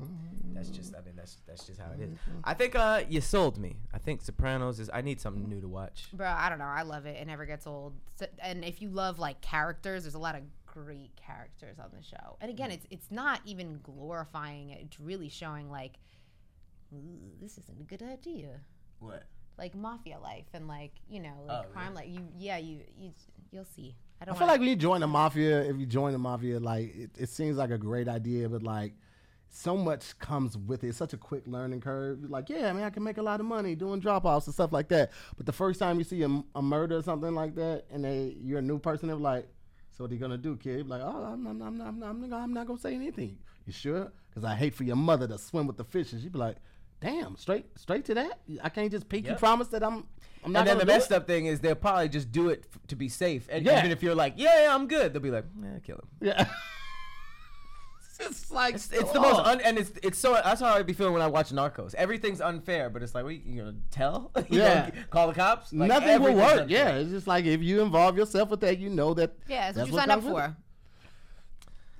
[0.53, 0.95] that's just.
[0.95, 2.09] I mean, that's that's just how it is.
[2.43, 3.77] I think uh, you sold me.
[3.93, 4.89] I think think Sopranos is.
[4.93, 6.07] I need something new to watch.
[6.13, 6.65] Bro, I don't know.
[6.65, 7.17] I love it.
[7.19, 7.93] It never gets old.
[8.15, 12.03] So, and if you love like characters, there's a lot of great characters on the
[12.03, 12.37] show.
[12.41, 14.79] And again, it's it's not even glorifying it.
[14.83, 15.93] It's really showing like
[17.41, 18.61] this isn't a good idea.
[18.99, 19.23] What?
[19.57, 21.93] Like mafia life and like you know like Oh, crime.
[21.93, 23.11] Like you, yeah, you you
[23.51, 23.95] you'll see.
[24.19, 24.35] I I don't.
[24.35, 27.11] feel wanna- like when you join the mafia, if you join the mafia, like it,
[27.17, 28.93] it seems like a great idea, but like
[29.49, 30.89] so much comes with it.
[30.89, 32.19] It's such a quick learning curve.
[32.19, 34.53] You're like, yeah, man, I can make a lot of money doing drop offs and
[34.53, 35.11] stuff like that.
[35.37, 38.35] But the first time you see a, a murder or something like that, and they
[38.41, 39.47] you're a new person, they're like,
[39.91, 40.87] so what are you gonna do, kid?
[40.89, 43.37] Like, oh, I'm, I'm, I'm, I'm, I'm, I'm not gonna say anything.
[43.65, 44.11] You sure?
[44.29, 46.21] Because I hate for your mother to swim with the fishes.
[46.23, 46.57] You'd be like,
[47.01, 48.39] damn, straight, straight to that.
[48.63, 49.39] I can't just pinky Yep.
[49.39, 50.07] promise that I'm.
[50.43, 51.15] I'm not And then the do messed it.
[51.15, 53.47] up thing is they'll probably just do it f- to be safe.
[53.51, 53.79] And Yeah.
[53.79, 56.07] even if you're like, yeah, yeah, I'm good, they'll be like, yeah, kill him.
[56.21, 56.47] Yeah.
[58.19, 59.43] it's like It's, it's the most oh.
[59.51, 61.95] un- and it's it's so that's how I'd be feeling when I watch Narcos.
[61.95, 64.31] Everything's unfair, but it's like, what you gonna tell?
[64.49, 64.89] you Yeah.
[64.91, 65.73] gonna call the cops?
[65.73, 66.51] Like, Nothing will work.
[66.61, 66.65] unfair.
[66.69, 69.33] Yeah, it's just like if you involve yourself with that, you know that.
[69.47, 70.55] yeah, that's, what you what signed up comes for.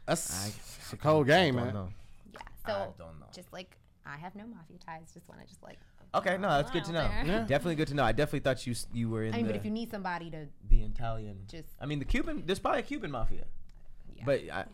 [0.05, 0.47] That's
[0.83, 1.73] it's a cold game, man.
[1.73, 1.89] know.
[2.31, 2.39] Yeah.
[2.65, 3.25] I So don't know.
[3.33, 3.75] just like
[4.05, 5.11] I have no mafia ties.
[5.13, 5.77] Just want to just like.
[6.13, 7.01] Okay, no, that's good to know.
[7.25, 7.39] Yeah.
[7.47, 8.03] Definitely good to know.
[8.03, 9.91] I definitely thought you s- you were in I mean, the, but if you need
[9.91, 11.39] somebody to the Italian.
[11.47, 12.43] just I mean, the Cuban.
[12.45, 13.45] There's probably a Cuban mafia,
[14.15, 14.23] Yeah.
[14.25, 14.65] but I,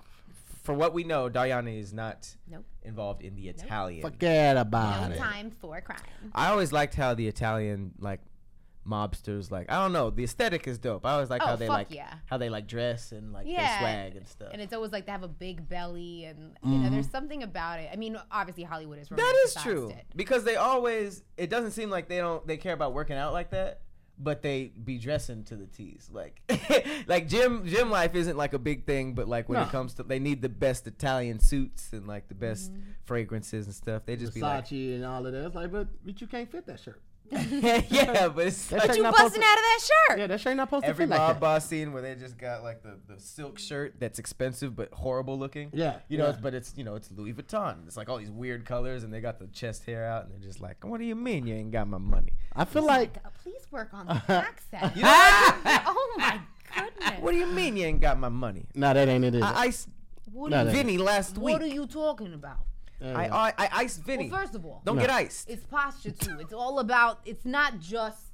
[0.63, 2.63] for what we know, Diana is not Nope.
[2.83, 4.01] involved in the Italian.
[4.03, 5.17] Forget about no it.
[5.17, 5.97] time for crime.
[6.35, 8.19] I always liked how the Italian like
[8.87, 11.05] mobsters like I don't know the aesthetic is dope.
[11.05, 12.15] I always like Oh, how they fuck like yeah.
[12.25, 13.57] how they like dress and like Yeah.
[13.67, 14.49] their swag and stuff.
[14.51, 17.79] And it's always like they have a big belly, and you know, there's something about
[17.79, 17.89] it.
[17.93, 20.05] I mean, obviously Hollywood is that is true It.
[20.15, 23.51] because they always it doesn't seem like they don't they care about working out like
[23.51, 23.81] that.
[24.23, 26.41] But they be dressing to the tees, like
[27.07, 29.65] like gym gym life isn't like a big thing, but like when No.
[29.65, 32.81] it comes to they need the best Italian suits and like the best Mm-hmm.
[33.03, 34.05] fragrances and stuff.
[34.05, 35.45] They just be like, Versace and all of that.
[35.47, 37.01] It's like, but but you can't fit that shirt.
[37.89, 39.79] yeah, but it's That like, You not busting supposed out of that
[40.09, 40.19] shirt.
[40.19, 41.23] Yeah, that shirt ain't not supposed every to fit like that.
[41.23, 41.39] Every mob that.
[41.39, 45.39] boss scene where they just got like the, the silk shirt that's expensive but horrible
[45.39, 45.69] looking.
[45.73, 46.29] Yeah, You know, yeah.
[46.31, 47.87] it's, but it's you know it's Louis Vuitton.
[47.87, 50.39] It's like all these weird colors, and they got the chest hair out, and they're
[50.45, 52.33] just like, "What do you mean you ain't got my money?
[52.55, 54.95] I feel like Uh, Please work on the accent.
[54.97, 55.55] You know what
[55.87, 56.39] oh my
[56.75, 57.21] goodness.
[57.21, 58.65] What do you mean you ain't got my money?
[58.75, 59.35] no, that ain't it.
[59.35, 59.45] Is it?
[59.45, 59.87] I iced
[60.31, 61.53] What, No, are, that- you, Vinny last week.
[61.53, 62.65] what are you talking about?
[63.01, 63.35] There I, you go.
[63.35, 64.29] I I iced Vinny.
[64.29, 65.01] Well, first of all, Don't No.
[65.01, 65.49] get iced.
[65.49, 66.39] it's posture too.
[66.39, 67.19] It's all about.
[67.25, 68.27] It's not just.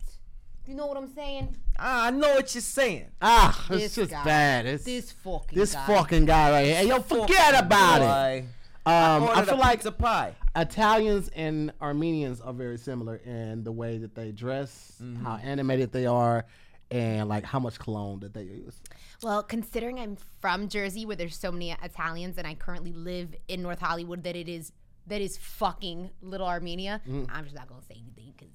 [0.68, 1.56] You know what I'm saying?
[1.80, 3.06] Ah, I know what you're saying.
[3.22, 4.24] ah, it's This just guy.
[4.26, 4.66] bad.
[4.66, 5.58] It's This fucking.
[5.58, 5.86] this guy.
[5.88, 6.76] fucking guy right here.
[6.76, 8.44] Hey, yo, forget about it.
[8.86, 10.34] Um, I Ordered feel a like pizza pie.
[10.56, 16.06] Italians and Armenians are very similar in the way that they dress, how animated they
[16.06, 16.46] are,
[16.92, 18.76] and like how much cologne that they use.
[19.24, 23.62] Well, considering I'm from Jersey, where there's so many Italians, and I currently live in
[23.62, 24.72] North Hollywood, that it is
[25.08, 27.02] that is fucking little Armenia.
[27.08, 27.28] Mm.
[27.32, 28.54] I'm just not gonna say anything because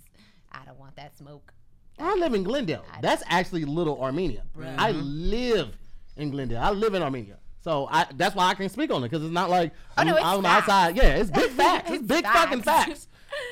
[0.53, 1.53] I don't want that smoke.
[1.99, 2.85] I live in Glendale.
[3.01, 4.43] That's actually Little Armenia.
[4.59, 5.01] I mm-hmm.
[5.03, 5.77] live
[6.17, 6.61] in Glendale.
[6.61, 7.39] I live in Armenia.
[7.61, 10.09] So I, that's why I can speak on it because it's not like Oh, I'm,
[10.09, 10.97] it's I'm outside.
[10.97, 11.91] Yeah, it's big facts.
[11.91, 12.87] It's, It's big fucking facts.
[12.87, 13.09] facts.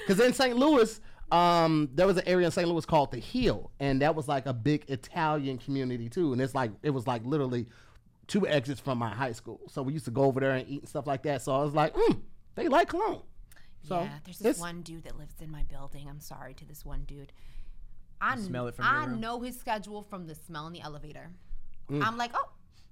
[0.07, 0.57] Because in St.
[0.57, 1.01] Louis,
[1.33, 2.69] um, there was an area in St.
[2.69, 6.33] Louis called the Hill, and that was like a big Italian community too.
[6.33, 7.67] And it's like it was like literally
[8.27, 9.61] two exits from my high school.
[9.69, 11.43] So we used to go over there and eat and stuff like that.
[11.43, 12.21] So I was like, mm,
[12.55, 13.23] they like cologne.
[13.87, 16.07] So yeah, there's this one dude that lives in my building.
[16.09, 17.33] I'm sorry to this one dude.
[18.21, 21.31] I smell it from I know his schedule from the smell in the elevator.
[21.91, 22.05] Mm.
[22.05, 22.51] I'm like, oh,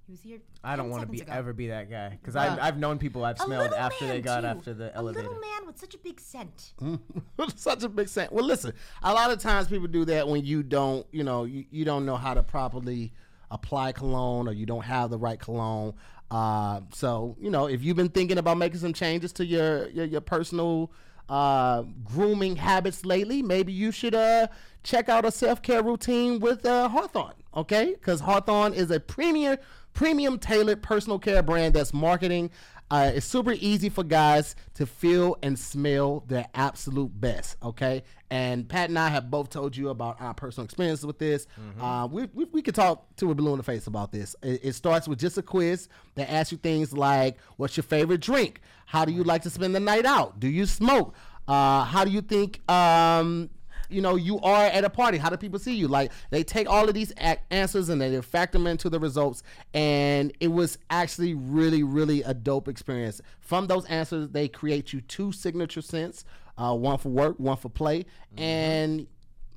[0.09, 0.39] he was here.
[0.63, 1.31] I don't want to be ago.
[1.31, 2.53] ever be that guy because Bruh.
[2.53, 4.47] I've, I've known people I've smelled after they got too.
[4.47, 5.27] after the elevator.
[5.27, 6.73] A little man with such a big scent.
[7.55, 8.33] such a big scent.
[8.33, 8.73] Well, listen,
[9.03, 12.07] a lot of times people do that when you don't, you know, you, you don't
[12.07, 13.13] know how to properly
[13.51, 15.93] apply cologne or you don't have the right cologne.
[16.31, 20.05] Uh, so, you know, if you've been thinking about making some changes to your your,
[20.05, 20.91] your personal
[21.29, 24.47] uh, grooming habits lately, maybe you should uh,
[24.83, 27.33] check out a self care routine with uh, Hawthorne.
[27.55, 29.59] Okay, because Hawthorne is a premier
[29.93, 32.51] premium tailored personal care brand that's marketing.
[32.91, 37.55] Uh, it's super easy for guys to feel and smell their absolute best.
[37.61, 38.01] Okay,
[38.31, 41.45] and Pat and I have both told you about our personal experiences with this.
[41.79, 44.35] Uh, we, we we could talk to a blue in the face about this.
[44.41, 48.21] It, it starts with just a quiz that asks you things like, "What's your favorite
[48.21, 48.61] drink?
[48.87, 50.39] How do you like to spend the night out?
[50.39, 51.13] Do you smoke?
[51.47, 53.51] Uh, how do you think?" Um,
[53.89, 55.17] you know you are at a party.
[55.17, 55.87] How do people see you?
[55.87, 57.11] Like they take all of these
[57.51, 59.43] answers and they factor them into the results.
[59.73, 63.21] And it was actually really really a dope experience.
[63.39, 66.25] From those answers they create you two signature scents
[66.59, 68.05] uh, one for work one for play.
[68.37, 69.07] And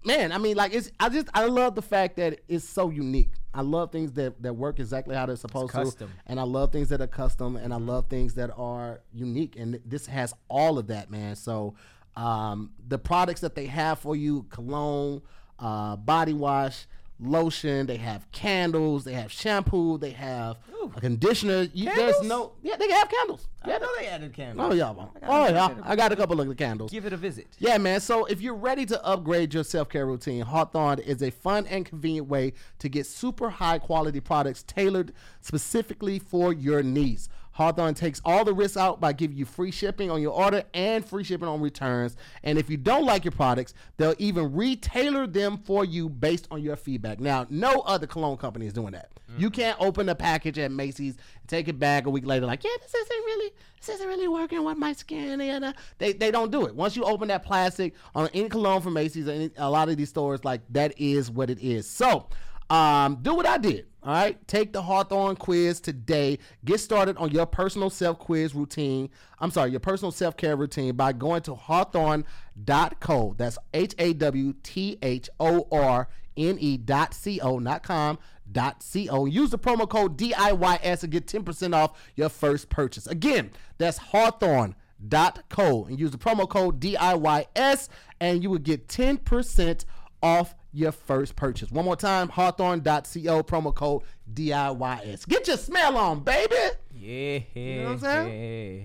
[0.05, 3.31] man i mean like it's i just i love the fact that it's so unique.
[3.55, 5.85] I love things that that work exactly how they're supposed to.
[5.85, 6.11] custom.
[6.27, 9.57] and i love things that are custom and i love things that are unique.
[9.57, 11.37] And this has all of that man.
[11.37, 11.75] So
[12.17, 15.23] Um, the products that they have for you: cologne,
[15.59, 16.87] uh, body wash,
[17.19, 17.87] lotion.
[17.87, 19.05] They have candles.
[19.05, 19.97] They have shampoo.
[19.99, 20.59] They have
[20.97, 21.69] a conditioner.
[21.73, 22.77] You, there's no yeah.
[22.77, 23.49] They have candles.
[23.65, 23.79] I Yeah.
[23.79, 24.69] know they added candles.
[24.71, 24.93] Oh yeah.
[25.27, 25.75] Oh yeah.
[25.85, 26.91] I got a couple of the candles.
[26.91, 27.47] Give it a visit.
[27.59, 28.01] Yeah, man.
[28.01, 31.87] So if you're ready to upgrade your self care routine, Hawthorne is a fun and
[31.87, 37.29] convenient way to get super high quality products tailored specifically for your needs.
[37.53, 41.05] Hawthorne takes all the risks out by giving you free shipping on your order and
[41.05, 42.17] free shipping on returns.
[42.43, 46.63] And if you don't like your products, they'll even retailor them for you based on
[46.63, 47.21] your feedback.
[47.21, 49.11] Now, no other cologne company is doing that.
[49.39, 51.17] You can't open a package at Macy's,
[51.47, 53.51] take it back a week later, like, yeah, this isn't really,
[53.81, 55.41] this isn't really working with my skin.
[55.41, 56.75] And uh, they they don't do it.
[56.75, 59.97] Once you open that plastic on any cologne from Macy's or any, a lot of
[59.97, 61.89] these stores, like that is what it is.
[61.89, 62.29] So.
[62.73, 63.85] Um, do what I did.
[64.03, 64.49] All right.
[64.49, 66.39] Take the Hawthorne quiz today.
[66.65, 69.11] Get started on your personal self quiz routine.
[69.39, 73.35] I'm sorry, your personal self care routine by going to hawthorne.co.
[73.37, 78.19] That's H A W T H O R N E dot C O, not com.
[78.51, 79.27] Dot co.
[79.27, 83.07] Use the promo code DIYS and get 10% off your first purchase.
[83.07, 89.85] Again, that's hawthorne.co and use the promo code DIYS and you will get 10%
[90.23, 91.71] off your first purchase.
[91.71, 95.29] One more time, hawthorne.co, promo code DIYS.
[95.29, 96.55] Get your smell on, baby.
[96.95, 97.39] Yeah.
[97.55, 98.79] You know what I'm saying?
[98.81, 98.85] yeah.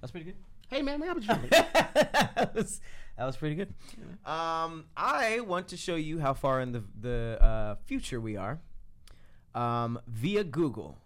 [0.00, 0.36] That's pretty good.
[0.68, 1.48] Hey, man, man, how about you?
[1.50, 2.80] that, was,
[3.16, 3.74] that was pretty good.
[4.24, 8.60] Um, I want to show you how far in the the uh, future we are.
[9.54, 10.98] Um, via Google.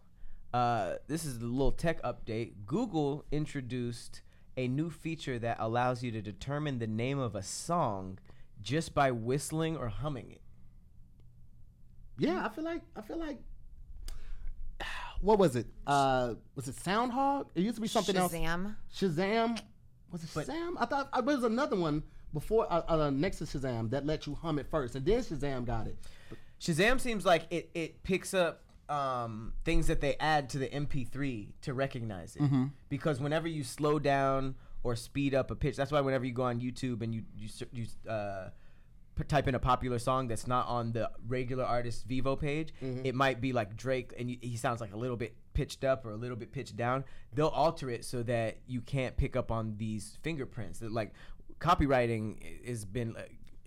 [0.55, 2.53] Uh, this is a little tech update.
[2.65, 4.23] Google introduced
[4.57, 8.19] a new feature that allows you to determine the name of a song
[8.63, 10.41] just by whistling or humming it.
[12.19, 13.39] yeah, I feel like, I feel like,
[15.21, 15.67] what was it?
[15.87, 17.47] Uh, was it SoundHound?
[17.55, 18.33] It used to be something else.
[18.33, 18.77] Shazam.
[18.95, 19.61] Shazam.
[20.13, 20.75] Was it Shazam?
[20.79, 22.03] I thought uh, there was another one
[22.33, 25.65] before uh, uh, next to Shazam that let you hum it first, and then Shazam
[25.65, 25.97] got it.
[26.61, 31.49] Shazam seems like it, it picks up um, things that they add to the MP3
[31.63, 32.43] to recognize it.
[32.89, 36.45] Because whenever you slow down or speed up a pitch, that's why whenever you go
[36.45, 38.51] on YouTube and you you, you uh,
[39.27, 42.73] type in a popular song that's not on the regular artist Vevo page,
[43.05, 46.07] it might be like Drake and you, he sounds like a little bit pitched up
[46.07, 47.03] or a little bit pitched down.
[47.35, 50.79] They'll alter it so that you can't pick up on these fingerprints.
[50.79, 51.13] That, Like
[51.59, 53.17] copywriting has been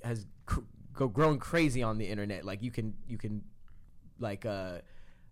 [0.03, 0.61] has cr-
[0.93, 2.45] go grown crazy on the internet.
[2.45, 3.43] Like you can you can
[4.19, 4.79] like uh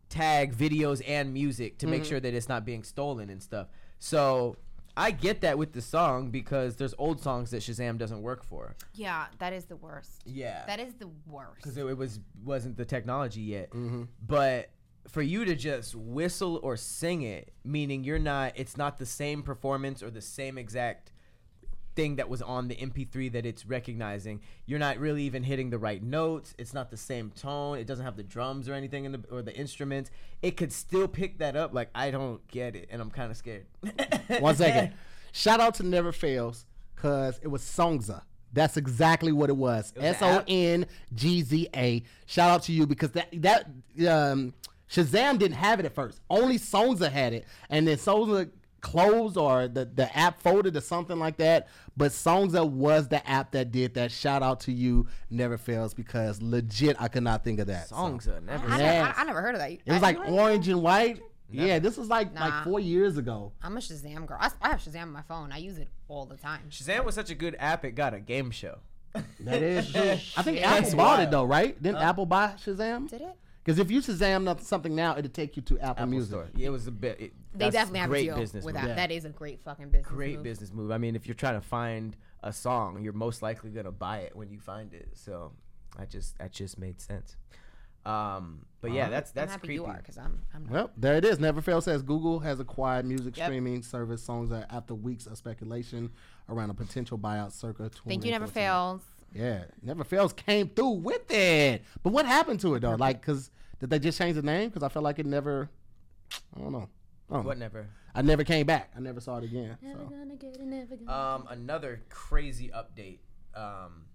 [0.10, 3.68] tag videos and music to make sure that it's not being stolen and stuff.
[4.00, 4.58] So
[5.00, 8.76] I get that with the song because there's old songs that Shazam doesn't work for.
[8.94, 10.22] Yeah, that is the worst.
[10.26, 10.66] Yeah.
[10.68, 11.56] That is the worst.
[11.56, 13.70] because it, it was wasn't the technology yet.
[13.70, 14.04] Mm-hmm.
[14.28, 14.72] But
[15.08, 19.42] for you to just whistle or sing it, meaning you're not, it's not the same
[19.42, 21.14] performance or the same exact
[22.00, 24.40] thing that was on the MP3 that it's recognizing.
[24.66, 26.56] You're not really even hitting the right notes.
[26.58, 27.78] It's not the same tone.
[27.78, 30.10] It doesn't have the drums or anything in the or the instruments.
[30.42, 31.74] It could still pick that up.
[31.74, 33.66] Like I don't get it, and I'm kind of scared.
[34.40, 34.94] One second.
[35.34, 36.66] Shout out to Never Fails
[36.96, 38.22] because it was Songza.
[38.54, 39.92] That's exactly what it was.
[39.98, 42.02] S O N G Z A.
[42.28, 43.66] Shout out to you because that that
[44.10, 44.54] um,
[44.90, 46.22] Shazam didn't have it at first.
[46.30, 48.50] Only Songza had it, and then Songza
[48.82, 51.68] closed or the the app folded or something like that.
[51.98, 54.12] But Songza was the app that did that.
[54.12, 57.90] Shout out to you, Never Fails, because legit I could not think of that.
[57.90, 57.96] so.
[57.96, 58.66] Songs are never.
[58.68, 58.80] I, Yes.
[58.80, 59.72] never, I, I never heard of that.
[59.72, 61.22] It was I- like you know, orange and white.
[61.52, 63.54] Yeah, this was like like four years ago.
[63.64, 64.38] I'm a Shazam girl.
[64.40, 65.52] I have Shazam on my phone.
[65.52, 66.62] I use it all the time.
[66.70, 67.84] Shazam was such a good app.
[67.86, 68.78] It got a game show.
[69.40, 70.02] That is true.
[70.38, 71.82] I think That's Apple bought it though, right?
[71.82, 73.10] Didn't Apple buy Shazam?
[73.10, 73.36] Did it?
[73.64, 76.30] Because if you Shazam something now, it'll take you to Apple, Apple Music.
[76.30, 76.48] Store.
[76.56, 77.20] Yeah, it was a bit.
[77.20, 78.84] It, They that's definitely have great a deal business with move.
[78.84, 78.90] that.
[78.90, 78.96] Yeah.
[78.96, 80.08] That is a great fucking business.
[80.08, 80.44] Great move.
[80.44, 80.92] business move.
[80.92, 84.36] I mean, if you're trying to find a song, you're most likely gonna buy it
[84.36, 85.10] when you find it.
[85.14, 85.52] So,
[85.98, 87.36] I just that just made sense.
[88.06, 89.74] Um, but yeah, that's I'm that's happy creepy.
[89.76, 90.42] you are because I'm.
[90.56, 90.72] I'm not.
[90.72, 91.40] Well, there it is.
[91.40, 93.48] Never Fail says Google has acquired music Yep.
[93.48, 96.10] streaming service Songza after weeks of speculation
[96.48, 97.90] around a potential buyout circa.
[98.08, 98.32] Thank you.
[98.32, 99.02] Never fails.
[99.34, 101.84] Yeah, Never Fails came through with it.
[102.02, 102.96] But what happened to it though?
[102.96, 104.70] Like, cause did they just change the name?
[104.70, 105.70] Because I felt like it never.
[106.56, 106.90] I don't know.
[107.30, 107.48] I, don't know.
[107.50, 107.88] Whatever.
[108.16, 108.92] I never came back.
[108.96, 109.78] I never saw it again.
[109.82, 111.12] So.
[111.12, 113.20] Um, another crazy update.
[113.56, 114.06] Um,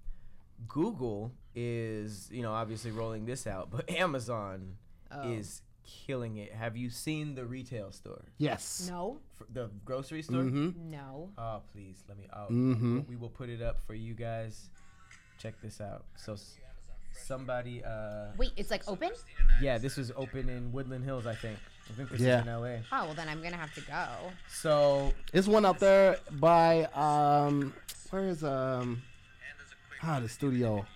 [0.68, 4.76] Google is, you know, obviously rolling this out, but Amazon
[5.12, 5.30] Oh.
[5.30, 5.62] is
[6.06, 6.52] killing it.
[6.52, 8.88] Have you seen the retail store, Yes.
[8.90, 9.20] No.
[9.40, 10.42] F- the grocery store?
[10.42, 10.90] Mm-hmm.
[10.90, 11.30] No.
[11.38, 12.50] Oh, please let me out.
[12.50, 13.06] Mhm.
[13.06, 14.70] We will put it up for you guys.
[15.38, 16.04] Check this out.
[16.16, 16.36] So,
[17.12, 19.10] somebody, uh, Wait, it's like open.
[19.60, 21.58] yeah, this was open in Woodland Hills, I think.
[21.90, 22.40] I think this Yeah.
[22.40, 22.76] is in LA.
[22.92, 24.06] Oh well, then I'm gonna have to go.
[24.48, 27.74] So It's one out there by um,
[28.10, 29.02] where is um,
[30.02, 30.86] ah, the studio.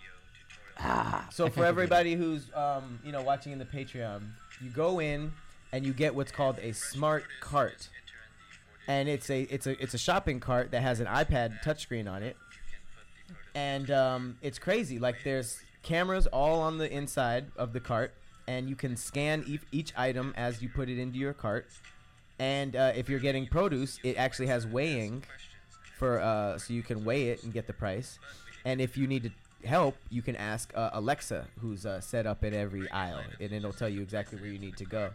[0.81, 4.23] Ah, So for everybody who's um, you know watching in the Patreon,
[4.61, 5.33] you go in
[5.73, 7.89] and you get what's called a smart cart,
[8.87, 12.23] and it's a it's a it's a shopping cart that has an iPad touchscreen on
[12.23, 12.37] it,
[13.55, 14.99] and um, it's crazy.
[14.99, 18.15] Like there's cameras all on the inside of the cart,
[18.49, 21.69] and you can scan each, each item as you put it into your cart.
[22.39, 25.23] And uh, if you're getting produce, it actually has weighing
[25.99, 28.19] for uh, so you can weigh it and get the price.
[28.65, 32.43] And if you need to help, you can ask uh, Alexa, who's uh, set up
[32.43, 35.11] in every aisle, and it'll tell you exactly where you need to go.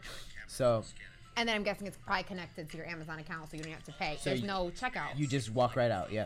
[0.48, 0.84] So
[1.36, 3.84] And then I'm guessing it's probably connected to your Amazon account, so you don't have
[3.86, 4.18] to pay.
[4.20, 5.18] So There's you- no checkout.
[5.18, 6.12] you just walk right out.
[6.12, 6.26] Yeah.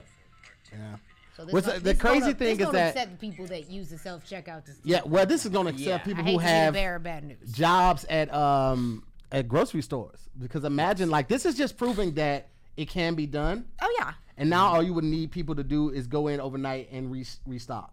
[0.74, 0.98] yeah.
[1.38, 3.12] So this What's don't- the- this the crazy don't- thing this is don't that- upset
[3.12, 4.64] the people that use the self checkout.
[4.84, 5.98] Yeah, well, this is gonna accept Yeah.
[6.00, 7.52] people I hate who to be have the bearer of bad news.
[7.54, 12.90] jobs at um at grocery stores because imagine like this is just proving that it
[12.90, 13.66] can be done.
[13.82, 14.14] Oh yeah.
[14.38, 17.26] And now all you would need people to do is go in overnight and re-
[17.48, 17.92] restock,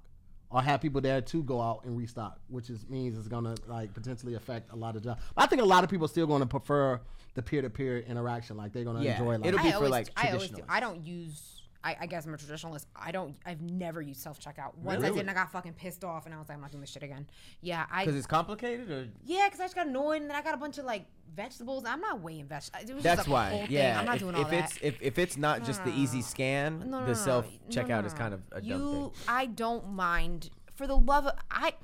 [0.51, 3.93] or have people there to go out and restock, which is means it's gonna like
[3.95, 5.21] potentially affect a lot of jobs.
[5.35, 7.01] But I think a lot of people are still gonna prefer
[7.35, 8.57] the peer to peer interaction.
[8.57, 10.57] Like they're gonna Yeah, enjoy like it'll be I for, always, like, I always do.
[10.57, 10.67] traditionalists.
[10.69, 11.54] I don't use.
[11.85, 12.87] I, I guess I'm a traditionalist.
[12.97, 13.37] I don't.
[13.45, 14.75] I've never used self checkout.
[14.77, 15.19] Once I Really?
[15.19, 16.91] did, and I got fucking pissed off, and I was like, I'm not doing this
[16.91, 17.27] shit again.
[17.61, 18.05] Yeah, I.
[18.05, 20.57] Because it's complicated, or Yeah, because I just got annoyed, and then I got a
[20.57, 21.05] bunch of like
[21.37, 21.85] vegetables.
[21.87, 22.89] I'm not weighing vegetables.
[22.91, 23.51] It was that's just a why.
[23.51, 23.71] Whole thing.
[23.73, 24.01] Yeah.
[24.01, 24.65] I'm not if, doing all if that.
[24.71, 27.15] it's if, if it's not just the easy scan, No, no, no, the no.
[27.15, 28.19] self No, checkout no, is no.
[28.19, 29.25] kind of a dumb you, thing.
[29.29, 30.51] I don't mind.
[30.75, 31.75] For the love of I,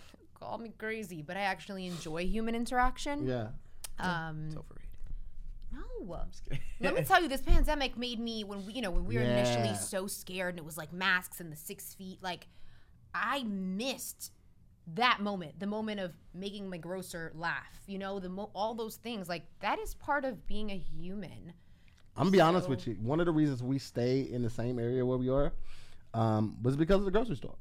[0.41, 3.27] call me crazy, but I actually enjoy human interaction.
[3.27, 3.49] yeah.
[3.99, 4.80] Um, It's overrated.
[5.73, 5.81] No.
[6.81, 9.23] Let me tell you, this pandemic made me when we, you know, when we were
[9.23, 12.19] initially so scared and it was like masks and the six feet.
[12.23, 12.49] Like,
[13.15, 14.33] I missed
[14.95, 17.81] that moment, the moment of making my grocer laugh.
[17.87, 19.29] You know, the mo- all those things.
[19.29, 21.53] Like that is part of being a human.
[22.17, 22.95] I'm gonna be honest with you.
[22.95, 25.53] One of the reasons we stay in the same area where we are
[26.13, 27.57] um, was because of the grocery store.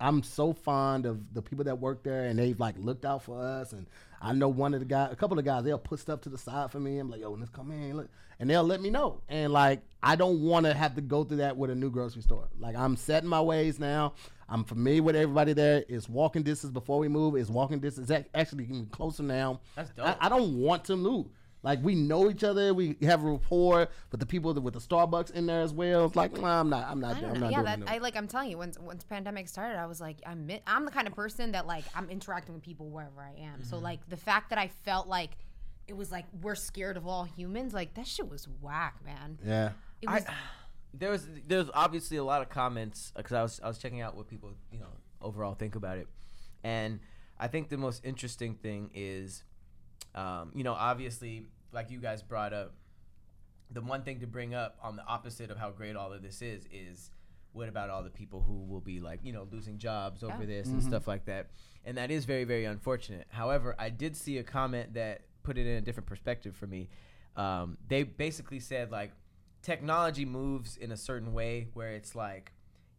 [0.00, 3.40] I'm so fond of the people that work there, and they've like looked out for
[3.40, 3.72] us.
[3.72, 3.86] And
[4.20, 6.38] I know one of the guys, a couple of guys, they'll put stuff to the
[6.38, 6.98] side for me.
[6.98, 8.08] I'm like, yo, let's come in, look,
[8.40, 9.20] and they'll let me know.
[9.28, 12.22] And like, I don't want to have to go through that with a new grocery
[12.22, 12.48] store.
[12.58, 14.14] Like, I'm setting my ways now.
[14.48, 15.84] I'm familiar with everybody there.
[15.88, 17.36] It's walking distance before we move.
[17.36, 18.10] It's walking distance.
[18.10, 19.60] It's actually getting closer now.
[19.76, 20.16] That's I, dope.
[20.20, 21.26] I don't want to move.
[21.62, 24.80] Like we know each other, we have a rapport, but the people that, with the
[24.80, 27.34] Starbucks in there as well, it's like, nah, I'm not, I'm not, I I'm don't
[27.34, 27.40] know.
[27.40, 27.88] not Yeah, doing that it.
[27.96, 28.16] I like.
[28.16, 31.14] I'm telling you, once once pandemic started, I was like, I'm I'm the kind of
[31.14, 33.54] person that like I'm interacting with people wherever I am.
[33.54, 33.62] Mm-hmm.
[33.64, 35.30] So like the fact that I felt like
[35.88, 39.38] it was like we're scared of all humans, like that shit was whack, man.
[39.44, 39.70] yeah.
[40.00, 40.24] It was.
[40.94, 44.16] there was there's obviously a lot of comments because I was I was checking out
[44.16, 44.86] what people you know
[45.20, 46.06] overall think about it,
[46.62, 47.00] and
[47.38, 49.42] I think the most interesting thing is,
[50.14, 52.72] um, you know, obviously like you guys brought up,
[53.70, 56.40] the one thing to bring up on the opposite of how great all of this
[56.42, 57.10] is is
[57.52, 60.46] what about all the people who will be like you know losing jobs over Yeah.
[60.46, 61.48] this and stuff like that,
[61.84, 63.26] and that is very very unfortunate.
[63.30, 66.88] However, I did see a comment that put it in a different perspective for me.
[67.36, 69.12] Um, they basically said like
[69.62, 72.52] technology moves in a certain way where it's like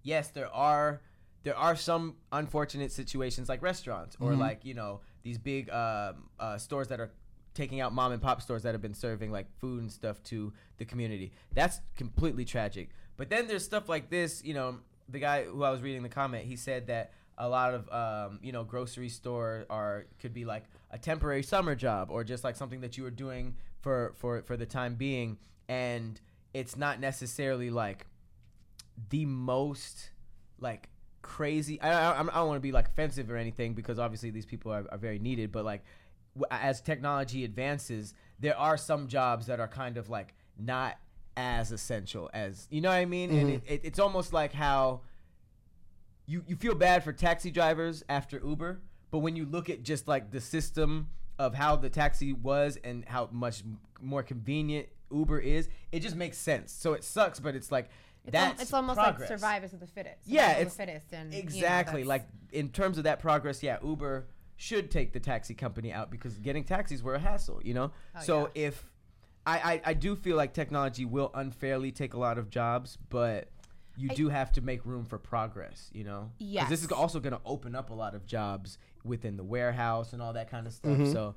[0.04, 1.02] yes there are
[1.44, 6.58] there are some unfortunate situations like restaurants or like you know these big um, uh,
[6.58, 7.12] stores that are
[7.54, 10.54] taking out mom and pop stores that have been serving like food and stuff to
[10.78, 11.32] the community.
[11.54, 12.90] That's completely tragic.
[13.18, 14.78] But then there's stuff like this you know
[15.10, 18.40] the guy who i was reading the comment he said that a lot of um,
[18.44, 22.56] you know grocery store are could be like a temporary summer job or just like
[22.56, 25.38] something that you were doing for for for the time being.
[25.68, 26.20] And
[26.54, 28.06] it's not necessarily like
[29.10, 30.12] the most
[30.60, 30.90] like
[31.30, 31.80] crazy.
[31.80, 34.72] I, I, I don't want to be like offensive or anything because obviously these people
[34.72, 35.84] are, are very needed but like
[36.36, 40.98] w- as technology advances there are some jobs that are kind of like not
[41.38, 43.30] as essential as you know what i mean?
[43.32, 45.02] And it, it, it's almost like how
[46.26, 48.82] you, you feel bad for taxi drivers after uber
[49.12, 53.06] but when you look at just like the system of how the taxi was and
[53.06, 56.72] how much m- more convenient uber is it just makes sense.
[56.72, 57.90] So it sucks but it's like
[58.26, 59.30] It's, al- it's almost progress.
[59.30, 60.28] like survivors of the fittest.
[60.28, 63.64] Yeah, it's the fittest, and you know, exactly like in terms of that progress.
[63.64, 67.62] Yeah, Uber should take the taxi company out because getting taxis were a hassle.
[67.64, 68.86] You know, Oh, so if
[69.46, 73.48] I, I I do feel like technology will unfairly take a lot of jobs, but
[73.98, 75.90] you I- do have to make room for progress.
[75.94, 78.78] You know, know, 'Cause this is also going to open up a lot of jobs
[79.04, 80.92] within the warehouse and all that kind of stuff.
[80.92, 81.12] Mm-hmm.
[81.14, 81.36] So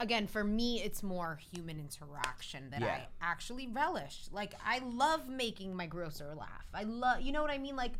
[0.00, 2.86] again, for me, it's more human interaction that Yeah.
[2.88, 4.26] I actually relish.
[4.32, 6.66] Like, I love making my grocer laugh.
[6.74, 7.76] I love, you know what I mean?
[7.76, 7.92] Like,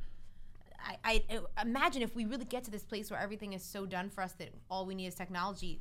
[0.80, 4.10] I, I imagine if we really get to this place where everything is so done
[4.10, 5.80] for us that all we need is technology.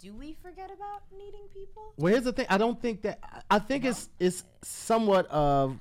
[0.00, 1.92] do we forget about needing people?
[1.96, 2.46] Well, here's the thing.
[2.48, 3.18] I don't think that.
[3.22, 5.76] I I think it's it's somewhat of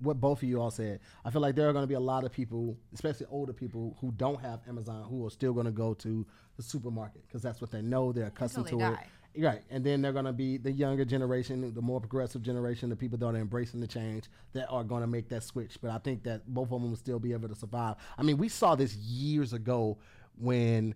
[0.00, 1.00] what both of you all said.
[1.24, 3.96] I feel like there are going to be a lot of people, especially older people,
[4.00, 6.26] who don't have Amazon, who are still going to go to
[6.56, 8.12] the supermarket because that's what they know.
[8.12, 8.98] They're accustomed they to it.
[9.36, 12.96] Right, and then they're going to be the younger generation, the more progressive generation, the
[12.96, 15.78] people that are embracing the change that are going to make that switch.
[15.80, 17.96] But I think that both of them will still be able to survive.
[18.16, 19.98] I mean, we saw this years ago
[20.36, 20.94] when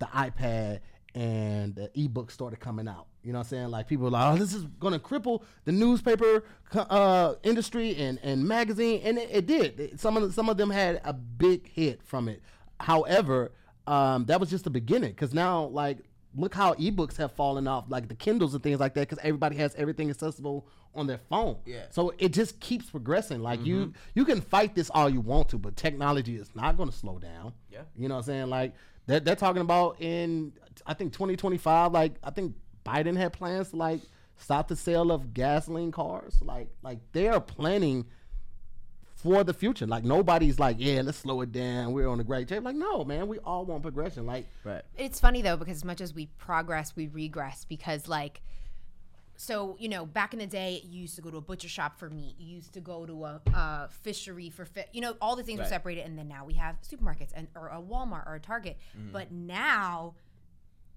[0.00, 0.80] the iPad
[1.14, 3.06] and the ebook started coming out.
[3.24, 3.68] You know what I'm saying?
[3.70, 6.44] Like people were like, oh, this is going to cripple the newspaper
[6.74, 9.80] uh, industry and, and magazine, and it, it did.
[9.80, 12.42] It- Some of the, some of them had a big hit from it.
[12.80, 13.52] However,
[13.86, 15.98] um, that was just the beginning because now like
[16.36, 19.56] look how ebooks have fallen off, like the Kindles and things like that, because everybody
[19.56, 21.56] has everything accessible on their phone.
[21.64, 21.84] Yeah.
[21.90, 23.40] So it just keeps progressing.
[23.40, 26.88] Like you, you can fight this all you want to, but technology is not going
[26.90, 27.52] to slow down.
[27.70, 27.82] Yeah.
[27.96, 28.50] You know what I'm saying?
[28.50, 28.74] Like
[29.06, 30.52] they're, they're talking about in
[30.86, 31.92] I think 2025.
[31.92, 34.00] Like I think Biden had plans to like
[34.36, 36.40] stop the sale of gasoline cars.
[36.42, 38.06] Like like they are planning
[39.16, 39.86] for the future.
[39.86, 41.92] Like nobody's like, yeah, let's slow it down.
[41.92, 42.62] We're on a great track.
[42.62, 44.26] Like no, man, we all want progression.
[44.26, 44.82] Like Right.
[44.96, 48.42] It's funny though because as much as we progress, we regress because like
[49.36, 51.98] so you know back in the day you used to go to a butcher shop
[51.98, 55.34] for meat you used to go to a, a fishery for fish you know all
[55.34, 58.36] the things were separated and then now we have supermarkets and or a walmart or
[58.36, 59.10] a target Mm-hmm.
[59.12, 60.14] but now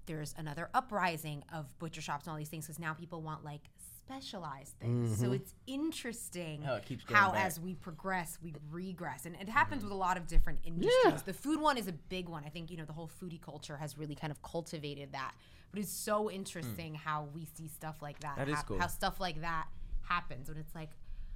[0.07, 3.61] there's another uprising of butcher shops and all these things because now people want like
[3.77, 5.17] specialized things.
[5.17, 5.33] So mm-hmm.
[5.35, 7.45] it's interesting How it how back.
[7.45, 9.25] as we progress we regress.
[9.25, 11.21] And it happens with a lot of different industries.
[11.23, 12.43] The food one is a big one.
[12.45, 15.33] I think you know the whole foodie culture has really kind of cultivated that.
[15.71, 16.33] But it's so mm.
[16.33, 18.79] interesting how we see stuff like that, That is cool.
[18.79, 19.67] how stuff like that
[20.01, 20.47] happens.
[20.47, 20.89] When it's like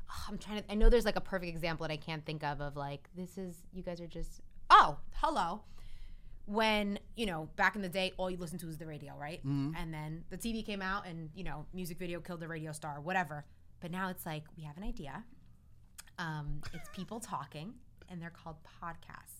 [0.09, 2.43] oh, i'm trying to i know there's like a perfect example that i can't think
[2.43, 5.61] of of like this is you guys are just oh hello
[6.45, 9.41] when you know back in the day all you listened to was the radio right
[9.43, 12.99] and then the tv came out and you know music video killed the radio star
[12.99, 13.45] whatever
[13.79, 15.23] but now it's like we have an idea
[16.19, 17.73] um, it's people talking
[18.09, 19.37] and they're called podcasts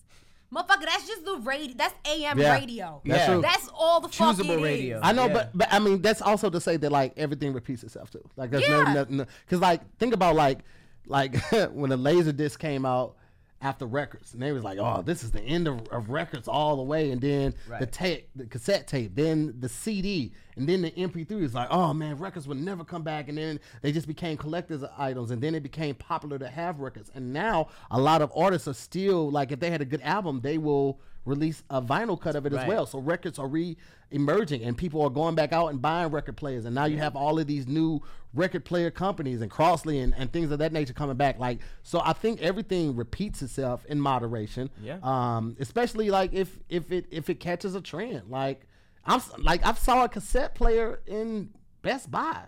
[0.54, 2.54] motherfucker that's just the radio that's am Yeah.
[2.54, 3.32] radio That's Yeah.
[3.34, 3.42] true.
[3.42, 4.62] that's all the fuck Choosable it is.
[4.62, 5.00] radio.
[5.02, 5.32] I know, Yeah.
[5.32, 8.22] but but I mean that's also to say that like everything repeats itself too.
[8.36, 8.82] Like there's Yeah.
[8.84, 10.60] no nothing because like think about like
[11.06, 11.36] like
[11.72, 13.16] when the laser disc came out
[13.62, 14.34] after records.
[14.34, 17.10] And they was like oh this is the end of, of records all the way.
[17.10, 17.92] And then the Right.
[17.92, 22.18] tape the cassette tape then the CD and then the MP3 is like oh man
[22.18, 23.28] records would never come back.
[23.28, 26.80] And then they just became collectors of items and then it became popular to have
[26.80, 27.10] records.
[27.14, 30.40] And now a lot of artists are still like if they had a good album
[30.42, 32.86] they will release a vinyl cut of it as well.
[32.86, 36.64] So records are re-emerging and people are going back out and buying record players.
[36.64, 38.00] And now you have all of these new
[38.34, 41.38] record player companies and Crosley and, and things of that nature coming back.
[41.38, 44.70] Like so i think everything repeats itself in moderation.
[44.82, 44.98] Yeah.
[45.02, 48.30] um especially like if if it if it catches a trend.
[48.30, 48.66] Like
[49.04, 51.50] i'm like i saw a cassette player in
[51.82, 52.44] best buy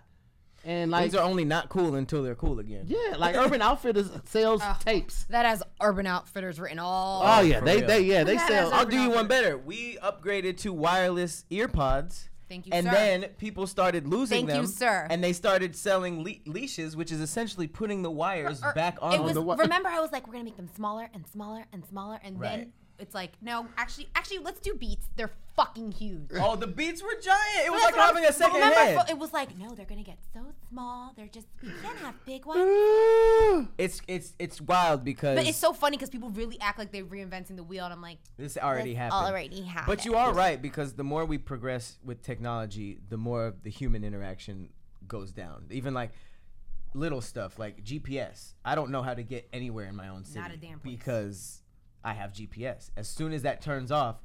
[0.65, 2.83] and like these are only not cool until they're cool again.
[2.87, 7.59] yeah like urban outfitters sells ah, tapes that has urban outfitters written all oh yeah
[7.59, 7.87] they real.
[7.87, 9.57] they yeah they That sell I'll Urban do you one better.
[9.57, 12.29] We upgraded to wireless AirPods.
[12.47, 12.77] Thank you, sir.
[12.77, 12.91] And sir.
[12.93, 14.67] then people started losing Thank you, them.
[14.67, 15.07] sir.
[15.09, 19.13] And they started selling le- leashes, which is essentially putting the wires Or- back on
[19.15, 21.65] it was the wi- remember i was like we're gonna make them smaller and smaller
[21.73, 22.57] and smaller and Right.
[22.57, 27.01] then it's like no actually actually let's do beats they're fucking huge Oh, the beats
[27.01, 27.65] were giant.
[27.65, 29.09] It was like what I'm- having a second remember, head.
[29.09, 31.13] It was like, no, they're gonna get so small.
[31.15, 32.59] They're just we can't have big ones.
[33.77, 37.05] It's it's it's wild because But it's so funny because people really act like they're
[37.05, 39.25] reinventing the wheel, and I'm like, this already "This happened.
[39.27, 39.87] Already happened.
[39.97, 43.69] But you are right because the more we progress with technology, the more of the
[43.69, 44.69] human interaction
[45.07, 45.65] goes down.
[45.71, 46.11] Even like
[46.93, 48.53] little stuff like GPS.
[48.63, 50.95] I don't know how to get anywhere in my own city Not a damn place.
[50.97, 51.61] because
[52.05, 52.91] I have GPS.
[52.95, 54.21] As soon as that turns off,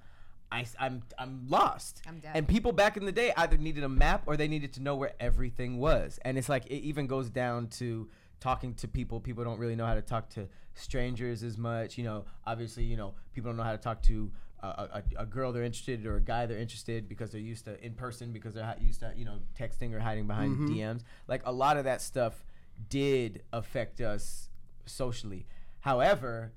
[0.53, 2.03] I, am I'm lost.
[2.07, 2.33] I'm dead.
[2.35, 4.97] And people back in the day either needed a map or they needed to know
[4.97, 6.19] where everything was.
[6.25, 8.09] And it's like it even goes down to
[8.41, 9.19] talking to people.
[9.21, 11.97] People don't really know how to talk to strangers as much.
[11.97, 14.31] You know, obviously, you know, people don't know how to talk to
[14.63, 17.83] a, a, a girl they're interested or a guy they're interested because they're used to
[17.85, 20.75] in person because they're hi- used to you know texting or hiding behind mm-hmm.
[20.75, 21.03] DMs.
[21.29, 22.45] Like a lot of that stuff
[22.89, 24.51] did affect us
[24.85, 25.47] socially.
[25.81, 26.53] However,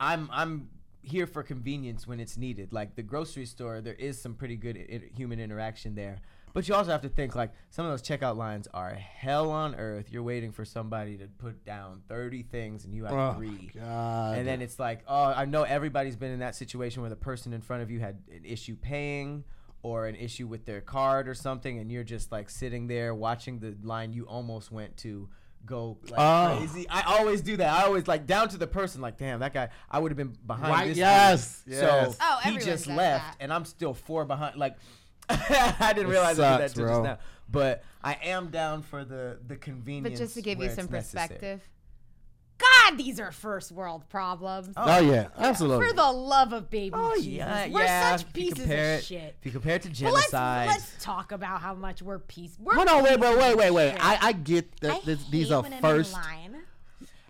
[0.00, 0.68] I'm I'm
[1.02, 2.72] here for convenience when it's needed.
[2.72, 6.20] Like the grocery store, there is some pretty good I- human interaction there.
[6.54, 9.74] But you also have to think like some of those checkout lines are hell on
[9.74, 10.10] earth.
[10.10, 13.70] You're waiting for somebody to put down 30 things and you have Oh, three.
[13.74, 14.38] God.
[14.38, 17.52] And then it's like, oh, I know everybody's been in that situation where the person
[17.52, 19.44] in front of you had an issue paying
[19.82, 23.60] or an issue with their card or something, and you're just like sitting there watching
[23.60, 25.28] the line you almost went to
[25.66, 26.56] go like Oh.
[26.58, 26.88] crazy.
[26.88, 27.78] I always do that.
[27.80, 30.36] I always like down to the person, like, damn, that guy, I would have been
[30.46, 30.96] behind Right, this.
[30.98, 31.80] yes, yes.
[31.80, 33.36] So Oh, he just left, that.
[33.40, 34.56] and I'm still four behind.
[34.56, 34.76] Like,
[35.28, 37.18] I didn't It realize I did that sucks, just now.
[37.50, 40.18] But I am down for the the convenience.
[40.18, 41.60] But just to give you some perspective, necessary.
[42.58, 44.74] Perspective, God, these are first world problems.
[44.76, 45.86] Oh, oh yeah, absolutely.
[45.88, 48.16] For the love of baby Oh Jesus, yeah, we're yeah.
[48.16, 49.36] such if you pieces of it, shit.
[49.40, 52.56] If you compare it to But let's genocide, let's talk about how much we're peace.
[52.60, 53.96] We're Hold on, wait, wait, wait, wait, wait.
[54.00, 56.12] I, I get that I this, these hate are when I'm in first.
[56.12, 56.56] line,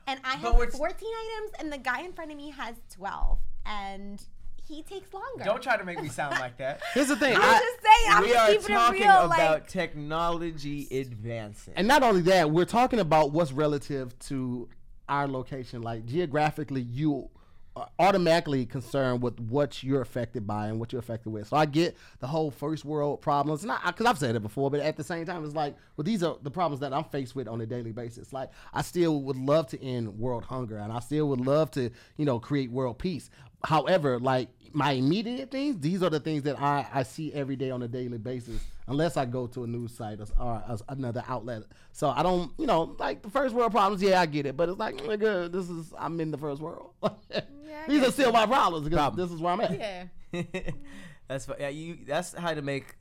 [0.06, 3.38] and I have we're- 14 items, and the guy in front of me has 12,
[3.66, 4.22] and
[4.66, 5.44] he takes longer.
[5.44, 6.82] don't try to make me sound like that.
[6.94, 7.34] Here's the thing.
[7.34, 8.16] I'm I, just saying.
[8.16, 9.24] I'm we just are keeping talking it real.
[9.24, 11.72] about like, technology advancing.
[11.76, 14.68] and not only that, we're talking about what's relative to
[15.08, 15.82] our location.
[15.82, 17.28] Like geographically, you
[17.76, 21.48] are automatically concerned with what you're affected by and what you're affected with.
[21.48, 24.80] So I get the whole first world problems, not because I've said it before, but
[24.80, 27.46] at the same time, it's like, well, these are the problems that I'm faced with
[27.46, 28.32] on a daily basis.
[28.32, 31.90] Like I still would love to end world hunger, and I still would love to,
[32.16, 33.30] you know, create world peace.
[33.64, 37.70] However, like my immediate things, these are the things that I, I see every day
[37.70, 41.22] on a daily basis, unless I go to a news site or, or a- another
[41.28, 41.62] outlet.
[41.92, 44.02] So I don't, you know, like the first world problems.
[44.02, 46.92] Yeah, I get it, but it's like, nigga, this is I'm in the first world.
[47.30, 47.40] yeah,
[47.88, 49.26] these are still my problems because Problem.
[49.28, 49.78] this is where I'm at.
[49.78, 50.04] yeah.
[51.28, 51.68] that's yeah.
[51.68, 51.98] You.
[52.06, 52.96] That's how to make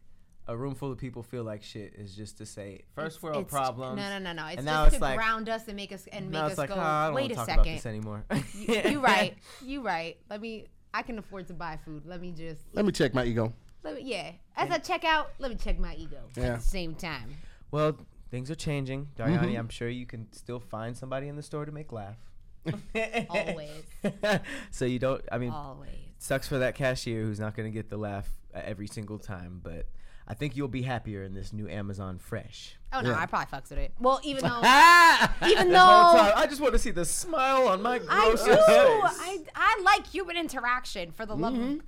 [0.50, 1.94] a room full of people feel like shit.
[1.96, 3.98] Is just to say first world It's- problems.
[3.98, 4.48] No, no, no, no.
[4.48, 6.70] It's and just now to like- ground us and make us and make us like,
[6.70, 6.76] go.
[6.78, 7.76] "Ah, I don't Wait want a to about second.
[7.76, 8.26] this anymore.
[8.54, 9.36] You, you right.
[9.64, 10.18] You right.
[10.30, 10.68] Let me.
[10.94, 12.04] I can afford to buy food.
[12.06, 12.62] Let me just.
[12.74, 13.54] Let me check my ego.
[13.88, 14.32] Let me, yeah.
[14.56, 16.44] As I check out, let me check my ego Yeah.
[16.54, 17.36] at the same time.
[17.72, 17.98] Well,
[18.32, 19.54] things are changing, Dariany.
[19.54, 19.60] Mhm.
[19.60, 22.18] I'm sure you can still find somebody in the store to make laugh.
[23.30, 23.84] Always.
[24.72, 25.24] so you don't.
[25.32, 25.90] I mean, Always.
[26.18, 29.62] sucks for that cashier who's not going to get the laugh uh, every single time,
[29.64, 29.86] but
[30.28, 32.76] I think you'll be happier in this new Amazon Fresh.
[32.92, 33.20] Oh no, Yeah.
[33.20, 33.94] I probably fucks with it.
[34.00, 35.34] Well, even though, Ah!
[35.48, 38.32] even This whole time, though I just want to see the smile on my I
[38.32, 38.48] do, face.
[38.50, 41.80] I I like human interaction for the love Mhm.
[41.80, 41.84] of,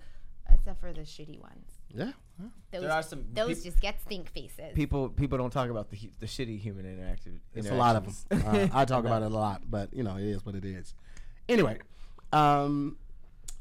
[0.53, 1.78] except for the shitty ones.
[1.94, 2.11] Yeah.
[2.72, 4.74] Those, There are some those peop- just get stink faces.
[4.74, 7.40] people people don't talk about the hu- the shitty human interactive.
[7.53, 8.44] It's a lot of them.
[8.45, 10.94] Uh, I talk about it a lot, but you know, it is what it is.
[11.49, 11.80] Anyway,
[12.32, 12.98] um,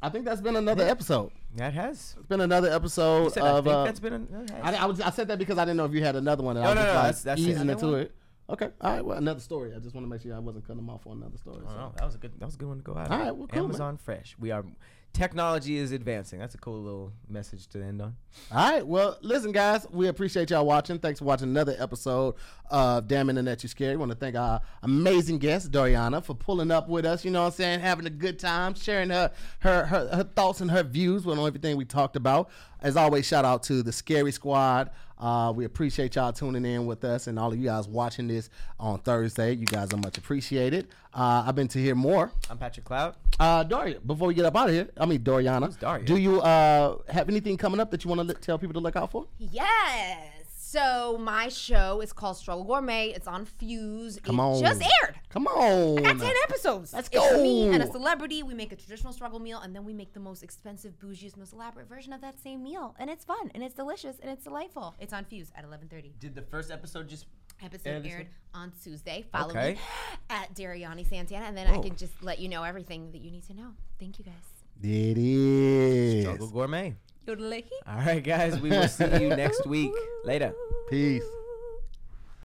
[0.02, 1.32] I think that's been another episode.
[1.56, 2.14] That has.
[2.18, 3.64] It's been another You episode said, I of.
[3.64, 4.12] think Uh, that's been.
[4.12, 4.64] A, that.
[4.64, 6.56] I, I, was, I said that because I didn't know if you had another one.
[6.56, 7.44] And No, I was no, just no, like that's- that's it.
[7.44, 8.00] easing Another into one?
[8.02, 8.12] it.
[8.50, 8.68] Okay.
[8.80, 9.04] All right.
[9.04, 9.74] Well, another story.
[9.74, 11.62] I just want to make sure I wasn't cutting them off on another story.
[11.66, 11.76] Oh, so.
[11.76, 12.38] no, that was a good.
[12.38, 13.10] That was a good one to go out.
[13.10, 13.20] All on.
[13.26, 13.64] right, well, cool, man.
[13.70, 14.36] Amazon Fresh.
[14.38, 14.64] We are.
[15.12, 16.38] Technology is advancing.
[16.38, 18.14] That's a cool little message to end on.
[18.52, 18.86] All right.
[18.86, 21.00] Well, listen, guys, we appreciate y'all watching.
[21.00, 22.36] Thanks for watching another episode
[22.70, 23.96] of Damn Internet You Scary.
[23.96, 27.24] want to thank our amazing guest, Doriana, for pulling up with us.
[27.24, 27.80] You know what I'm saying?
[27.80, 31.76] Having a good time, sharing her her her, her thoughts and her views on everything
[31.76, 32.48] we talked about.
[32.80, 34.90] As always, shout out to the Scary Squad.
[35.18, 38.50] Uh, we appreciate y'all tuning in with us and all of you guys watching this
[38.78, 39.52] on Thursday.
[39.52, 40.86] You guys are much appreciated.
[41.12, 42.30] Uh, I've been to hear more.
[42.48, 43.16] I'm Patrick Cloud.
[43.40, 46.04] Uh, Daria, before we get up out of here, I mean Doriana, Daria?
[46.04, 48.94] do you uh have anything coming up that you want to tell people to look
[48.94, 49.26] out for?
[49.38, 50.37] Yes.
[50.70, 53.08] So my show is called Struggle Gourmet.
[53.08, 54.20] It's on Fuse.
[54.22, 54.60] Come it on.
[54.60, 55.18] just aired.
[55.30, 55.98] Come on.
[56.00, 56.92] I got 10 episodes.
[56.92, 57.24] Let's go.
[57.24, 58.42] It's me and a celebrity.
[58.42, 61.54] We make a traditional struggle meal, and then we make the most expensive, bougiest, most
[61.54, 62.94] elaborate version of that same meal.
[62.98, 64.94] And it's fun, and it's delicious, and it's delightful.
[65.00, 66.12] It's on Fuse at 11:30.
[66.20, 67.24] Did the first episode just?
[67.64, 69.24] Episode Air aired on Tuesday.
[69.32, 69.72] Follow Okay.
[69.72, 69.80] me
[70.30, 73.46] at Dariany Santana, and then I can just let you know everything that you need
[73.46, 73.72] to know.
[73.98, 74.34] Thank you, guys.
[74.82, 76.24] It is.
[76.24, 76.94] Struggle Gourmet.
[77.28, 77.64] Yodelay.
[77.86, 78.58] All right, guys.
[78.60, 79.92] We will see you next week.
[80.24, 80.54] Later.
[80.88, 81.22] Peace.